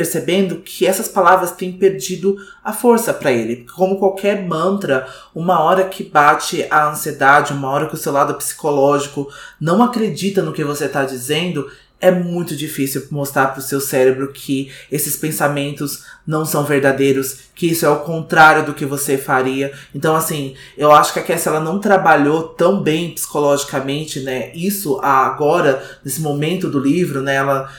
percebendo 0.00 0.62
que 0.64 0.86
essas 0.86 1.08
palavras 1.08 1.50
têm 1.50 1.72
perdido 1.72 2.38
a 2.64 2.72
força 2.72 3.12
para 3.12 3.30
ele. 3.30 3.66
Como 3.76 3.98
qualquer 3.98 4.42
mantra, 4.46 5.06
uma 5.34 5.60
hora 5.60 5.84
que 5.84 6.02
bate 6.02 6.66
a 6.70 6.88
ansiedade, 6.88 7.52
uma 7.52 7.68
hora 7.68 7.86
que 7.86 7.92
o 7.92 7.98
seu 7.98 8.10
lado 8.10 8.32
psicológico 8.32 9.30
não 9.60 9.82
acredita 9.82 10.40
no 10.40 10.54
que 10.54 10.64
você 10.64 10.86
está 10.86 11.04
dizendo, 11.04 11.70
é 12.00 12.10
muito 12.10 12.56
difícil 12.56 13.06
mostrar 13.10 13.48
para 13.48 13.58
o 13.58 13.62
seu 13.62 13.78
cérebro 13.78 14.32
que 14.32 14.72
esses 14.90 15.16
pensamentos 15.16 16.02
não 16.26 16.46
são 16.46 16.64
verdadeiros, 16.64 17.50
que 17.54 17.66
isso 17.66 17.84
é 17.84 17.90
o 17.90 18.00
contrário 18.00 18.64
do 18.64 18.72
que 18.72 18.86
você 18.86 19.18
faria. 19.18 19.70
Então, 19.94 20.16
assim, 20.16 20.54
eu 20.78 20.90
acho 20.92 21.12
que 21.12 21.18
a 21.18 21.22
Cassie 21.22 21.48
ela 21.48 21.60
não 21.60 21.78
trabalhou 21.78 22.44
tão 22.44 22.82
bem 22.82 23.10
psicologicamente, 23.10 24.20
né? 24.20 24.50
Isso 24.54 24.98
agora, 25.02 25.82
nesse 26.02 26.22
momento 26.22 26.70
do 26.70 26.78
livro, 26.78 27.20
né? 27.20 27.34
Ela, 27.34 27.70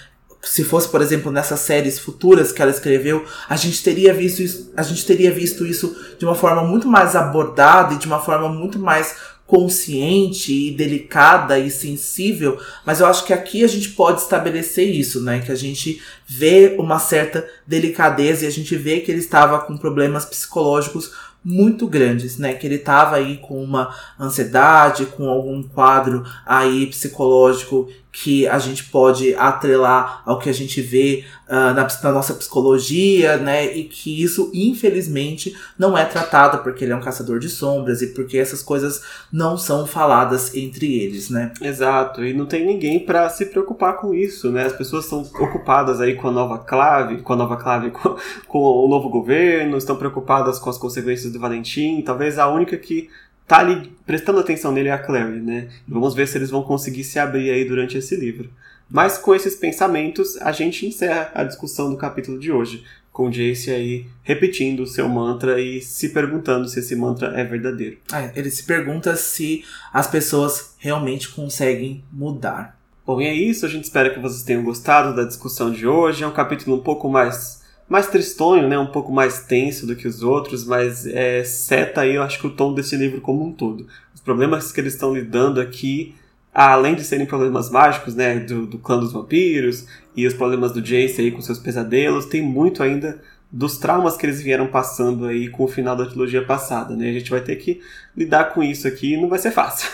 se 0.44 0.64
fosse, 0.64 0.90
por 0.90 1.02
exemplo, 1.02 1.32
nessas 1.32 1.60
séries 1.60 2.00
futuras 2.00 2.52
que 2.52 2.62
ela 2.62 2.72
escreveu, 2.72 3.26
a 3.48 3.56
gente 3.56 3.84
teria 3.84 4.14
visto 4.14 4.42
isso, 4.42 4.72
a 4.76 4.82
gente 4.82 5.06
teria 5.06 5.32
visto 5.32 5.66
isso 5.66 5.96
de 6.18 6.26
uma 6.26 6.36
forma 6.36 6.64
muito 6.64 6.88
mais 6.88 7.16
abordada 7.16 7.94
e 7.94 7.98
de 7.98 8.08
uma 8.08 8.20
forma 8.20 8.50
muito 8.50 8.80
mais 8.80 9.16
consciente 9.46 10.54
e 10.54 10.72
delicada 10.72 11.60
e 11.60 11.70
sensível, 11.70 12.58
mas 12.86 13.02
eu 13.02 13.06
acho 13.06 13.26
que 13.26 13.34
aqui 13.34 13.66
a 13.66 13.68
gente 13.68 13.90
pode 13.90 14.22
estabelecer 14.22 14.88
isso, 14.88 15.22
né? 15.22 15.42
Que 15.42 15.52
a 15.52 15.56
gente 15.56 16.02
vê 16.26 16.78
uma 16.80 17.00
certa 17.00 17.46
delicadeza 17.68 18.46
e 18.46 18.48
a 18.48 18.52
gente 18.52 18.74
vê 18.78 19.02
que 19.02 19.12
ele 19.12 19.20
estava 19.20 19.60
com 19.60 19.78
problemas 19.78 20.24
psicológicos 20.24 21.12
muito 21.44 21.86
grandes, 21.86 22.38
né? 22.38 22.54
Que 22.54 22.66
ele 22.66 22.76
estava 22.76 23.18
aí 23.18 23.40
com 23.40 23.62
uma 23.62 23.94
ansiedade, 24.18 25.08
com 25.08 25.28
algum 25.28 25.62
quadro 25.62 26.24
aí 26.46 26.88
psicológico 26.88 27.90
que 28.12 28.46
a 28.46 28.60
gente 28.60 28.86
pode 28.86 29.34
atrelar 29.36 30.22
ao 30.26 30.38
que 30.38 30.50
a 30.50 30.54
gente 30.54 30.82
vê 30.82 31.24
uh, 31.48 31.74
na, 31.74 31.88
na, 32.04 32.12
nossa 32.12 32.34
psicologia, 32.34 33.38
né? 33.38 33.74
E 33.74 33.86
que 33.86 34.22
isso, 34.22 34.52
infelizmente, 34.54 35.56
não 35.80 35.98
é 35.98 36.04
tratado 36.04 36.62
porque 36.62 36.84
ele 36.84 36.92
é 36.92 36.96
um 36.96 37.02
caçador 37.02 37.40
de 37.40 37.48
sombras 37.48 38.02
e 38.02 38.08
porque 38.08 38.38
essas 38.38 38.62
coisas 38.62 39.02
não 39.32 39.58
são 39.58 39.88
faladas 39.88 40.54
entre 40.54 40.94
eles, 41.02 41.30
né? 41.30 41.54
Exato, 41.62 42.26
e 42.26 42.34
não 42.34 42.46
tem 42.46 42.66
ninguém 42.66 43.00
para 43.00 43.30
se 43.30 43.46
preocupar 43.46 43.98
com 43.98 44.14
isso, 44.14 44.52
né? 44.52 44.66
As 44.66 44.74
pessoas 44.74 45.06
estão 45.06 45.22
ocupadas 45.22 46.02
aí 46.02 46.16
com 46.16 46.28
a 46.28 46.32
nova 46.32 46.60
clave, 46.60 47.22
com 47.22 47.32
a 47.32 47.38
nova 47.38 47.56
clave, 47.56 47.92
com, 47.92 48.18
com 48.48 48.60
o 48.60 48.88
novo 48.90 49.10
governo, 49.10 49.78
estão 49.78 49.96
preocupadas 49.96 50.60
com 50.60 50.70
as 50.70 50.78
consequências 50.78 51.32
do 51.32 51.40
Valentim. 51.40 52.02
Talvez 52.02 52.38
a 52.38 52.50
única 52.50 52.78
que 52.78 53.10
tá 53.52 53.60
ali 53.60 53.92
prestando 54.06 54.40
atenção 54.40 54.72
nele 54.72 54.88
é 54.88 54.94
a 54.94 54.98
Clary, 54.98 55.42
né? 55.42 55.68
Vamos 55.86 56.14
ver 56.14 56.26
se 56.26 56.38
eles 56.38 56.50
vão 56.50 56.64
conseguir 56.64 57.04
se 57.04 57.20
abrir 57.20 57.52
aí 57.52 57.66
durante 57.66 57.98
esse 57.98 58.16
livro. 58.16 58.50
Mas 58.90 59.18
com 59.18 59.36
esses 59.36 59.58
pensamentos, 59.58 60.38
a 60.38 60.54
gente 60.54 60.86
encerra 60.86 61.30
a 61.36 61.44
discussão 61.44 61.90
do 61.92 61.98
capítulo 61.98 62.40
de 62.40 62.50
hoje, 62.50 62.86
com 63.12 63.30
Jace 63.30 63.70
aí 63.70 64.06
repetindo 64.24 64.84
o 64.84 64.88
seu 64.88 65.10
mantra 65.10 65.60
e 65.60 65.82
se 65.82 66.10
perguntando 66.14 66.70
se 66.70 66.80
esse 66.80 66.96
mantra 66.96 67.38
é 67.38 67.44
verdadeiro. 67.44 67.98
É, 68.14 68.32
ele 68.36 68.50
se 68.50 68.64
pergunta 68.64 69.18
se 69.18 69.66
as 69.92 70.08
pessoas 70.08 70.76
realmente 70.78 71.28
conseguem 71.28 72.06
mudar. 72.10 72.80
Bom, 73.06 73.20
e 73.20 73.26
é 73.26 73.34
isso. 73.34 73.66
A 73.66 73.70
gente 73.70 73.84
espera 73.84 74.12
que 74.12 74.20
vocês 74.20 74.44
tenham 74.44 74.64
gostado 74.64 75.14
da 75.14 75.26
discussão 75.26 75.72
de 75.72 75.86
hoje. 75.86 76.24
É 76.24 76.28
um 76.28 76.32
capítulo 76.32 76.78
um 76.78 76.82
pouco 76.82 77.10
mais 77.10 77.61
mais 77.92 78.08
tristonho, 78.08 78.70
né? 78.70 78.80
Um 78.80 78.88
pouco 78.88 79.12
mais 79.12 79.44
tenso 79.44 79.86
do 79.86 79.98
que 79.98 80.08
os 80.08 80.24
outros, 80.24 80.64
mas 80.64 81.06
é, 81.06 81.44
seta 81.44 82.02
aí, 82.02 82.16
eu 82.16 82.24
acho 82.24 82.40
que 82.40 82.48
o 82.48 82.52
tom 82.52 82.74
desse 82.74 82.96
livro 82.96 83.20
como 83.20 83.46
um 83.46 83.52
todo. 83.52 83.86
Os 84.16 84.22
problemas 84.22 84.72
que 84.72 84.80
eles 84.80 84.94
estão 84.94 85.14
lidando 85.14 85.60
aqui, 85.60 86.16
além 86.54 86.96
de 86.96 87.04
serem 87.04 87.26
problemas 87.26 87.70
mágicos, 87.70 88.16
né? 88.16 88.40
Do, 88.40 88.66
do 88.66 88.78
clã 88.78 88.98
dos 88.98 89.12
vampiros 89.12 89.86
e 90.16 90.26
os 90.26 90.34
problemas 90.34 90.72
do 90.72 90.82
Jace 90.82 91.20
aí 91.20 91.32
com 91.32 91.42
seus 91.42 91.60
pesadelos, 91.60 92.26
tem 92.28 92.42
muito 92.42 92.82
ainda 92.82 93.22
dos 93.52 93.78
traumas 93.78 94.16
que 94.16 94.26
eles 94.26 94.42
vieram 94.42 94.68
passando 94.68 95.26
aí 95.26 95.50
com 95.50 95.66
o 95.66 95.68
final 95.68 95.94
da 95.94 96.06
trilogia 96.06 96.46
passada, 96.46 96.96
né? 96.96 97.10
A 97.10 97.14
gente 97.14 97.30
vai 97.30 97.42
ter 97.42 97.58
que 97.58 97.82
lidar 98.16 98.54
com 98.54 98.64
isso 98.64 98.88
aqui, 98.88 99.18
não 99.18 99.28
vai 99.28 99.38
ser 99.38 99.52
fácil. 99.52 99.90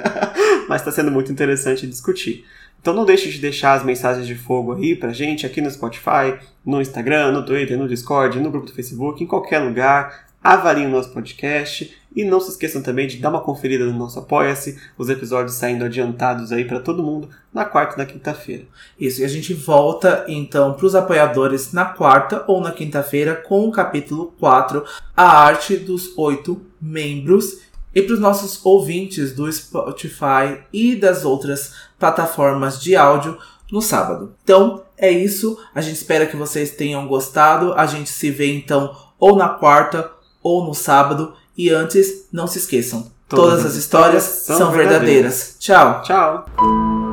Mas 0.70 0.80
está 0.80 0.90
sendo 0.90 1.10
muito 1.10 1.30
interessante 1.30 1.86
discutir. 1.86 2.46
Então 2.80 2.94
não 2.94 3.04
deixe 3.04 3.30
de 3.30 3.38
deixar 3.38 3.74
as 3.74 3.84
mensagens 3.84 4.26
de 4.26 4.34
fogo 4.34 4.74
aí 4.74 4.94
pra 4.94 5.12
gente 5.12 5.44
aqui 5.44 5.60
no 5.60 5.70
Spotify, 5.70 6.38
no 6.64 6.80
Instagram, 6.80 7.32
no 7.32 7.44
Twitter, 7.44 7.78
no 7.78 7.88
Discord, 7.88 8.38
no 8.38 8.50
grupo 8.50 8.66
do 8.66 8.72
Facebook, 8.72 9.22
em 9.22 9.26
qualquer 9.26 9.58
lugar. 9.58 10.26
Avaliem 10.42 10.86
o 10.86 10.90
nosso 10.90 11.12
podcast 11.12 11.92
e 12.16 12.24
não 12.24 12.40
se 12.40 12.50
esqueçam 12.50 12.80
também 12.80 13.06
de 13.06 13.18
dar 13.18 13.28
uma 13.28 13.42
conferida 13.42 13.84
no 13.84 13.92
nosso 13.92 14.18
Apoia-se, 14.18 14.80
os 14.96 15.10
episódios 15.10 15.56
saindo 15.56 15.84
adiantados 15.84 16.50
aí 16.50 16.64
para 16.64 16.80
todo 16.80 17.02
mundo 17.02 17.28
na 17.52 17.64
quarta 17.64 17.94
e 17.94 17.98
na 17.98 18.06
quinta-feira. 18.06 18.64
Isso, 18.98 19.20
e 19.20 19.24
a 19.24 19.28
gente 19.28 19.52
volta 19.52 20.24
então 20.26 20.72
para 20.72 20.86
os 20.86 20.94
apoiadores 20.94 21.72
na 21.74 21.84
quarta 21.84 22.42
ou 22.46 22.60
na 22.60 22.72
quinta-feira 22.72 23.34
com 23.34 23.68
o 23.68 23.72
capítulo 23.72 24.32
4, 24.40 24.82
a 25.14 25.42
arte 25.42 25.76
dos 25.76 26.16
oito 26.16 26.62
membros 26.80 27.65
e 27.96 28.02
para 28.02 28.12
os 28.12 28.20
nossos 28.20 28.60
ouvintes 28.62 29.32
do 29.32 29.50
Spotify 29.50 30.60
e 30.70 30.94
das 30.94 31.24
outras 31.24 31.72
plataformas 31.98 32.78
de 32.78 32.94
áudio 32.94 33.38
no 33.72 33.80
sábado. 33.80 34.34
Então 34.44 34.82
é 34.98 35.10
isso. 35.10 35.58
A 35.74 35.80
gente 35.80 35.96
espera 35.96 36.26
que 36.26 36.36
vocês 36.36 36.72
tenham 36.72 37.08
gostado. 37.08 37.72
A 37.72 37.86
gente 37.86 38.10
se 38.10 38.30
vê 38.30 38.54
então 38.54 38.94
ou 39.18 39.34
na 39.34 39.48
quarta 39.48 40.10
ou 40.42 40.66
no 40.66 40.74
sábado. 40.74 41.32
E 41.56 41.70
antes, 41.70 42.28
não 42.30 42.46
se 42.46 42.58
esqueçam: 42.58 43.10
todas, 43.26 43.46
todas 43.46 43.64
as 43.64 43.76
histórias 43.76 44.22
são 44.24 44.70
verdadeiras. 44.70 44.76
verdadeiras. 44.76 45.56
Tchau. 45.58 46.02
Tchau. 46.02 47.05